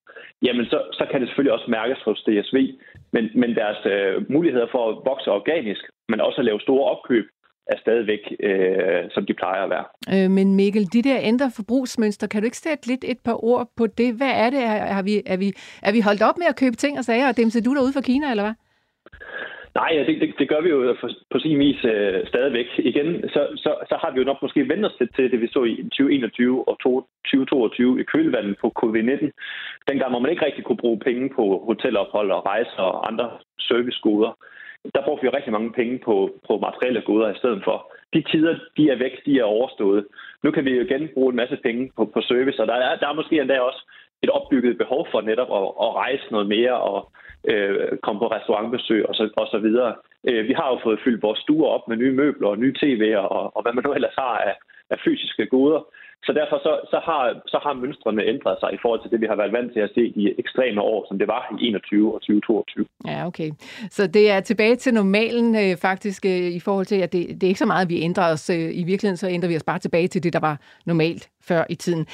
jamen 0.45 0.65
så, 0.65 0.79
så 0.99 1.03
kan 1.11 1.19
det 1.19 1.27
selvfølgelig 1.27 1.53
også 1.57 1.69
mærkes 1.77 1.99
hos 2.07 2.19
DSV. 2.27 2.57
Men, 3.13 3.23
men 3.41 3.55
deres 3.55 3.81
øh, 3.85 4.31
muligheder 4.31 4.67
for 4.71 4.83
at 4.89 4.97
vokse 5.11 5.31
organisk, 5.31 5.83
men 6.09 6.21
også 6.21 6.39
at 6.41 6.45
lave 6.45 6.59
store 6.61 6.89
opkøb, 6.93 7.25
er 7.67 7.77
stadigvæk, 7.79 8.23
øh, 8.39 9.03
som 9.11 9.25
de 9.25 9.33
plejer 9.33 9.63
at 9.63 9.69
være. 9.69 9.85
Øh, 10.13 10.31
men 10.31 10.55
Mikkel, 10.55 10.85
de 10.93 11.01
der 11.01 11.17
ændrede 11.21 11.51
forbrugsmønstre, 11.55 12.27
kan 12.27 12.41
du 12.41 12.45
ikke 12.45 12.57
sætte 12.57 12.87
lidt 12.87 13.03
et 13.07 13.19
par 13.25 13.43
ord 13.43 13.67
på 13.77 13.87
det? 13.87 14.13
Hvad 14.13 14.33
er 14.43 14.49
det? 14.49 14.61
Har 14.97 15.03
vi, 15.03 15.21
er, 15.25 15.37
vi, 15.37 15.53
er 15.83 15.91
vi 15.91 15.99
holdt 15.99 16.21
op 16.21 16.37
med 16.37 16.47
at 16.49 16.55
købe 16.55 16.75
ting 16.75 16.97
og 16.97 17.03
sager, 17.03 17.27
og 17.27 17.37
dem 17.37 17.49
ser 17.49 17.61
du 17.61 17.75
derude 17.75 17.93
fra 17.93 18.01
Kina, 18.01 18.31
eller 18.31 18.43
hvad? 18.43 18.53
Nej, 19.79 19.91
ja, 19.97 20.01
det, 20.07 20.21
det, 20.21 20.29
det 20.39 20.49
gør 20.49 20.61
vi 20.61 20.69
jo 20.69 20.95
på, 21.31 21.39
sin 21.39 21.59
vis 21.59 21.85
øh, 21.85 22.27
stadigvæk. 22.27 22.69
Igen, 22.77 23.29
så, 23.33 23.41
så, 23.63 23.71
så 23.89 23.95
har 24.01 24.11
vi 24.11 24.19
jo 24.19 24.25
nok 24.25 24.41
måske 24.41 24.69
vendt 24.69 24.85
os 24.85 24.97
til 25.15 25.31
det, 25.31 25.41
vi 25.41 25.47
så 25.47 25.63
i 25.63 25.75
2021 25.83 26.67
og 26.67 26.75
2022 26.79 27.99
i 28.01 28.03
kølvandet 28.03 28.55
på 28.61 28.67
covid-19. 28.79 29.25
Dengang 29.87 30.11
må 30.11 30.19
man 30.19 30.31
ikke 30.31 30.45
rigtig 30.45 30.63
kunne 30.63 30.83
bruge 30.83 30.99
penge 30.99 31.29
på 31.35 31.43
hotelophold 31.67 32.31
og 32.31 32.45
rejser 32.45 32.83
og 32.93 33.07
andre 33.07 33.27
servicegoder. 33.59 34.31
Der 34.95 35.05
brugte 35.05 35.21
vi 35.21 35.27
jo 35.27 35.35
rigtig 35.37 35.53
mange 35.53 35.71
penge 35.71 35.99
på, 36.05 36.15
på 36.47 36.53
materielle 36.67 37.01
goder 37.01 37.29
i 37.33 37.37
stedet 37.37 37.61
for. 37.63 37.77
De 38.13 38.21
tider, 38.31 38.55
de 38.77 38.89
er 38.89 38.97
væk, 38.97 39.25
de 39.25 39.39
er 39.39 39.43
overstået. 39.43 40.05
Nu 40.43 40.51
kan 40.51 40.65
vi 40.65 40.71
jo 40.75 40.81
igen 40.81 41.09
bruge 41.13 41.29
en 41.29 41.35
masse 41.35 41.57
penge 41.63 41.91
på, 41.97 42.05
på 42.05 42.21
service, 42.21 42.61
og 42.61 42.67
der 42.67 42.73
er, 42.73 42.95
der 42.95 43.07
er 43.07 43.13
måske 43.13 43.41
endda 43.41 43.59
også 43.59 43.81
et 44.23 44.29
opbygget 44.29 44.77
behov 44.77 45.07
for 45.11 45.21
netop 45.21 45.51
at, 45.59 45.67
at 45.85 45.95
rejse 46.03 46.25
noget 46.31 46.47
mere 46.47 46.75
og 46.89 47.11
øh, 47.51 47.97
komme 48.03 48.19
på 48.19 48.27
restaurantbesøg 48.27 49.09
og 49.09 49.15
så, 49.15 49.29
og 49.37 49.47
så 49.53 49.57
videre. 49.57 49.95
Øh, 50.29 50.47
vi 50.47 50.53
har 50.53 50.67
jo 50.71 50.79
fået 50.83 50.99
fyldt 51.05 51.23
vores 51.23 51.39
stuer 51.39 51.69
op 51.75 51.87
med 51.87 51.97
nye 51.97 52.17
møbler 52.21 52.47
og 52.47 52.57
nye 52.57 52.75
tv'er 52.81 53.17
og, 53.17 53.57
og 53.57 53.61
hvad 53.61 53.73
man 53.73 53.83
nu 53.87 53.93
ellers 53.93 54.17
har 54.17 54.37
af, 54.37 54.55
af 54.89 54.97
fysiske 55.05 55.45
goder. 55.45 55.81
Så 56.23 56.33
derfor 56.33 56.57
så, 56.57 56.73
så, 56.91 56.99
har, 57.07 57.41
så 57.47 57.59
har 57.63 57.73
mønstrene 57.73 58.23
ændret 58.23 58.57
sig 58.59 58.69
i 58.73 58.77
forhold 58.81 59.01
til 59.01 59.11
det, 59.11 59.21
vi 59.21 59.25
har 59.25 59.35
været 59.35 59.51
vant 59.51 59.73
til 59.73 59.79
at 59.79 59.91
se 59.95 60.03
i 60.21 60.33
ekstreme 60.37 60.81
år, 60.81 61.05
som 61.07 61.19
det 61.19 61.27
var 61.27 61.57
i 61.61 61.67
21 61.67 62.13
og 62.15 62.21
2022. 62.21 62.85
Ja, 63.07 63.27
okay. 63.27 63.49
Så 63.89 64.07
det 64.07 64.31
er 64.31 64.39
tilbage 64.39 64.75
til 64.75 64.93
normalen 64.93 65.55
øh, 65.55 65.77
faktisk 65.77 66.25
øh, 66.25 66.31
i 66.31 66.59
forhold 66.59 66.85
til, 66.85 66.95
at 66.95 67.13
det, 67.13 67.27
det 67.29 67.43
er 67.43 67.47
ikke 67.47 67.59
så 67.59 67.65
meget, 67.65 67.89
vi 67.89 68.01
ændrer 68.01 68.33
os. 68.33 68.49
Øh, 68.49 68.69
I 68.81 68.83
virkeligheden 68.83 69.17
så 69.17 69.27
ændrer 69.29 69.49
vi 69.49 69.55
os 69.55 69.63
bare 69.63 69.79
tilbage 69.79 70.07
til 70.07 70.23
det, 70.23 70.33
der 70.33 70.39
var 70.39 70.57
normalt 70.85 71.29
før 71.47 71.63
i 71.69 71.75
tiden. 71.75 72.07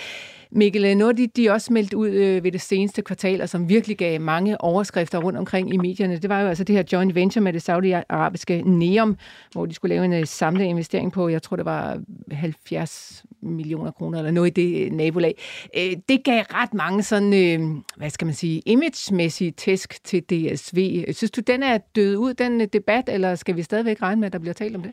Mikkel, 0.56 0.86
øh, 0.86 0.95
noget 0.95 1.18
de, 1.18 1.28
de 1.28 1.51
også 1.51 1.74
meldte 1.74 1.97
ud 1.97 2.10
øh, 2.10 2.43
ved 2.43 2.51
det 2.51 2.62
seneste 2.62 3.01
kvartal, 3.01 3.41
og 3.41 3.49
som 3.49 3.70
virkelig 3.70 3.97
gav 3.97 4.22
mange 4.22 4.62
overskrifter 4.62 5.18
rundt 5.18 5.39
omkring 5.39 5.74
i 5.74 5.78
medierne, 5.78 6.18
det 6.18 6.30
var 6.30 6.41
jo 6.41 6.47
altså 6.47 6.64
det 6.64 6.76
her 6.76 6.84
joint 6.91 7.16
venture 7.16 7.43
med 7.43 7.54
det 7.54 7.62
saudiarabiske 7.62 8.62
Neom, 8.62 9.18
hvor 9.51 9.66
de 9.66 9.74
skulle 9.74 9.95
lave 9.95 10.06
en 10.06 10.14
øh, 10.14 10.26
samlet 10.26 10.66
investering 10.66 11.12
på, 11.12 11.30
jeg 11.30 11.41
tror 11.41 11.56
det 11.56 11.66
var 11.66 12.01
70 12.32 13.24
millioner 13.41 13.91
kroner, 13.91 14.18
eller 14.18 14.32
noget 14.32 14.58
i 14.58 14.62
det 14.62 14.86
øh, 14.86 14.91
nabolag. 14.91 15.36
Øh, 15.78 15.91
det 16.10 16.24
gav 16.24 16.43
ret 16.43 16.74
mange 16.74 17.04
sådan, 17.04 17.34
øh, 17.34 17.82
hvad 17.95 18.10
skal 18.10 18.26
man 18.26 18.34
sige, 18.34 18.62
imagemæssige 18.66 19.51
tæsk 19.51 20.04
til 20.04 20.24
DSV. 20.24 21.04
Synes 21.14 21.32
du, 21.32 21.41
den 21.41 21.64
er 21.64 21.78
død 21.95 22.18
ud, 22.18 22.34
den 22.34 22.62
øh, 22.62 22.68
debat, 22.74 23.10
eller 23.10 23.36
skal 23.36 23.56
vi 23.56 23.62
stadigvæk 23.62 24.01
regne 24.01 24.20
med, 24.20 24.28
at 24.28 24.34
der 24.34 24.39
bliver 24.39 24.54
talt 24.54 24.76
om 24.76 24.82
det? 24.82 24.91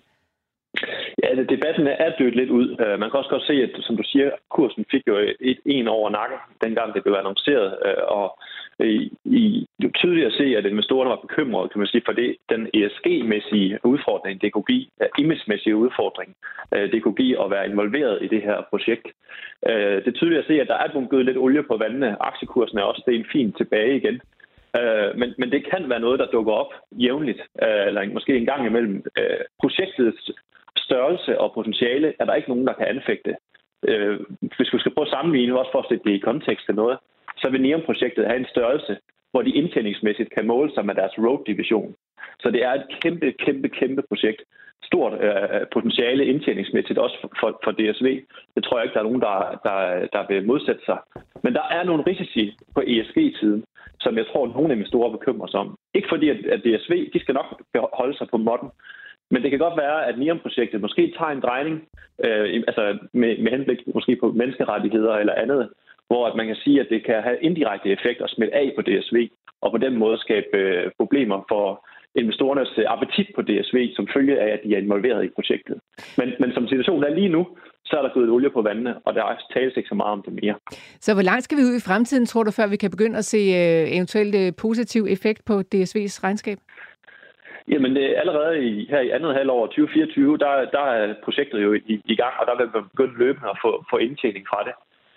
Ja, 1.22 1.28
altså, 1.28 1.44
debatten 1.54 1.86
er 1.86 2.10
dødt 2.18 2.36
lidt 2.36 2.50
ud. 2.50 2.76
Øh, 2.80 3.00
man 3.00 3.10
kan 3.10 3.18
også 3.18 3.30
godt 3.30 3.46
se, 3.46 3.52
at 3.52 3.70
som 3.80 3.96
du 3.96 4.02
siger, 4.06 4.30
kursen 4.50 4.84
fik 4.90 5.02
jo 5.08 5.16
et 5.40 5.58
en 5.64 5.88
over 5.88 6.10
nakken, 6.10 6.38
dengang 6.64 6.94
det 6.94 7.02
blev 7.02 7.14
annonceret. 7.14 7.78
Øh, 7.86 8.02
og 8.18 8.38
øh, 8.80 8.88
i, 8.88 9.12
i, 9.24 9.66
det 9.80 9.86
er 9.88 9.98
tydeligt 9.98 10.26
at 10.26 10.32
se, 10.32 10.56
at 10.56 10.66
investorerne 10.66 11.10
var 11.10 11.26
bekymrede, 11.26 11.68
kan 11.68 11.78
man 11.78 11.88
sige, 11.88 12.02
for 12.04 12.12
det, 12.12 12.36
den 12.48 12.62
ESG-mæssige 12.74 13.78
udfordring, 13.84 14.42
det 14.42 14.52
kunne 14.52 14.68
give, 14.72 14.86
image-mæssige 15.18 15.76
udfordring, 15.76 16.36
det 16.72 17.02
kunne 17.02 17.14
give 17.22 17.44
at 17.44 17.50
være 17.50 17.68
involveret 17.68 18.18
i 18.22 18.28
det 18.28 18.42
her 18.42 18.56
projekt. 18.70 19.06
Det 20.04 20.08
er 20.08 20.18
tydeligt 20.18 20.40
at 20.40 20.46
se, 20.46 20.60
at 20.60 20.68
der 20.68 20.74
er 20.74 20.92
bunket 20.92 21.24
lidt 21.24 21.38
olie 21.38 21.62
på 21.62 21.76
vandene. 21.76 22.22
Aktiekursen 22.22 22.78
er 22.78 22.82
også 22.82 23.02
en 23.08 23.26
fint 23.32 23.56
tilbage 23.56 23.96
igen. 23.96 24.20
men, 25.20 25.34
men 25.38 25.50
det 25.52 25.70
kan 25.70 25.90
være 25.90 26.00
noget, 26.00 26.18
der 26.18 26.26
dukker 26.26 26.52
op 26.52 26.72
jævnligt, 26.92 27.42
eller 27.86 28.12
måske 28.12 28.36
en 28.36 28.46
gang 28.46 28.66
imellem. 28.66 29.04
projektets 29.60 30.30
størrelse 30.90 31.40
og 31.40 31.52
potentiale 31.54 32.08
er 32.20 32.24
der 32.24 32.34
ikke 32.34 32.52
nogen, 32.52 32.66
der 32.66 32.72
kan 32.72 32.86
anfægte. 32.94 33.32
Øh, 33.88 34.20
hvis 34.56 34.72
vi 34.72 34.78
skal 34.78 34.94
prøve 34.94 35.08
at 35.08 35.14
sammenligne, 35.16 35.58
også 35.58 35.72
for 35.72 35.82
at 35.82 35.88
sætte 35.88 36.04
det 36.04 36.14
i 36.14 36.26
kontekst 36.28 36.64
til 36.66 36.74
noget, 36.74 36.98
så 37.42 37.46
vil 37.50 37.62
NEOM-projektet 37.62 38.26
have 38.26 38.40
en 38.40 38.52
størrelse, 38.54 38.96
hvor 39.30 39.42
de 39.42 39.56
indtjeningsmæssigt 39.60 40.30
kan 40.36 40.46
måle 40.46 40.70
sig 40.74 40.86
med 40.86 40.94
deres 40.94 41.14
road-division. 41.18 41.94
Så 42.42 42.50
det 42.50 42.64
er 42.64 42.72
et 42.72 42.86
kæmpe, 43.02 43.32
kæmpe, 43.32 43.68
kæmpe 43.68 44.02
projekt. 44.10 44.42
stort 44.90 45.12
øh, 45.26 45.66
potentiale 45.72 46.26
indtjeningsmæssigt, 46.32 46.98
også 46.98 47.16
for, 47.20 47.30
for, 47.40 47.50
for 47.64 47.72
DSV. 47.78 48.08
Det 48.54 48.64
tror 48.64 48.76
jeg 48.76 48.84
ikke, 48.84 48.94
der 48.94 49.00
er 49.00 49.10
nogen, 49.10 49.24
der, 49.26 49.34
der, 49.66 49.76
der 50.14 50.22
vil 50.28 50.46
modsætte 50.46 50.84
sig. 50.84 50.98
Men 51.44 51.52
der 51.58 51.66
er 51.76 51.82
nogle 51.84 52.04
risici 52.06 52.44
på 52.74 52.80
ESG-siden, 52.86 53.64
som 54.00 54.16
jeg 54.18 54.26
tror, 54.26 54.46
nogle 54.46 54.72
investorer 54.72 55.16
bekymrer 55.16 55.46
sig 55.46 55.60
om. 55.60 55.78
Ikke 55.94 56.08
fordi, 56.12 56.28
at, 56.28 56.38
at 56.54 56.60
DSV 56.64 56.92
de 57.14 57.20
skal 57.20 57.34
nok 57.34 57.48
holde 58.00 58.16
sig 58.18 58.26
på 58.30 58.36
modden, 58.36 58.70
men 59.30 59.42
det 59.42 59.50
kan 59.50 59.58
godt 59.58 59.76
være, 59.76 60.06
at 60.06 60.18
NIOM-projektet 60.18 60.80
måske 60.80 61.14
tager 61.18 61.30
en 61.30 61.40
drejning, 61.40 61.76
øh, 62.24 62.62
altså 62.68 62.98
med, 63.12 63.38
med 63.42 63.50
henblik 63.52 63.80
måske 63.94 64.16
på 64.16 64.32
menneskerettigheder 64.32 65.14
eller 65.14 65.34
andet, 65.34 65.68
hvor 66.06 66.26
at 66.26 66.36
man 66.36 66.46
kan 66.46 66.56
sige, 66.64 66.80
at 66.80 66.86
det 66.90 67.04
kan 67.04 67.22
have 67.22 67.38
indirekte 67.40 67.88
effekt 67.90 68.20
at 68.22 68.30
smitte 68.30 68.54
af 68.54 68.72
på 68.76 68.82
DSV, 68.82 69.28
og 69.62 69.70
på 69.70 69.78
den 69.78 69.94
måde 69.96 70.18
skabe 70.18 70.56
øh, 70.56 70.90
problemer 71.00 71.44
for 71.48 71.86
investorernes 72.14 72.72
øh, 72.78 72.84
appetit 72.88 73.28
på 73.34 73.42
DSV, 73.42 73.78
som 73.96 74.08
følge 74.14 74.40
af, 74.40 74.50
at 74.52 74.60
de 74.64 74.74
er 74.74 74.78
involveret 74.78 75.24
i 75.24 75.28
projektet. 75.36 75.76
Men, 76.18 76.28
men 76.40 76.52
som 76.52 76.68
situationen 76.68 77.04
er 77.04 77.14
lige 77.14 77.28
nu, 77.28 77.46
så 77.84 77.96
er 77.96 78.02
der 78.02 78.14
gået 78.14 78.30
olie 78.30 78.50
på 78.50 78.62
vandene, 78.62 78.98
og 78.98 79.14
der 79.14 79.22
tales 79.54 79.76
ikke 79.76 79.88
så 79.88 79.94
meget 79.94 80.12
om 80.12 80.22
det 80.22 80.32
mere. 80.42 80.54
Så 81.00 81.14
hvor 81.14 81.22
langt 81.22 81.44
skal 81.44 81.58
vi 81.58 81.62
ud 81.62 81.76
i 81.76 81.86
fremtiden, 81.88 82.26
tror 82.26 82.42
du, 82.42 82.50
før 82.50 82.66
vi 82.66 82.76
kan 82.76 82.90
begynde 82.90 83.18
at 83.18 83.24
se 83.24 83.38
øh, 83.38 83.96
eventuelt 83.96 84.34
øh, 84.34 84.52
positiv 84.58 85.06
effekt 85.08 85.44
på 85.44 85.54
DSV's 85.74 86.16
regnskab? 86.24 86.58
Jamen, 87.68 87.96
det 87.96 88.04
er 88.04 88.20
allerede 88.20 88.64
i, 88.68 88.86
her 88.90 89.00
i 89.00 89.10
andet 89.10 89.34
halvår 89.34 89.66
2024, 89.66 90.38
der, 90.38 90.70
der 90.70 90.80
er 90.80 91.14
projektet 91.24 91.62
jo 91.62 91.72
i, 91.72 92.00
i 92.04 92.16
gang, 92.16 92.34
og 92.40 92.46
der 92.46 92.56
vil 92.56 92.70
man 92.74 92.84
begynde 92.90 93.18
løbende 93.18 93.48
at 93.50 93.58
få, 93.64 93.84
få 93.90 93.96
indtjening 93.96 94.46
fra 94.48 94.64
det. 94.64 94.74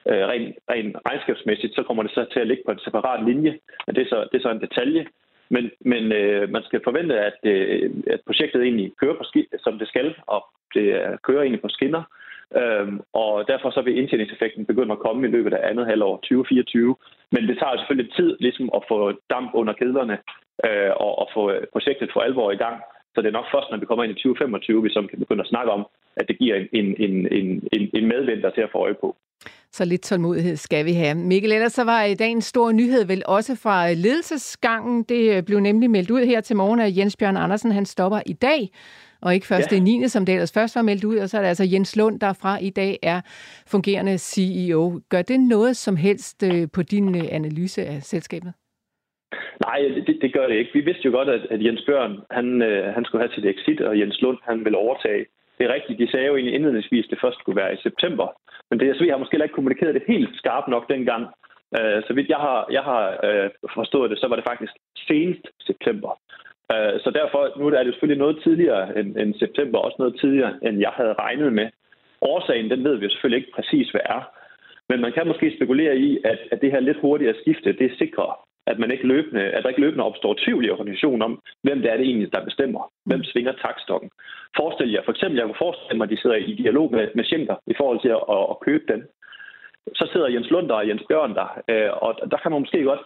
Øh, 0.09 0.27
rent, 0.27 0.55
rent 0.69 0.97
regnskabsmæssigt, 1.07 1.75
så 1.75 1.83
kommer 1.83 2.03
det 2.03 2.11
så 2.11 2.25
til 2.33 2.39
at 2.39 2.47
ligge 2.47 2.63
på 2.65 2.71
en 2.71 2.79
separat 2.79 3.25
linje, 3.25 3.59
men 3.87 3.95
det 3.95 4.01
er 4.01 4.09
så, 4.09 4.27
det 4.31 4.37
er 4.37 4.41
så 4.43 4.51
en 4.51 4.61
detalje. 4.61 5.05
Men, 5.49 5.71
men 5.79 6.11
øh, 6.11 6.49
man 6.49 6.63
skal 6.63 6.81
forvente, 6.83 7.19
at, 7.19 7.39
øh, 7.43 7.91
at 8.07 8.21
projektet 8.25 8.61
egentlig 8.61 8.91
kører 9.01 9.17
på 9.17 9.23
ski, 9.23 9.47
som 9.59 9.79
det 9.79 9.87
skal, 9.87 10.15
og 10.27 10.45
det 10.73 10.85
kører 11.23 11.41
egentlig 11.41 11.61
på 11.61 11.69
skinner. 11.69 12.03
Øhm, 12.61 13.01
og 13.13 13.47
derfor 13.47 13.69
så 13.71 13.81
vil 13.81 13.97
indtjeningseffekten 13.97 14.65
begynde 14.65 14.91
at 14.91 15.03
komme 15.05 15.27
i 15.27 15.31
løbet 15.31 15.53
af 15.53 15.69
andet 15.69 15.85
halvår 15.85 16.15
2024. 16.17 16.95
Men 17.31 17.47
det 17.47 17.57
tager 17.59 17.77
selvfølgelig 17.77 18.13
tid 18.13 18.37
ligesom 18.39 18.69
at 18.77 18.81
få 18.87 18.97
damp 19.29 19.49
under 19.53 19.73
kedlerne 19.73 20.17
øh, 20.65 20.91
og, 21.05 21.11
og 21.21 21.27
få 21.33 21.51
øh, 21.51 21.61
projektet 21.73 22.09
for 22.13 22.21
alvor 22.21 22.51
i 22.51 22.61
gang. 22.65 22.77
Så 23.13 23.21
det 23.21 23.27
er 23.27 23.39
nok 23.39 23.51
først, 23.53 23.67
når 23.71 23.77
vi 23.77 23.85
kommer 23.85 24.03
ind 24.03 24.13
i 24.13 24.21
2025, 24.21 24.83
vi 24.83 24.89
som 24.93 25.07
kan 25.07 25.19
begynde 25.19 25.41
at 25.45 25.53
snakke 25.53 25.71
om, 25.71 25.85
at 26.15 26.27
det 26.27 26.37
giver 26.37 26.55
en, 26.55 26.87
en, 27.05 27.27
en, 27.37 27.67
en, 27.75 27.89
en 27.93 28.07
medvinder 28.07 28.49
til 28.49 28.61
at 28.61 28.71
få 28.71 28.77
øje 28.77 28.93
på. 28.93 29.15
Så 29.71 29.85
lidt 29.85 30.01
tålmodighed 30.01 30.55
skal 30.55 30.85
vi 30.85 30.93
have. 30.93 31.15
Mikkel, 31.15 31.51
ellers 31.51 31.73
så 31.73 31.83
var 31.83 32.03
i 32.03 32.13
dag 32.13 32.31
en 32.31 32.41
stor 32.41 32.71
nyhed 32.71 33.05
vel 33.05 33.23
også 33.25 33.55
fra 33.63 33.93
ledelsesgangen. 33.93 35.03
Det 35.03 35.37
øh, 35.37 35.43
blev 35.43 35.59
nemlig 35.59 35.89
meldt 35.91 36.11
ud 36.11 36.25
her 36.25 36.41
til 36.41 36.55
morgen, 36.55 36.79
at 36.79 36.97
Jens 36.97 37.17
Bjørn 37.17 37.37
Andersen 37.37 37.71
han 37.71 37.85
stopper 37.85 38.19
i 38.25 38.33
dag, 38.33 38.69
og 39.25 39.33
ikke 39.35 39.47
først 39.47 39.71
ja. 39.71 39.77
i 39.77 39.79
9. 39.79 40.07
som 40.07 40.25
det 40.25 40.33
ellers 40.33 40.53
først 40.53 40.75
var 40.75 40.81
meldt 40.81 41.03
ud, 41.03 41.17
og 41.17 41.29
så 41.29 41.37
er 41.37 41.41
det 41.41 41.47
altså 41.47 41.67
Jens 41.73 41.95
Lund, 41.99 42.19
der 42.19 42.33
fra 42.41 42.53
i 42.61 42.69
dag 42.69 42.99
er 43.03 43.21
fungerende 43.73 44.17
CEO. 44.17 45.01
Gør 45.09 45.21
det 45.21 45.39
noget 45.39 45.77
som 45.77 45.95
helst 45.95 46.43
øh, 46.43 46.67
på 46.75 46.81
din 46.81 47.15
øh, 47.15 47.25
analyse 47.31 47.81
af 47.85 47.97
selskabet? 48.01 48.53
Nej, 49.65 49.77
det, 50.07 50.17
det 50.21 50.33
gør 50.33 50.47
det 50.47 50.55
ikke. 50.55 50.71
Vi 50.73 50.79
vidste 50.79 51.05
jo 51.05 51.11
godt, 51.11 51.29
at, 51.29 51.41
at 51.53 51.65
Jens 51.65 51.83
Bjørn 51.87 52.13
han, 52.31 52.61
øh, 52.61 52.93
han 52.95 53.05
skulle 53.05 53.21
have 53.23 53.35
sit 53.35 53.45
exit, 53.45 53.81
og 53.81 53.99
Jens 53.99 54.21
Lund 54.21 54.37
han 54.43 54.65
vil 54.65 54.75
overtage. 54.75 55.25
Det 55.57 55.63
er 55.65 55.73
rigtigt, 55.73 55.99
de 55.99 56.11
sagde 56.11 56.25
jo 56.25 56.35
egentlig 56.35 56.55
indledningsvis, 56.55 57.05
at 57.05 57.11
det 57.11 57.19
først 57.21 57.39
skulle 57.39 57.61
være 57.61 57.73
i 57.73 57.83
september. 57.83 58.27
Men 58.69 58.79
det, 58.79 59.01
vi 59.01 59.09
har 59.09 59.17
måske 59.17 59.43
ikke 59.43 59.55
kommunikeret 59.55 59.95
det 59.95 60.03
helt 60.07 60.35
skarpt 60.35 60.67
nok 60.67 60.89
dengang. 60.89 61.23
Så 62.07 62.11
vidt 62.15 62.29
jeg 62.29 62.37
har, 62.37 62.67
jeg 62.71 62.83
har 62.83 63.01
forstået 63.73 64.09
det, 64.11 64.19
så 64.19 64.27
var 64.27 64.35
det 64.35 64.45
faktisk 64.45 64.73
senest 65.07 65.45
september. 65.61 66.11
Øh, 66.73 66.99
så 67.03 67.09
derfor, 67.19 67.41
nu 67.59 67.67
er 67.67 67.83
det 67.83 67.93
selvfølgelig 67.93 68.23
noget 68.23 68.43
tidligere 68.43 68.99
end, 68.99 69.17
end 69.17 69.33
september, 69.33 69.79
også 69.79 69.95
noget 69.99 70.19
tidligere, 70.21 70.53
end 70.65 70.79
jeg 70.79 70.93
havde 70.99 71.13
regnet 71.13 71.53
med. 71.53 71.67
Årsagen, 72.21 72.69
den 72.69 72.83
ved 72.83 72.95
vi 72.95 73.09
selvfølgelig 73.09 73.39
ikke 73.41 73.55
præcis, 73.55 73.89
hvad 73.89 74.01
er. 74.05 74.21
Men 74.89 75.01
man 75.01 75.11
kan 75.11 75.27
måske 75.27 75.55
spekulere 75.57 75.97
i, 75.97 76.19
at, 76.23 76.39
at 76.51 76.61
det 76.61 76.71
her 76.71 76.79
lidt 76.79 76.99
hurtigere 77.01 77.35
skifte, 77.41 77.73
det 77.73 77.97
sikrer, 77.97 78.45
at, 78.67 78.79
man 78.79 78.91
ikke 78.91 79.07
løbende, 79.07 79.41
at 79.41 79.63
der 79.63 79.69
ikke 79.69 79.81
løbende 79.81 80.03
opstår 80.03 80.35
tvivl 80.43 80.65
i 80.65 80.69
organisationen 80.69 81.21
om, 81.21 81.41
hvem 81.63 81.81
det 81.81 81.91
er 81.91 81.97
det 81.97 82.05
egentlig, 82.05 82.33
der 82.33 82.43
bestemmer. 82.43 82.91
Hvem 83.05 83.23
svinger 83.23 83.51
takstokken. 83.51 84.09
Forestil 84.57 84.91
jer, 84.91 85.01
for 85.05 85.11
eksempel, 85.11 85.37
jeg 85.37 85.45
kunne 85.45 85.65
forestille 85.65 85.97
mig, 85.97 86.05
at 86.05 86.09
de 86.09 86.21
sidder 86.21 86.35
i 86.35 86.53
dialog 86.63 86.91
med, 86.91 87.07
med 87.15 87.23
Schenker 87.23 87.55
i 87.67 87.73
forhold 87.77 87.99
til 88.01 88.09
at, 88.09 88.23
at, 88.35 88.45
at 88.51 88.59
købe 88.65 88.85
den. 88.93 89.03
Så 89.95 90.09
sidder 90.11 90.27
Jens 90.27 90.49
Lund 90.49 90.67
der 90.67 90.75
og 90.75 90.87
Jens 90.87 91.03
Bjørn 91.09 91.35
der, 91.35 91.49
øh, 91.71 91.91
og 92.05 92.31
der 92.31 92.37
kan 92.37 92.51
man 92.51 92.61
måske 92.61 92.83
godt 92.83 93.03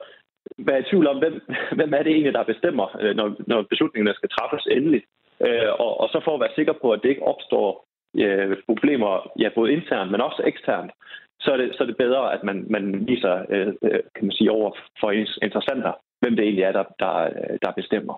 være 0.57 0.79
i 0.79 0.83
tvivl 0.89 1.07
om, 1.07 1.17
hvem, 1.19 1.41
hvem 1.77 1.93
er 1.93 2.03
det 2.03 2.11
egentlig, 2.11 2.33
der 2.33 2.43
bestemmer, 2.53 2.87
øh, 3.01 3.15
når, 3.15 3.35
når 3.47 3.61
beslutningerne 3.61 4.15
skal 4.15 4.29
træffes 4.29 4.67
endeligt. 4.71 5.05
Øh, 5.47 5.71
og, 5.79 6.01
og 6.01 6.09
så 6.09 6.21
for 6.25 6.33
at 6.33 6.39
være 6.39 6.55
sikker 6.55 6.73
på, 6.81 6.91
at 6.91 6.99
det 7.03 7.09
ikke 7.09 7.27
opstår 7.33 7.85
øh, 8.23 8.57
problemer, 8.65 9.31
ja, 9.39 9.49
både 9.55 9.73
internt, 9.73 10.11
men 10.11 10.21
også 10.21 10.41
eksternt, 10.45 10.91
så 11.39 11.51
er 11.51 11.57
det, 11.57 11.69
så 11.75 11.83
er 11.83 11.87
det 11.87 11.97
bedre, 11.97 12.33
at 12.33 12.43
man, 12.43 12.65
man 12.69 13.07
viser, 13.07 13.45
øh, 13.49 13.67
øh 13.67 13.99
kan 14.15 14.25
man 14.27 14.31
sige, 14.31 14.51
over 14.51 14.71
for 14.99 15.11
interessenter, 15.47 15.93
hvem 16.21 16.35
det 16.35 16.43
egentlig 16.43 16.63
er, 16.63 16.71
der, 16.71 16.83
der, 16.99 17.15
der 17.63 17.71
bestemmer. 17.71 18.15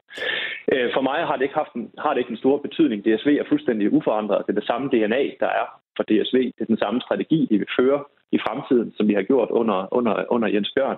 Øh, 0.73 0.89
for 0.93 1.01
mig 1.01 1.19
har 1.27 1.36
det, 1.36 1.43
ikke 1.43 1.61
haft 1.63 1.73
en, 1.73 1.91
har 1.97 2.13
det 2.13 2.19
ikke 2.19 2.32
en 2.32 2.43
stor 2.43 2.57
betydning. 2.57 3.05
DSV 3.05 3.27
er 3.27 3.49
fuldstændig 3.49 3.93
uforandret. 3.93 4.43
Det 4.47 4.53
er 4.53 4.59
det 4.59 4.67
samme 4.67 4.89
DNA, 4.89 5.23
der 5.39 5.49
er 5.61 5.67
for 5.97 6.03
DSV. 6.03 6.38
Det 6.55 6.61
er 6.61 6.73
den 6.73 6.84
samme 6.84 7.01
strategi, 7.01 7.47
de 7.49 7.57
vil 7.57 7.75
føre 7.80 8.03
i 8.32 8.38
fremtiden, 8.45 8.93
som 8.97 9.07
vi 9.07 9.13
har 9.13 9.21
gjort 9.21 9.49
under, 9.49 9.88
under, 9.91 10.25
under 10.30 10.47
Jens 10.47 10.71
Bjørn. 10.75 10.97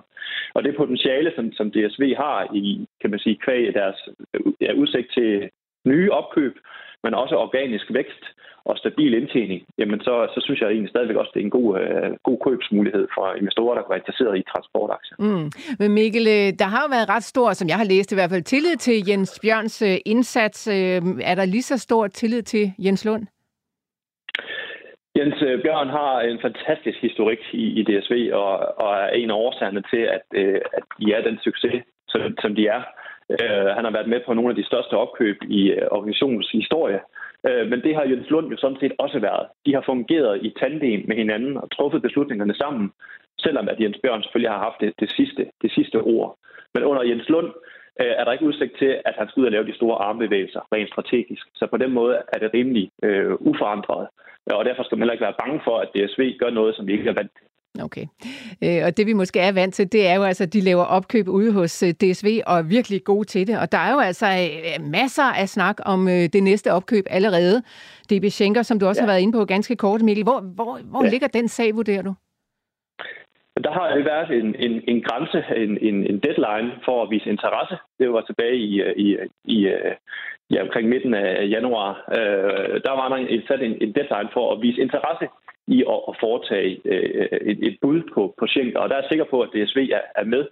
Og 0.54 0.64
det 0.64 0.76
potentiale, 0.76 1.32
som, 1.36 1.52
som 1.52 1.70
DSV 1.70 2.14
har 2.16 2.48
i, 2.54 2.86
kan 3.00 3.10
man 3.10 3.18
sige, 3.18 3.40
kvæg 3.44 3.74
deres 3.74 3.98
ja, 4.60 4.72
udsigt 4.72 5.12
til 5.12 5.50
nye 5.84 6.12
opkøb, 6.12 6.54
men 7.02 7.14
også 7.14 7.34
organisk 7.36 7.86
vækst 7.94 8.24
og 8.64 8.78
stabil 8.78 9.14
indtjening, 9.14 9.62
jamen 9.78 10.00
så, 10.00 10.14
så 10.34 10.40
synes 10.44 10.60
jeg 10.60 10.68
egentlig 10.68 10.90
stadigvæk 10.90 11.16
også, 11.16 11.30
det 11.34 11.40
er 11.40 11.44
en 11.44 11.58
god, 11.60 11.80
øh, 11.80 12.10
god 12.22 12.38
købsmulighed 12.46 13.08
for 13.14 13.34
investorer, 13.34 13.74
der 13.74 13.82
kan 13.82 13.90
være 13.90 14.02
interesseret 14.02 14.38
i 14.38 14.44
transportaktier. 14.52 15.16
Mm. 15.18 15.50
Men 15.78 15.88
Mikkel, 15.98 16.26
øh, 16.36 16.48
der 16.58 16.68
har 16.74 16.82
jo 16.84 16.88
været 16.96 17.08
ret 17.08 17.24
stor, 17.24 17.52
som 17.52 17.68
jeg 17.68 17.76
har 17.76 17.84
læst 17.84 18.12
i 18.12 18.14
hvert 18.14 18.30
fald, 18.30 18.42
tillid 18.42 18.76
til 18.76 18.96
Jens 19.08 19.40
Bjørns 19.42 19.82
øh, 19.82 19.96
indsats. 20.06 20.68
Øh, 20.68 21.00
er 21.30 21.34
der 21.34 21.44
lige 21.44 21.62
så 21.62 21.78
stor 21.78 22.06
tillid 22.06 22.42
til 22.42 22.72
Jens 22.78 23.04
Lund? 23.04 23.26
Jens 25.18 25.42
øh, 25.42 25.62
Bjørn 25.62 25.88
har 25.88 26.20
en 26.20 26.40
fantastisk 26.40 26.98
historik 27.00 27.38
i, 27.52 27.64
i 27.80 27.82
DSV, 27.82 28.30
og, 28.32 28.52
og 28.82 28.90
er 28.94 29.08
en 29.08 29.30
af 29.30 29.34
årsagerne 29.34 29.82
til, 29.90 30.02
at, 30.16 30.24
øh, 30.34 30.60
at 30.76 30.84
de 30.98 31.12
er 31.12 31.22
den 31.22 31.38
succes, 31.38 31.82
som, 32.08 32.20
som 32.42 32.54
de 32.54 32.66
er. 32.66 32.82
Uh, 33.28 33.68
han 33.76 33.84
har 33.84 33.92
været 33.96 34.08
med 34.08 34.20
på 34.26 34.34
nogle 34.34 34.50
af 34.50 34.56
de 34.56 34.68
største 34.70 34.94
opkøb 35.04 35.36
i 35.48 35.60
uh, 35.72 35.86
organisationens 35.90 36.50
historie. 36.50 37.00
Uh, 37.48 37.64
men 37.70 37.82
det 37.84 37.94
har 37.94 38.02
Jens 38.02 38.30
Lund 38.30 38.50
jo 38.50 38.56
sådan 38.56 38.80
set 38.80 38.92
også 38.98 39.18
været. 39.18 39.46
De 39.66 39.74
har 39.74 39.82
fungeret 39.86 40.44
i 40.46 40.54
tandem 40.60 41.04
med 41.08 41.16
hinanden 41.16 41.56
og 41.56 41.70
truffet 41.70 42.02
beslutningerne 42.02 42.54
sammen, 42.54 42.92
selvom 43.38 43.68
at 43.68 43.80
Jens 43.80 43.98
Bjørn 44.02 44.22
selvfølgelig 44.22 44.50
har 44.50 44.64
haft 44.68 44.80
det, 44.80 44.92
det, 45.00 45.10
sidste, 45.10 45.42
det 45.62 45.72
sidste 45.72 45.98
ord. 46.00 46.38
Men 46.74 46.82
under 46.84 47.02
Jens 47.02 47.28
Lund 47.28 47.50
uh, 48.00 48.12
er 48.18 48.24
der 48.24 48.32
ikke 48.32 48.50
udsigt 48.50 48.74
til, 48.78 48.92
at 49.08 49.14
han 49.18 49.28
skal 49.28 49.40
ud 49.40 49.46
og 49.46 49.52
lave 49.52 49.66
de 49.66 49.78
store 49.80 49.96
armbevægelser 50.06 50.60
rent 50.74 50.88
strategisk. 50.88 51.44
Så 51.54 51.66
på 51.66 51.76
den 51.76 51.92
måde 51.98 52.14
er 52.32 52.38
det 52.38 52.54
rimelig 52.54 52.90
uh, 53.06 53.32
uforandret. 53.50 54.06
Og 54.46 54.64
derfor 54.64 54.82
skal 54.82 54.96
man 54.96 55.02
heller 55.02 55.12
ikke 55.16 55.28
være 55.28 55.40
bange 55.44 55.60
for, 55.64 55.76
at 55.78 55.92
DSV 55.94 56.22
gør 56.38 56.50
noget, 56.50 56.76
som 56.76 56.86
vi 56.86 56.92
ikke 56.92 57.10
er 57.10 57.14
vant 57.20 57.32
til. 57.38 57.46
Okay. 57.80 58.06
Øh, 58.64 58.80
og 58.84 58.96
det 58.96 59.06
vi 59.06 59.12
måske 59.12 59.40
er 59.40 59.52
vant 59.52 59.74
til, 59.74 59.92
det 59.92 60.08
er 60.08 60.14
jo 60.14 60.22
altså, 60.22 60.42
at 60.42 60.52
de 60.52 60.60
laver 60.60 60.84
opkøb 60.84 61.28
ude 61.28 61.52
hos 61.52 61.82
øh, 61.82 61.90
DSV 61.90 62.40
og 62.46 62.58
er 62.58 62.62
virkelig 62.62 63.04
gode 63.04 63.24
til 63.24 63.46
det. 63.46 63.58
Og 63.58 63.72
der 63.72 63.78
er 63.78 63.92
jo 63.92 63.98
altså 63.98 64.26
øh, 64.26 64.84
masser 64.84 65.22
af 65.22 65.48
snak 65.48 65.76
om 65.84 66.08
øh, 66.08 66.28
det 66.32 66.42
næste 66.42 66.72
opkøb 66.72 67.04
allerede. 67.10 67.62
DB 68.10 68.24
Schenker, 68.24 68.62
som 68.62 68.78
du 68.78 68.86
også 68.86 69.00
ja. 69.00 69.06
har 69.06 69.12
været 69.12 69.20
inde 69.20 69.32
på 69.32 69.44
ganske 69.44 69.76
kort, 69.76 70.02
Mikkel. 70.02 70.24
Hvor, 70.24 70.40
hvor, 70.40 70.78
hvor 70.84 71.04
ja. 71.04 71.10
ligger 71.10 71.28
den 71.28 71.48
sag, 71.48 71.76
vurderer 71.76 72.02
du? 72.02 72.14
Der 73.64 73.72
har 73.72 73.96
jo 73.96 74.02
været 74.02 74.30
en, 74.30 74.54
en, 74.66 74.82
en 74.88 75.02
grænse, 75.02 75.44
en, 75.56 75.78
en, 75.88 76.06
en 76.10 76.18
deadline 76.18 76.72
for 76.84 77.02
at 77.02 77.10
vise 77.10 77.30
interesse. 77.30 77.76
Det 77.98 78.12
var 78.12 78.20
tilbage 78.20 78.56
i, 78.56 78.82
i, 78.96 79.16
i 79.44 79.58
ja, 80.50 80.62
omkring 80.62 80.88
midten 80.88 81.14
af 81.14 81.48
januar. 81.48 81.90
Øh, 82.12 82.80
der 82.86 82.90
var 82.90 83.08
der 83.08 83.16
en, 83.16 83.42
sat 83.48 83.62
en, 83.62 83.76
en 83.80 83.92
deadline 83.92 84.30
for 84.32 84.52
at 84.52 84.62
vise 84.62 84.80
interesse 84.80 85.26
i 85.66 85.84
at, 85.94 86.00
at 86.08 86.14
foretage 86.20 86.80
øh, 86.84 87.28
et, 87.50 87.58
et 87.68 87.78
bud 87.82 88.02
på, 88.14 88.34
på 88.38 88.44
Og 88.76 88.88
der 88.88 88.94
er 88.94 89.00
jeg 89.02 89.10
sikker 89.10 89.24
på, 89.30 89.40
at 89.40 89.52
DSV 89.54 89.78
er, 89.98 90.04
er 90.20 90.24
med. 90.24 90.44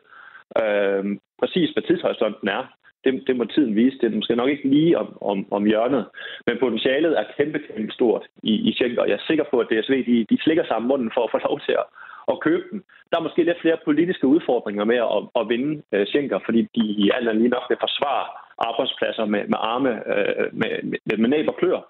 Øh, 0.62 1.04
præcis 1.40 1.70
hvad 1.70 1.82
tidshorisonten 1.82 2.48
er, 2.48 2.62
det, 3.04 3.22
det 3.26 3.36
må 3.36 3.44
tiden 3.44 3.76
vise. 3.76 3.98
Det 4.00 4.06
er 4.06 4.16
måske 4.16 4.36
nok 4.36 4.50
ikke 4.50 4.68
lige 4.68 4.98
om, 4.98 5.08
om, 5.20 5.52
om 5.52 5.64
hjørnet, 5.64 6.04
men 6.46 6.58
potentialet 6.61 7.18
er 7.18 7.24
kæmpe, 7.36 7.58
kæmpe 7.58 7.92
stort 7.92 8.26
i, 8.42 8.54
i 8.68 8.72
Schenker. 8.72 9.04
Jeg 9.04 9.14
er 9.14 9.26
sikker 9.26 9.44
på, 9.50 9.58
at 9.58 9.66
DSV 9.70 9.94
de, 10.06 10.26
de 10.30 10.42
slikker 10.42 10.64
sammen 10.64 10.88
munden 10.88 11.11
for 11.14 11.22
at 11.24 11.30
få 11.30 11.38
lov 11.48 11.61
til 11.61 11.72
at, 11.72 11.86
at 12.32 12.40
købe 12.40 12.64
dem. 12.70 12.84
Der 13.10 13.16
er 13.18 13.22
måske 13.22 13.42
lidt 13.44 13.60
flere 13.60 13.78
politiske 13.84 14.26
udfordringer 14.26 14.84
med 14.84 14.96
at, 14.96 15.20
at 15.40 15.48
vinde 15.48 15.82
øh, 15.92 16.06
Schenker, 16.06 16.38
fordi 16.44 16.60
de 16.76 16.84
i 17.04 17.10
alt 17.14 17.36
lige 17.36 17.54
nok 17.56 17.66
vil 17.68 17.84
forsvare 17.86 18.26
arbejdspladser 18.58 19.24
med, 19.24 19.42
med 19.52 19.58
arme, 19.72 19.92
øh, 20.14 20.46
med, 20.52 20.72
med, 20.82 21.16
med 21.18 21.28
næb 21.28 21.48
og 21.48 21.56
klør. 21.56 21.80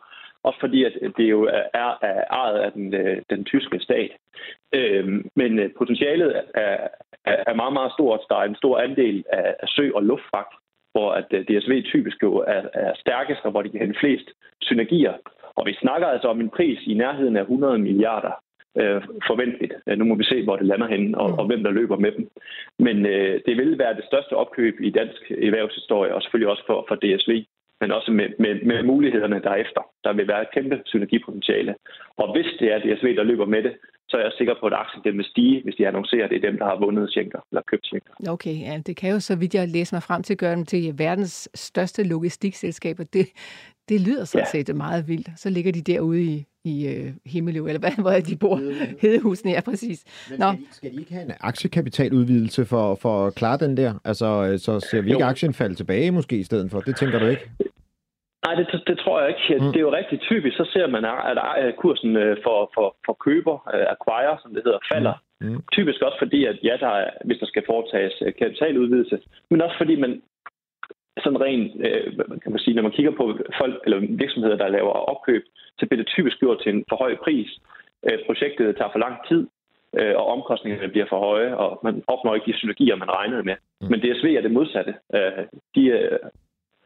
Også 0.43 0.61
fordi, 0.61 0.85
at 0.85 0.93
det 1.17 1.31
jo 1.31 1.43
er, 1.75 1.93
er 2.03 2.25
ejet 2.31 2.59
af 2.59 2.73
den, 2.73 2.95
øh, 2.95 3.23
den 3.31 3.45
tyske 3.45 3.81
stat. 3.81 4.11
Øhm, 4.75 5.29
men 5.37 5.59
øh, 5.59 5.71
potentialet 5.79 6.43
er, 6.55 6.89
er 7.25 7.55
meget, 7.55 7.73
meget 7.73 7.93
stort. 7.93 8.21
Der 8.31 8.37
er 8.37 8.45
en 8.45 8.61
stor 8.63 8.79
andel 8.79 9.25
af, 9.33 9.55
af 9.63 9.69
sø- 9.69 9.95
og 9.95 10.03
luftfragt 10.03 10.55
hvor 10.93 11.13
at 11.13 11.27
øh, 11.31 11.45
DSV 11.45 11.83
typisk 11.85 12.23
jo 12.23 12.37
er, 12.37 12.63
er 12.75 12.93
stærkest, 12.95 13.41
og 13.45 13.51
hvor 13.51 13.63
de 13.63 13.69
kan 13.69 13.81
hente 13.81 14.01
flest 14.01 14.29
synergier. 14.61 15.15
Og 15.55 15.67
vi 15.67 15.75
snakker 15.75 16.07
altså 16.07 16.29
om 16.29 16.41
en 16.41 16.51
pris 16.51 16.79
i 16.87 16.95
nærheden 16.95 17.37
af 17.37 17.41
100 17.41 17.79
milliarder 17.79 18.33
øh, 18.81 19.03
forventeligt. 19.27 19.75
Nu 19.99 20.05
må 20.05 20.15
vi 20.15 20.25
se, 20.25 20.45
hvor 20.45 20.57
det 20.57 20.67
lander 20.67 20.89
henne, 20.89 21.19
og, 21.19 21.39
og 21.39 21.47
hvem 21.47 21.63
der 21.63 21.71
løber 21.71 21.97
med 21.97 22.13
dem. 22.13 22.29
Men 22.79 23.07
øh, 23.07 23.41
det 23.47 23.57
vil 23.57 23.79
være 23.79 23.95
det 23.95 24.05
største 24.05 24.33
opkøb 24.33 24.81
i 24.81 24.91
dansk 24.91 25.31
erhvervshistorie, 25.31 26.15
og 26.15 26.23
selvfølgelig 26.23 26.51
også 26.51 26.65
for, 26.67 26.85
for 26.89 26.95
DSV 26.95 27.45
men 27.81 27.93
også 27.93 28.11
med, 28.11 28.29
med, 28.39 28.55
med 28.71 28.83
mulighederne 28.83 29.41
derefter. 29.49 29.83
Der 30.05 30.13
vil 30.13 30.29
være 30.29 30.43
et 30.43 30.55
kæmpe 30.55 30.83
synergipotentiale. 30.85 31.75
Og 32.17 32.33
hvis 32.35 32.47
det 32.61 32.73
er 32.73 32.79
DSV, 32.79 33.17
der 33.17 33.23
løber 33.23 33.47
med 33.47 33.63
det, 33.63 33.73
så 34.09 34.17
er 34.17 34.23
jeg 34.23 34.33
sikker 34.39 34.55
på, 34.61 34.67
at 34.67 34.73
aktien 34.73 35.17
vil 35.19 35.25
stige, 35.25 35.63
hvis 35.65 35.75
de 35.75 35.89
annoncerer, 35.89 36.25
at 36.25 36.31
det 36.31 36.37
er 36.37 36.51
dem, 36.51 36.59
der 36.59 36.65
har 36.65 36.79
vundet 36.79 37.11
Schenker, 37.11 37.41
eller 37.51 37.63
købt 37.71 37.87
Schenker. 37.87 38.13
Okay, 38.29 38.57
ja, 38.61 38.81
det 38.87 38.97
kan 38.97 39.11
jo, 39.11 39.21
så 39.21 39.37
vidt 39.37 39.55
jeg 39.55 39.69
læser 39.69 39.97
mig 39.97 40.03
frem 40.03 40.23
til, 40.23 40.37
gøre 40.37 40.57
dem 40.57 40.67
til 40.67 40.99
verdens 40.99 41.49
største 41.55 42.09
logistikselskaber. 42.09 43.05
Det, 43.05 43.27
det 43.91 44.01
lyder 44.07 44.25
sådan 44.25 44.47
ja. 44.55 44.63
set 44.65 44.77
meget 44.77 45.09
vildt. 45.09 45.29
Så 45.37 45.51
ligger 45.51 45.73
de 45.73 45.83
derude 45.93 46.23
i, 46.23 46.47
i 46.65 46.75
uh, 46.91 47.33
Himmeløv, 47.33 47.65
eller 47.67 47.83
hvad, 47.85 47.95
hvor 48.05 48.11
de 48.31 48.37
bor. 48.45 48.57
Hedehusene, 49.03 49.51
ja, 49.57 49.61
præcis. 49.71 49.99
Men 50.31 50.39
Nå. 50.39 50.51
Skal, 50.53 50.61
de, 50.61 50.75
skal 50.75 50.91
de 50.93 50.99
ikke 51.03 51.13
have 51.13 51.25
en 51.25 51.33
aktiekapitaludvidelse 51.41 52.65
for, 52.65 52.95
for 52.95 53.27
at 53.27 53.35
klare 53.35 53.59
den 53.65 53.77
der? 53.77 53.93
Altså, 54.05 54.29
øh, 54.49 54.59
så 54.59 54.81
ser 54.81 55.01
vi 55.03 55.11
ikke 55.11 55.25
aktien 55.25 55.55
falde 55.55 55.75
tilbage 55.75 56.11
måske 56.11 56.37
i 56.37 56.43
stedet 56.43 56.71
for? 56.71 56.81
Det 56.81 56.97
tænker 56.97 57.19
du 57.19 57.27
ikke? 57.27 57.51
Nej, 58.47 58.55
det, 58.55 58.67
det 58.87 58.99
tror 58.99 59.21
jeg 59.21 59.29
ikke. 59.29 59.65
Mm. 59.65 59.73
Det 59.73 59.77
er 59.77 59.87
jo 59.89 59.95
rigtig 60.01 60.21
typisk. 60.21 60.57
Så 60.57 60.67
ser 60.75 60.87
man, 60.87 61.05
at 61.05 61.77
kursen 61.83 62.17
øh, 62.17 62.37
for, 62.45 62.71
for, 62.75 62.97
for 63.07 63.17
køber, 63.27 63.57
acquire, 63.95 64.39
som 64.43 64.55
det 64.55 64.63
hedder, 64.67 64.79
falder. 64.93 65.15
Mm. 65.15 65.31
Mm. 65.41 65.61
Typisk 65.73 66.01
også 66.03 66.19
fordi, 66.25 66.41
at 66.45 66.57
ja, 66.63 66.75
der 66.81 66.93
er, 67.03 67.11
hvis 67.25 67.39
der 67.39 67.47
skal 67.47 67.63
foretages 67.67 68.15
kapitaludvidelse, 68.39 69.19
men 69.51 69.61
også 69.61 69.77
fordi 69.79 69.97
man 69.97 70.23
sådan 71.25 71.41
rent, 71.41 71.73
kan 72.43 72.53
man 72.53 72.59
sige, 72.59 72.75
når 72.75 72.83
man 72.83 72.93
kigger 72.93 73.13
på 73.13 73.39
folk 73.61 73.83
eller 73.85 73.99
virksomheder, 74.01 74.57
der 74.57 74.69
laver 74.69 74.93
opkøb, 75.13 75.45
så 75.79 75.87
bliver 75.87 76.03
det 76.03 76.13
typisk 76.15 76.39
gjort 76.39 76.61
til 76.63 76.73
en 76.75 76.85
for 76.89 76.97
høj 76.97 77.17
pris. 77.25 77.51
Projektet 78.27 78.77
tager 78.77 78.93
for 78.93 78.99
lang 78.99 79.17
tid, 79.29 79.47
og 80.21 80.27
omkostningerne 80.27 80.89
bliver 80.89 81.07
for 81.09 81.19
høje, 81.19 81.57
og 81.57 81.81
man 81.83 82.03
opnår 82.07 82.35
ikke 82.35 82.53
de 82.53 82.59
synergier, 82.59 82.97
man 82.97 83.11
regnede 83.11 83.43
med. 83.43 83.57
Mm. 83.81 83.87
Men 83.91 84.01
DSV 84.01 84.27
er 84.39 84.41
det 84.41 84.51
modsatte. 84.51 84.95
De 85.75 85.83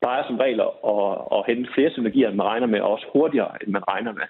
plejer 0.03 0.23
som 0.27 0.41
regel 0.45 0.61
at, 0.61 1.15
at 1.37 1.45
hente 1.49 1.73
flere 1.75 1.91
synergier, 1.91 2.29
end 2.29 2.37
man 2.37 2.51
regner 2.53 2.67
med, 2.67 2.81
og 2.81 2.91
også 2.93 3.07
hurtigere, 3.13 3.53
end 3.63 3.71
man 3.77 3.89
regner 3.89 4.13
med. 4.13 4.27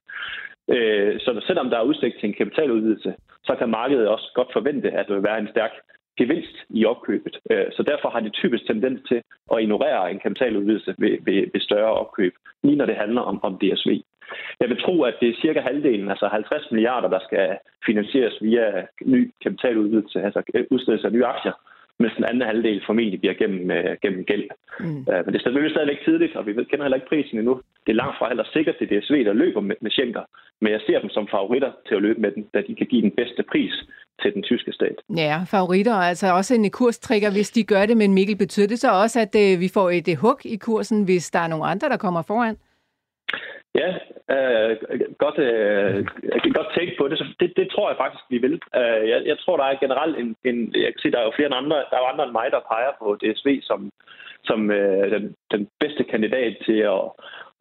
Øh, 0.74 1.20
så 1.20 1.30
selvom 1.46 1.70
der 1.70 1.78
er 1.78 1.88
udsigt 1.90 2.16
til 2.20 2.28
en 2.28 2.38
kapitaludvidelse, 2.40 3.14
så 3.44 3.52
kan 3.58 3.68
markedet 3.68 4.08
også 4.08 4.26
godt 4.34 4.52
forvente, 4.52 4.90
at 4.90 5.06
der 5.08 5.14
vil 5.14 5.28
være 5.30 5.38
en 5.38 5.52
stærk 5.54 5.72
gevinst 6.16 6.56
i 6.70 6.84
opkøbet. 6.84 7.38
Øh, 7.50 7.66
så 7.76 7.82
derfor 7.82 8.08
har 8.08 8.20
de 8.20 8.30
typisk 8.30 8.66
tendens 8.66 9.00
til 9.08 9.22
at 9.52 9.60
ignorere 9.62 10.10
en 10.10 10.18
kapitaludvidelse 10.18 10.94
ved, 10.98 11.18
ved, 11.26 11.40
ved 11.52 11.60
større 11.60 11.92
opkøb, 11.92 12.34
lige 12.62 12.76
når 12.76 12.86
det 12.86 12.96
handler 12.96 13.20
om, 13.20 13.44
om 13.44 13.58
DSV. 13.58 13.90
Jeg 14.60 14.68
vil 14.68 14.82
tro, 14.82 15.02
at 15.02 15.14
det 15.20 15.28
er 15.28 15.40
cirka 15.42 15.60
halvdelen, 15.60 16.10
altså 16.10 16.28
50 16.28 16.70
milliarder, 16.70 17.08
der 17.08 17.20
skal 17.24 17.58
finansieres 17.86 18.42
via 18.42 18.86
ny 19.04 19.32
kapitaludvidelse, 19.42 20.22
altså 20.22 20.42
udstedelse 20.70 21.06
af 21.06 21.12
nye 21.12 21.26
aktier, 21.26 21.52
mens 22.02 22.14
den 22.16 22.24
anden 22.24 22.48
halvdel 22.50 22.82
formentlig 22.86 23.20
bliver 23.20 23.34
gennem, 23.34 23.62
uh, 23.76 23.92
gennem 24.02 24.24
gæld. 24.30 24.46
Mm. 24.80 25.00
Uh, 25.10 25.20
men 25.22 25.30
det 25.30 25.38
er 25.38 25.44
selvfølgelig 25.46 25.74
stadigvæk 25.74 26.00
tidligt, 26.04 26.36
og 26.36 26.46
vi 26.46 26.56
ved, 26.56 26.64
kender 26.64 26.84
heller 26.84 27.00
ikke 27.00 27.12
prisen 27.12 27.38
endnu. 27.38 27.54
Det 27.84 27.90
er 27.92 28.00
langt 28.02 28.18
fra 28.18 28.28
heller 28.28 28.46
sikkert, 28.52 28.76
det 28.78 28.86
er 28.86 29.00
DSV, 29.00 29.16
der 29.24 29.32
løber 29.32 29.60
med, 29.60 29.76
med 29.80 29.90
Schenker. 29.90 30.24
Men 30.60 30.72
jeg 30.72 30.80
ser 30.86 30.98
dem 31.00 31.10
som 31.10 31.28
favoritter 31.30 31.72
til 31.88 31.94
at 31.94 32.02
løbe 32.02 32.20
med 32.20 32.30
den, 32.30 32.42
da 32.54 32.58
de 32.68 32.74
kan 32.74 32.86
give 32.86 33.02
den 33.02 33.14
bedste 33.20 33.42
pris 33.52 33.74
til 34.22 34.34
den 34.34 34.42
tyske 34.42 34.72
stat. 34.72 34.96
Ja, 35.16 35.36
favoritter, 35.46 35.94
altså 35.94 36.26
også 36.32 36.54
en 36.54 36.70
kurstrigger, 36.70 37.30
hvis 37.30 37.50
de 37.50 37.62
gør 37.64 37.86
det, 37.86 37.96
men 37.96 38.14
Mikkel, 38.14 38.36
betyder 38.36 38.66
det 38.66 38.78
så 38.78 38.90
også, 39.02 39.20
at 39.20 39.34
uh, 39.34 39.60
vi 39.60 39.68
får 39.74 39.90
et 39.90 40.18
hug 40.18 40.38
i 40.44 40.56
kursen, 40.56 41.04
hvis 41.04 41.30
der 41.30 41.38
er 41.38 41.48
nogle 41.48 41.64
andre, 41.64 41.88
der 41.88 41.96
kommer 41.96 42.22
foran? 42.22 42.56
Ja, 43.80 43.88
øh, 44.34 44.76
godt, 45.18 45.38
øh, 45.38 46.06
godt 46.58 46.70
tænke 46.76 46.94
på 46.98 47.08
det. 47.08 47.18
Så 47.18 47.24
det. 47.40 47.52
Det 47.56 47.70
tror 47.70 47.88
jeg 47.88 47.96
faktisk, 47.96 48.24
vi 48.30 48.38
vil. 48.38 48.60
Øh, 48.80 49.08
jeg, 49.10 49.22
jeg 49.26 49.38
tror, 49.38 49.56
der 49.56 49.64
er 49.64 49.82
generelt 49.84 50.16
en, 50.18 50.36
en... 50.44 50.74
Jeg 50.74 50.92
kan 50.92 51.02
se, 51.02 51.10
der 51.10 51.18
er 51.18 51.24
jo 51.24 51.36
flere 51.36 51.54
andre, 51.54 51.76
der 51.76 51.96
er 51.96 52.02
jo 52.02 52.12
andre 52.12 52.24
end 52.24 52.32
mig, 52.32 52.48
der 52.50 52.68
peger 52.72 52.92
på 52.98 53.06
DSV 53.22 53.48
som, 53.62 53.90
som 54.44 54.70
øh, 54.70 55.10
den, 55.10 55.34
den 55.50 55.68
bedste 55.80 56.04
kandidat 56.04 56.56
til 56.66 56.78
at, 56.94 57.02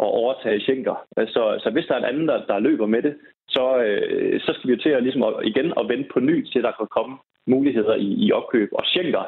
at 0.04 0.10
overtage 0.22 0.60
Schenker. 0.60 0.96
Så, 1.18 1.44
så 1.64 1.70
hvis 1.70 1.86
der 1.86 1.94
er 1.94 2.00
en 2.00 2.12
anden, 2.12 2.28
der, 2.28 2.46
der 2.46 2.60
løber 2.60 2.86
med 2.86 3.02
det, 3.02 3.16
så, 3.48 3.78
øh, 3.78 4.42
så 4.42 4.54
skal 4.54 4.68
vi 4.68 4.74
jo 4.74 4.82
til 4.82 4.90
at, 4.90 5.04
ligesom, 5.04 5.24
at, 5.24 5.34
igen 5.44 5.74
at 5.80 5.90
vente 5.90 6.10
på 6.14 6.20
ny 6.20 6.46
til, 6.46 6.60
at 6.60 6.64
der 6.64 6.72
kan 6.72 6.88
komme 6.98 7.18
muligheder 7.48 7.96
i, 7.96 8.10
i 8.26 8.32
opkøb. 8.32 8.70
Og 8.72 8.86
Schenker 8.86 9.24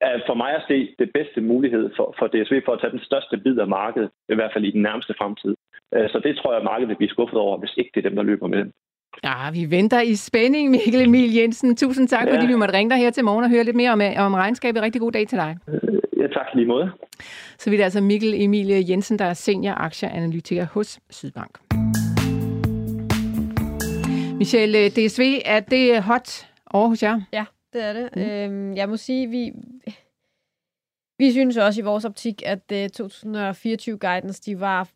er 0.00 0.18
for 0.26 0.34
mig 0.34 0.52
at 0.56 0.64
se 0.68 0.94
det 0.98 1.10
bedste 1.14 1.40
mulighed 1.40 1.90
for, 1.96 2.14
for 2.18 2.26
DSV 2.26 2.62
for 2.64 2.72
at 2.72 2.80
tage 2.80 2.90
den 2.96 3.04
største 3.08 3.36
bid 3.36 3.58
af 3.58 3.68
markedet, 3.68 4.10
i 4.28 4.34
hvert 4.34 4.52
fald 4.52 4.64
i 4.64 4.70
den 4.70 4.82
nærmeste 4.82 5.14
fremtid. 5.18 5.56
Øh, 5.94 6.08
så 6.08 6.20
det 6.24 6.36
tror 6.36 6.54
jeg, 6.54 6.64
markedet 6.64 6.88
vil 6.88 6.96
blive 6.96 7.10
skuffet 7.10 7.38
over, 7.38 7.58
hvis 7.58 7.74
ikke 7.76 7.90
det 7.94 8.04
er 8.04 8.08
dem, 8.08 8.16
der 8.16 8.22
løber 8.22 8.46
med 8.46 8.58
dem. 8.58 8.72
Ja, 9.24 9.50
vi 9.52 9.70
venter 9.70 10.00
i 10.00 10.14
spænding, 10.14 10.70
Mikkel 10.70 11.00
Emil 11.00 11.34
Jensen. 11.34 11.76
Tusind 11.76 12.08
tak, 12.08 12.26
ja. 12.26 12.34
fordi 12.34 12.46
vi 12.46 12.54
måtte 12.54 12.74
ringe 12.74 12.90
dig 12.90 12.98
her 12.98 13.10
til 13.10 13.24
morgen 13.24 13.44
og 13.44 13.50
høre 13.50 13.64
lidt 13.64 13.76
mere 13.76 13.90
om, 13.90 14.00
om 14.16 14.34
regnskabet. 14.34 14.82
Rigtig 14.82 15.00
god 15.00 15.12
dag 15.12 15.28
til 15.28 15.38
dig. 15.38 15.56
Øh, 15.68 15.98
ja, 16.16 16.26
tak 16.26 16.46
lige 16.54 16.66
måde. 16.66 16.90
Så 17.58 17.70
vi 17.70 17.76
er 17.76 17.84
altså 17.84 18.00
Mikkel 18.00 18.42
Emil 18.42 18.86
Jensen, 18.88 19.18
der 19.18 19.24
er 19.24 19.34
senior 19.34 19.74
aktieanalytiker 19.74 20.66
hos 20.72 21.00
Sydbank. 21.10 21.58
Michelle, 24.38 24.78
øh, 24.78 24.90
DSV, 24.90 25.22
er 25.44 25.60
det 25.60 26.02
hot 26.02 26.46
over 26.70 26.88
hos 26.88 27.02
jer? 27.02 27.20
Ja, 27.32 27.44
det 27.72 27.84
er 27.84 27.92
det. 27.92 28.08
Mm. 28.16 28.22
Øhm, 28.22 28.76
jeg 28.76 28.88
må 28.88 28.96
sige, 28.96 29.28
vi, 29.28 29.52
vi 31.18 31.30
synes 31.30 31.56
også 31.56 31.80
i 31.80 31.84
vores 31.84 32.04
optik, 32.04 32.42
at 32.46 32.72
2024-guidance, 32.72 34.42
de 34.46 34.60
var 34.60 34.88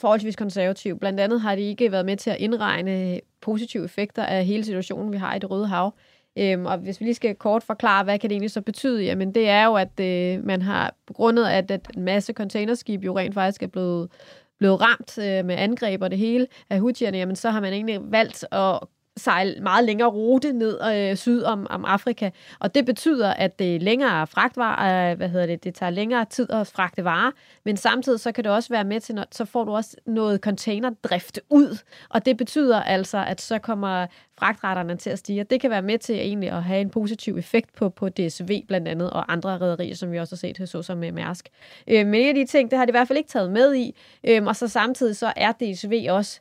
forholdsvis 0.00 0.36
konservativ. 0.36 0.98
Blandt 0.98 1.20
andet 1.20 1.40
har 1.40 1.54
de 1.54 1.62
ikke 1.62 1.92
været 1.92 2.06
med 2.06 2.16
til 2.16 2.30
at 2.30 2.36
indregne 2.38 3.20
positive 3.40 3.84
effekter 3.84 4.24
af 4.24 4.44
hele 4.44 4.64
situationen, 4.64 5.12
vi 5.12 5.16
har 5.16 5.34
i 5.34 5.38
det 5.38 5.50
Røde 5.50 5.66
Hav. 5.66 5.94
Øhm, 6.38 6.66
og 6.66 6.78
hvis 6.78 7.00
vi 7.00 7.04
lige 7.04 7.14
skal 7.14 7.34
kort 7.34 7.62
forklare, 7.62 8.04
hvad 8.04 8.18
kan 8.18 8.30
det 8.30 8.34
egentlig 8.34 8.50
så 8.50 8.60
betyde? 8.60 9.04
Jamen 9.04 9.34
det 9.34 9.48
er 9.48 9.64
jo, 9.64 9.74
at 9.74 10.00
øh, 10.00 10.44
man 10.44 10.62
har 10.62 10.94
på 11.06 11.12
af, 11.28 11.56
at, 11.58 11.70
at 11.70 11.90
en 11.96 12.02
masse 12.02 12.32
containerskib 12.32 13.04
jo 13.04 13.18
rent 13.18 13.34
faktisk 13.34 13.62
er 13.62 13.66
blevet, 13.66 14.10
blevet 14.58 14.80
ramt 14.80 15.18
øh, 15.18 15.44
med 15.44 15.54
angreb 15.58 16.02
og 16.02 16.10
det 16.10 16.18
hele 16.18 16.46
af 16.70 16.80
Houthierne, 16.80 17.18
jamen 17.18 17.36
så 17.36 17.50
har 17.50 17.60
man 17.60 17.72
egentlig 17.72 17.98
valgt 18.02 18.44
at 18.52 18.78
sejle 19.16 19.60
meget 19.60 19.84
længere 19.84 20.08
rute 20.08 20.52
ned 20.52 20.78
øh, 20.92 21.16
syd 21.16 21.42
om, 21.42 21.66
om 21.70 21.84
Afrika. 21.84 22.30
Og 22.58 22.74
det 22.74 22.86
betyder, 22.86 23.34
at 23.34 23.58
det 23.58 23.76
er 23.76 23.80
længere 23.80 24.26
fragtvarer, 24.26 25.10
øh, 25.10 25.16
hvad 25.16 25.28
hedder 25.28 25.46
det, 25.46 25.64
det 25.64 25.74
tager 25.74 25.90
længere 25.90 26.24
tid 26.24 26.50
at 26.50 26.66
fragte 26.66 27.04
varer, 27.04 27.30
men 27.64 27.76
samtidig 27.76 28.20
så 28.20 28.32
kan 28.32 28.44
det 28.44 28.52
også 28.52 28.68
være 28.68 28.84
med 28.84 29.00
til, 29.00 29.24
så 29.30 29.44
får 29.44 29.64
du 29.64 29.72
også 29.74 29.96
noget 30.06 30.40
containerdrift 30.40 31.40
ud, 31.50 31.78
og 32.08 32.26
det 32.26 32.36
betyder 32.36 32.82
altså, 32.82 33.24
at 33.26 33.40
så 33.40 33.58
kommer 33.58 34.06
fragtretterne 34.38 34.96
til 34.96 35.10
at 35.10 35.18
stige, 35.18 35.44
det 35.44 35.60
kan 35.60 35.70
være 35.70 35.82
med 35.82 35.98
til 35.98 36.14
egentlig 36.14 36.50
at 36.50 36.62
have 36.62 36.80
en 36.80 36.90
positiv 36.90 37.36
effekt 37.38 37.74
på, 37.76 37.88
på 37.88 38.08
DSV 38.08 38.62
blandt 38.68 38.88
andet, 38.88 39.10
og 39.10 39.32
andre 39.32 39.58
rædderier, 39.58 39.94
som 39.94 40.12
vi 40.12 40.18
også 40.18 40.34
har 40.34 40.54
set, 40.54 40.68
såsom 40.68 40.98
med 40.98 41.12
Mærsk. 41.12 41.48
Øh, 41.88 42.06
men 42.06 42.14
en 42.14 42.28
af 42.28 42.34
de 42.34 42.46
ting, 42.46 42.70
det 42.70 42.78
har 42.78 42.86
de 42.86 42.90
i 42.90 42.92
hvert 42.92 43.08
fald 43.08 43.18
ikke 43.18 43.30
taget 43.30 43.50
med 43.52 43.74
i, 43.74 43.96
øh, 44.24 44.46
og 44.46 44.56
så 44.56 44.68
samtidig 44.68 45.16
så 45.16 45.32
er 45.36 45.52
DSV 45.52 46.06
også 46.10 46.40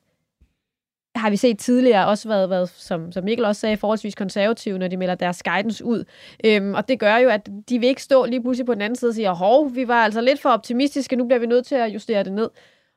har 1.20 1.30
vi 1.30 1.38
set 1.38 1.59
tidligere 1.59 2.07
også 2.07 2.28
været, 2.28 2.49
været 2.49 2.70
som, 2.70 3.11
som 3.11 3.24
Mikkel 3.24 3.45
også 3.45 3.61
sagde, 3.61 3.78
forholdsvis 3.78 4.15
konservative, 4.15 4.78
når 4.78 4.88
de 4.88 4.97
melder 4.97 5.15
deres 5.15 5.43
guidance 5.43 5.86
ud. 5.86 6.03
Øhm, 6.45 6.74
og 6.74 6.88
det 6.88 6.99
gør 6.99 7.17
jo, 7.17 7.30
at 7.30 7.49
de 7.70 7.80
vil 7.80 7.89
ikke 7.89 8.03
stå 8.03 8.26
lige 8.26 8.41
pludselig 8.41 8.65
på 8.65 8.74
den 8.74 8.82
anden 8.82 8.95
side 8.95 9.09
og 9.09 9.15
sige, 9.15 9.30
hov, 9.30 9.76
vi 9.76 9.88
var 9.88 10.03
altså 10.03 10.22
lidt 10.22 10.41
for 10.41 10.49
optimistiske, 10.49 11.15
nu 11.15 11.26
bliver 11.26 11.39
vi 11.39 11.45
nødt 11.45 11.65
til 11.65 11.76
at 11.76 11.93
justere 11.93 12.24
det 12.24 12.34
ned. 12.34 12.49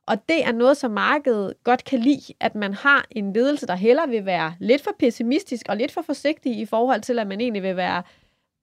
Og 0.06 0.28
det 0.28 0.44
er 0.44 0.52
noget, 0.52 0.76
som 0.76 0.90
markedet 0.90 1.54
godt 1.64 1.84
kan 1.84 1.98
lide, 1.98 2.34
at 2.40 2.54
man 2.54 2.74
har 2.74 3.06
en 3.10 3.32
ledelse, 3.32 3.66
der 3.66 3.74
heller 3.74 4.06
vil 4.06 4.26
være 4.26 4.54
lidt 4.60 4.82
for 4.82 4.90
pessimistisk 4.98 5.66
og 5.68 5.76
lidt 5.76 5.92
for 5.92 6.02
forsigtig 6.02 6.58
i 6.58 6.66
forhold 6.66 7.00
til, 7.00 7.18
at 7.18 7.26
man 7.26 7.40
egentlig 7.40 7.62
vil 7.62 7.76
være 7.76 8.02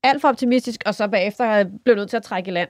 alt 0.02 0.20
for 0.20 0.28
optimistisk, 0.28 0.82
og 0.86 0.94
så 0.94 1.08
bagefter 1.08 1.64
bliver 1.84 1.96
nødt 1.96 2.10
til 2.10 2.16
at 2.16 2.22
trække 2.22 2.48
i 2.48 2.52
land. 2.52 2.68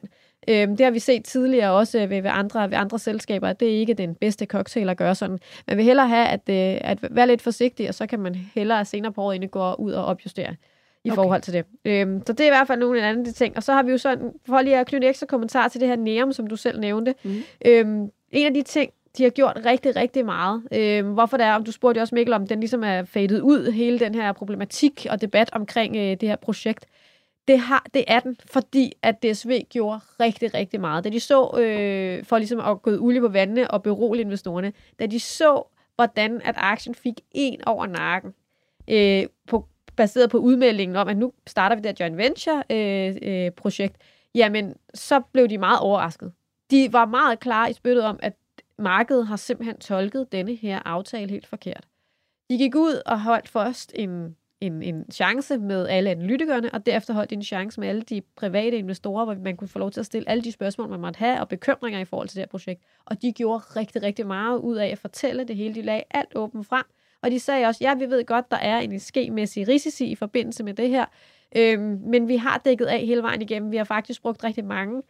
Øhm, 0.49 0.77
det 0.77 0.85
har 0.85 0.91
vi 0.91 0.99
set 0.99 1.25
tidligere 1.25 1.71
også 1.71 1.99
ved, 1.99 2.23
ved, 2.23 2.31
andre, 2.33 2.71
ved 2.71 2.77
andre 2.77 2.99
selskaber, 2.99 3.49
at 3.49 3.61
det 3.61 3.69
er 3.75 3.79
ikke 3.79 3.95
den 3.95 4.15
bedste 4.15 4.47
cocktail 4.47 4.89
at 4.89 4.97
gøre 4.97 5.15
sådan. 5.15 5.39
Man 5.69 5.77
vil 5.77 5.85
hellere 5.85 6.09
have 6.09 6.27
at, 6.27 6.41
øh, 6.49 6.91
at 6.91 6.99
være 7.11 7.27
lidt 7.27 7.43
forsigtig, 7.43 7.89
og 7.89 7.95
så 7.95 8.07
kan 8.07 8.21
man 8.21 8.35
hellere 8.55 8.85
senere 8.85 9.13
på 9.13 9.23
året 9.23 9.51
gå 9.51 9.75
ud 9.75 9.93
og 9.93 10.05
opjustere 10.05 10.57
i 11.05 11.11
okay. 11.11 11.15
forhold 11.15 11.43
til 11.43 11.53
det. 11.53 11.65
Øhm, 11.85 12.23
så 12.27 12.33
det 12.33 12.41
er 12.41 12.47
i 12.47 12.51
hvert 12.51 12.67
fald 12.67 12.81
nogle 12.81 13.03
af 13.03 13.03
de 13.03 13.19
andre 13.19 13.33
ting. 13.33 13.57
Og 13.57 13.63
så 13.63 13.73
har 13.73 13.83
vi 13.83 13.91
jo 13.91 13.99
sådan, 13.99 14.33
for 14.47 14.61
lige 14.61 14.79
at 14.79 14.87
knytte 14.87 15.09
ekstra 15.09 15.27
kommentar 15.27 15.69
til 15.69 15.81
det 15.81 15.89
her 15.89 15.97
NEOM, 15.97 16.33
som 16.33 16.47
du 16.47 16.57
selv 16.57 16.81
nævnte. 16.81 17.15
Mm. 17.23 17.43
Øhm, 17.65 18.11
en 18.31 18.47
af 18.47 18.55
de 18.55 18.63
ting, 18.63 18.93
de 19.19 19.23
har 19.23 19.31
gjort 19.31 19.61
rigtig, 19.67 19.97
rigtig 19.97 20.25
meget. 20.25 20.63
Øhm, 20.73 21.13
hvorfor 21.13 21.37
det 21.37 21.47
er, 21.47 21.53
om 21.53 21.65
du 21.65 21.73
spurgte 21.73 22.01
også 22.01 22.15
Mikkel, 22.15 22.35
om 22.35 22.47
den 22.47 22.61
ligesom 22.61 22.85
er 22.85 23.05
fadet 23.05 23.41
ud, 23.41 23.71
hele 23.71 23.99
den 23.99 24.15
her 24.15 24.33
problematik 24.33 25.07
og 25.11 25.21
debat 25.21 25.51
omkring 25.53 25.97
øh, 25.97 26.03
det 26.03 26.29
her 26.29 26.37
projekt. 26.37 26.87
Det, 27.49 27.59
har, 27.59 27.87
det 27.95 28.05
er 28.07 28.21
den, 28.21 28.37
fordi 28.47 28.93
at 29.03 29.23
DSV 29.23 29.61
gjorde 29.69 30.01
rigtig, 30.21 30.55
rigtig 30.55 30.81
meget. 30.81 31.05
Da 31.05 31.09
de 31.09 31.21
så, 31.21 31.59
øh, 31.59 32.25
for 32.25 32.39
ligesom 32.39 32.61
at 32.61 32.83
gå 32.83 32.91
olie 32.91 33.21
på 33.21 33.29
vandene 33.29 33.71
og 33.71 33.83
berolige 33.83 34.25
investorerne, 34.25 34.73
da 34.99 35.07
de 35.07 35.21
så, 35.21 35.63
hvordan 35.95 36.41
at 36.45 36.55
aktien 36.59 36.95
fik 36.95 37.21
en 37.33 37.65
over 37.67 37.87
nakken, 37.87 38.35
øh, 38.89 39.27
på, 39.47 39.69
baseret 39.97 40.31
på 40.31 40.39
udmeldingen 40.39 40.97
om, 40.97 41.09
at 41.09 41.17
nu 41.17 41.33
starter 41.47 41.77
vi 41.77 41.83
det 41.83 42.01
joint 42.01 42.17
venture-projekt, 42.17 43.97
øh, 44.01 44.07
øh, 44.07 44.35
jamen, 44.35 44.75
så 44.95 45.21
blev 45.33 45.49
de 45.49 45.59
meget 45.59 45.81
overrasket. 45.81 46.33
De 46.71 46.93
var 46.93 47.07
meget 47.07 47.41
klare 47.41 47.71
i 47.71 47.73
spyttet 47.73 48.05
om, 48.05 48.19
at 48.23 48.33
markedet 48.79 49.27
har 49.27 49.37
simpelthen 49.37 49.79
tolket 49.79 50.33
denne 50.33 50.55
her 50.55 50.79
aftale 50.85 51.31
helt 51.31 51.47
forkert. 51.47 51.87
De 52.51 52.59
gik 52.59 52.75
ud 52.75 53.03
og 53.07 53.21
holdt 53.21 53.49
først 53.49 53.93
en, 53.95 54.37
en, 54.61 54.83
en 54.83 55.05
chance 55.13 55.59
med 55.59 55.89
alle 55.89 56.11
analytikerne, 56.11 56.71
og 56.75 56.87
derefter 56.87 57.15
holdt 57.15 57.31
de 57.31 57.35
en 57.35 57.43
chance 57.43 57.81
med 57.81 57.89
alle 57.89 58.03
de 58.03 58.23
private 58.37 58.77
investorer, 58.77 59.25
hvor 59.25 59.35
man 59.35 59.57
kunne 59.57 59.69
få 59.69 59.79
lov 59.79 59.91
til 59.91 60.01
at 60.01 60.07
stille 60.07 60.29
alle 60.29 60.45
de 60.45 60.53
spørgsmål, 60.53 60.89
man 60.89 61.01
måtte 61.01 61.19
have, 61.19 61.41
og 61.41 61.49
bekymringer 61.49 62.01
i 62.01 62.05
forhold 62.05 62.29
til 62.29 62.37
det 62.37 62.43
her 62.43 62.49
projekt. 62.49 62.83
Og 63.05 63.23
de 63.23 63.33
gjorde 63.33 63.59
rigtig, 63.59 64.03
rigtig 64.03 64.27
meget 64.27 64.59
ud 64.59 64.77
af 64.77 64.87
at 64.87 64.99
fortælle 64.99 65.45
det 65.45 65.57
hele. 65.57 65.75
De 65.75 65.83
lagde 65.83 66.03
alt 66.11 66.33
åbent 66.35 66.67
frem, 66.67 66.85
og 67.23 67.31
de 67.31 67.41
sagde 67.41 67.67
også, 67.67 67.79
ja, 67.85 67.95
vi 67.95 68.11
ved 68.11 68.25
godt, 68.25 68.51
der 68.51 68.57
er 68.57 68.79
en 68.79 69.01
skemæssig 69.01 69.69
risici 69.69 70.07
i 70.07 70.15
forbindelse 70.15 70.65
med 70.65 70.75
det 70.75 70.89
her, 70.89 71.05
øhm, 71.57 72.01
men 72.07 72.29
vi 72.29 72.37
har 72.37 72.61
dækket 72.65 72.87
af 72.87 73.01
hele 73.01 73.23
vejen 73.23 73.43
igennem. 73.43 73.73
Vi 73.73 73.77
har 73.77 73.85
faktisk 73.85 74.23
brugt 74.23 74.45
rigtig 74.45 74.65
mange 74.65 75.03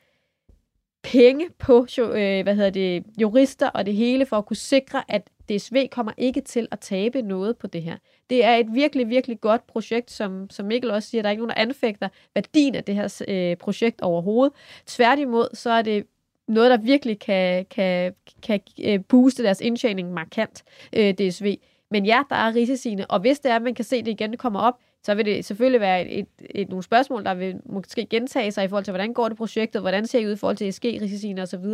penge 1.03 1.48
på 1.59 1.86
øh, 1.98 2.42
hvad 2.42 2.55
hedder 2.55 2.70
det, 2.70 3.05
jurister 3.20 3.68
og 3.68 3.86
det 3.86 3.94
hele 3.94 4.26
for 4.26 4.36
at 4.36 4.46
kunne 4.46 4.57
sikre, 4.57 5.03
at 5.09 5.30
DSV 5.48 5.88
kommer 5.88 6.12
ikke 6.16 6.40
til 6.40 6.68
at 6.70 6.80
tabe 6.80 7.22
noget 7.22 7.59
på 7.59 7.66
det 7.66 7.82
her. 7.82 7.96
Det 8.31 8.45
er 8.45 8.57
et 8.57 8.66
virkelig, 8.74 9.09
virkelig 9.09 9.41
godt 9.41 9.66
projekt, 9.66 10.11
som, 10.11 10.51
som 10.51 10.66
Mikkel 10.66 10.91
også 10.91 11.09
siger, 11.09 11.22
der 11.22 11.28
er 11.28 11.31
ikke 11.31 11.43
nogen, 11.43 11.57
der 11.57 11.62
anfægter 11.62 12.09
værdien 12.35 12.74
af 12.74 12.85
det 12.85 12.95
her 12.95 13.22
øh, 13.28 13.57
projekt 13.57 14.01
overhovedet. 14.01 14.53
Tværtimod, 14.87 15.49
så 15.55 15.70
er 15.70 15.83
det 15.83 16.07
noget, 16.49 16.70
der 16.70 16.76
virkelig 16.76 17.18
kan, 17.18 17.66
kan, 17.70 18.14
kan 18.43 18.61
øh, 18.85 19.01
booste 19.09 19.43
deres 19.43 19.61
indtjening 19.61 20.12
markant, 20.12 20.62
øh, 20.93 21.14
DSV. 21.14 21.57
Men 21.91 22.07
ja, 22.07 22.22
der 22.31 22.37
er 22.37 22.55
risiciene, 22.55 23.11
og 23.11 23.20
hvis 23.20 23.41
det 23.41 23.51
er, 23.51 23.57
at 23.57 23.62
man 23.62 23.74
kan 23.74 23.85
se, 23.85 23.97
at 23.97 24.05
det 24.05 24.11
igen 24.11 24.37
kommer 24.37 24.61
op, 24.61 24.74
så 25.03 25.14
vil 25.14 25.24
det 25.24 25.45
selvfølgelig 25.45 25.81
være 25.81 26.09
et, 26.09 26.18
et, 26.18 26.26
et, 26.51 26.68
nogle 26.68 26.83
spørgsmål, 26.83 27.24
der 27.24 27.35
vil 27.35 27.61
måske 27.66 28.07
gentage 28.07 28.53
sig 28.53 28.64
i 28.64 28.68
forhold 28.68 28.85
til, 28.85 28.93
hvordan 28.93 29.12
går 29.12 29.28
det 29.28 29.37
projektet, 29.37 29.83
hvordan 29.83 30.07
ser 30.07 30.20
det 30.20 30.26
ud 30.26 30.33
i 30.33 30.37
forhold 30.37 30.57
til 30.57 30.68
ESG-risiciene 30.68 31.43
osv. 31.43 31.64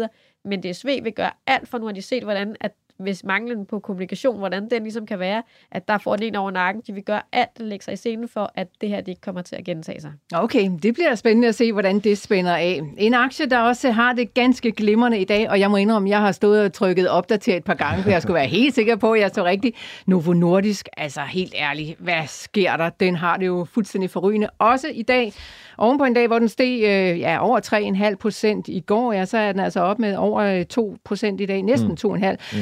Men 0.44 0.62
DSV 0.62 0.86
vil 1.02 1.12
gøre 1.12 1.30
alt, 1.46 1.68
for 1.68 1.78
nu 1.78 1.86
har 1.86 1.92
de 1.92 2.02
set, 2.02 2.22
hvordan 2.22 2.56
at 2.60 2.72
hvis 2.98 3.24
manglen 3.24 3.66
på 3.66 3.78
kommunikation, 3.78 4.38
hvordan 4.38 4.70
den 4.70 4.82
ligesom 4.82 5.06
kan 5.06 5.18
være, 5.18 5.42
at 5.70 5.88
der 5.88 5.98
får 5.98 6.16
den 6.16 6.26
en 6.26 6.34
over 6.34 6.50
nakken. 6.50 6.82
De 6.86 6.92
vil 6.92 7.02
gøre 7.02 7.22
alt, 7.32 7.58
der 7.58 7.64
lægger 7.64 7.84
sig 7.84 7.94
i 7.94 7.96
scenen 7.96 8.28
for, 8.28 8.52
at 8.54 8.68
det 8.80 8.88
her 8.88 9.00
det 9.00 9.08
ikke 9.08 9.20
kommer 9.20 9.42
til 9.42 9.56
at 9.56 9.64
gentage 9.64 10.00
sig. 10.00 10.12
Okay, 10.34 10.70
det 10.82 10.94
bliver 10.94 11.14
spændende 11.14 11.48
at 11.48 11.54
se, 11.54 11.72
hvordan 11.72 11.98
det 11.98 12.18
spænder 12.18 12.56
af. 12.56 12.82
En 12.98 13.14
aktie, 13.14 13.46
der 13.46 13.58
også 13.58 13.90
har 13.90 14.12
det 14.12 14.34
ganske 14.34 14.72
glimrende 14.72 15.18
i 15.18 15.24
dag, 15.24 15.50
og 15.50 15.60
jeg 15.60 15.70
må 15.70 15.76
indrømme, 15.76 16.10
jeg 16.10 16.20
har 16.20 16.32
stået 16.32 16.64
og 16.64 16.72
trykket 16.72 17.08
opdateret 17.08 17.56
et 17.56 17.64
par 17.64 17.74
gange, 17.74 18.02
for 18.02 18.10
jeg 18.10 18.22
skulle 18.22 18.34
være 18.34 18.46
helt 18.46 18.74
sikker 18.74 18.96
på, 18.96 19.12
at 19.12 19.20
jeg 19.20 19.30
så 19.34 19.44
rigtigt. 19.44 19.76
Novo 20.06 20.32
Nordisk, 20.32 20.88
altså 20.96 21.20
helt 21.20 21.54
ærligt, 21.56 21.98
hvad 21.98 22.22
sker 22.26 22.76
der? 22.76 22.90
Den 22.90 23.16
har 23.16 23.36
det 23.36 23.46
jo 23.46 23.66
fuldstændig 23.72 24.10
forrygende. 24.10 24.50
Også 24.58 24.88
i 24.94 25.02
dag, 25.02 25.32
oven 25.78 25.98
på 25.98 26.04
en 26.04 26.14
dag, 26.14 26.26
hvor 26.26 26.38
den 26.38 26.48
steg 26.48 26.82
øh, 26.82 27.20
ja, 27.20 27.38
over 27.44 27.60
3,5 28.10 28.16
procent 28.16 28.68
i 28.68 28.80
går, 28.80 29.12
ja, 29.12 29.24
så 29.24 29.38
er 29.38 29.52
den 29.52 29.60
altså 29.60 29.80
op 29.80 29.98
med 29.98 30.16
over 30.16 30.64
2 30.64 30.90
øh, 30.90 30.96
procent 31.04 31.40
i 31.40 31.46
dag, 31.46 31.62
næsten 31.62 31.88
mm. 31.88 32.14
2,5. 32.14 32.36
Mm. 32.52 32.58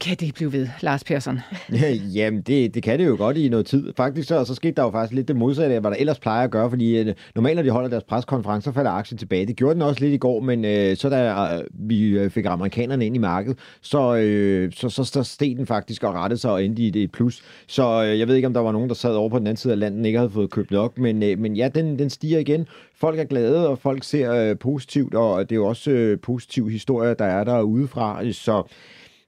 Kan 0.00 0.16
det 0.16 0.34
blive 0.34 0.52
ved, 0.52 0.68
Lars 0.80 1.04
Persson? 1.04 1.40
Jamen, 2.16 2.42
det, 2.42 2.74
det 2.74 2.82
kan 2.82 2.98
det 2.98 3.06
jo 3.06 3.16
godt 3.16 3.36
i 3.36 3.48
noget 3.48 3.66
tid. 3.66 3.92
Faktisk 3.96 4.28
så, 4.28 4.44
så 4.44 4.54
skete 4.54 4.74
der 4.74 4.82
jo 4.82 4.90
faktisk 4.90 5.14
lidt 5.14 5.28
det 5.28 5.36
modsatte 5.36 5.74
af, 5.74 5.80
hvad 5.80 5.90
der 5.90 5.96
ellers 5.96 6.18
plejer 6.18 6.44
at 6.44 6.50
gøre, 6.50 6.70
fordi 6.70 7.00
uh, 7.00 7.14
normalt, 7.34 7.56
når 7.56 7.62
de 7.62 7.70
holder 7.70 7.88
deres 7.88 8.04
preskonferencer, 8.04 8.72
falder 8.72 8.90
aktien 8.90 9.18
tilbage. 9.18 9.46
Det 9.46 9.56
gjorde 9.56 9.74
den 9.74 9.82
også 9.82 10.00
lidt 10.00 10.14
i 10.14 10.16
går, 10.16 10.40
men 10.40 10.64
øh, 10.64 10.96
så 10.96 11.08
da 11.08 11.32
øh, 11.56 11.64
vi 11.70 12.06
øh, 12.06 12.30
fik 12.30 12.44
amerikanerne 12.44 13.06
ind 13.06 13.16
i 13.16 13.18
markedet, 13.18 13.58
så, 13.80 14.16
øh, 14.16 14.72
så, 14.72 14.88
så, 14.88 15.04
så 15.04 15.22
steg 15.22 15.56
den 15.56 15.66
faktisk 15.66 16.04
og 16.04 16.14
rettede 16.14 16.40
sig 16.40 16.50
og 16.50 16.64
endte 16.64 16.82
i 16.82 16.90
det 16.90 17.12
plus. 17.12 17.42
Så 17.66 18.04
øh, 18.04 18.18
jeg 18.18 18.28
ved 18.28 18.34
ikke, 18.34 18.46
om 18.46 18.54
der 18.54 18.60
var 18.60 18.72
nogen, 18.72 18.88
der 18.88 18.94
sad 18.94 19.14
over 19.14 19.28
på 19.28 19.38
den 19.38 19.46
anden 19.46 19.56
side 19.56 19.72
af 19.72 19.78
landet, 19.78 20.06
ikke 20.06 20.18
havde 20.18 20.30
fået 20.30 20.50
købt 20.50 20.70
nok, 20.70 20.98
men, 20.98 21.22
øh, 21.22 21.38
men 21.38 21.56
ja, 21.56 21.68
den, 21.74 21.98
den 21.98 22.10
stiger 22.10 22.38
igen. 22.38 22.66
Folk 22.96 23.18
er 23.18 23.24
glade, 23.24 23.68
og 23.68 23.78
folk 23.78 24.04
ser 24.04 24.32
øh, 24.32 24.58
positivt, 24.58 25.14
og 25.14 25.50
det 25.50 25.52
er 25.52 25.56
jo 25.56 25.66
også 25.66 25.90
øh, 25.90 26.18
positive 26.20 26.70
historier, 26.70 27.14
der 27.14 27.24
er 27.24 27.44
der 27.44 27.60
udefra, 27.60 28.32
så 28.32 28.62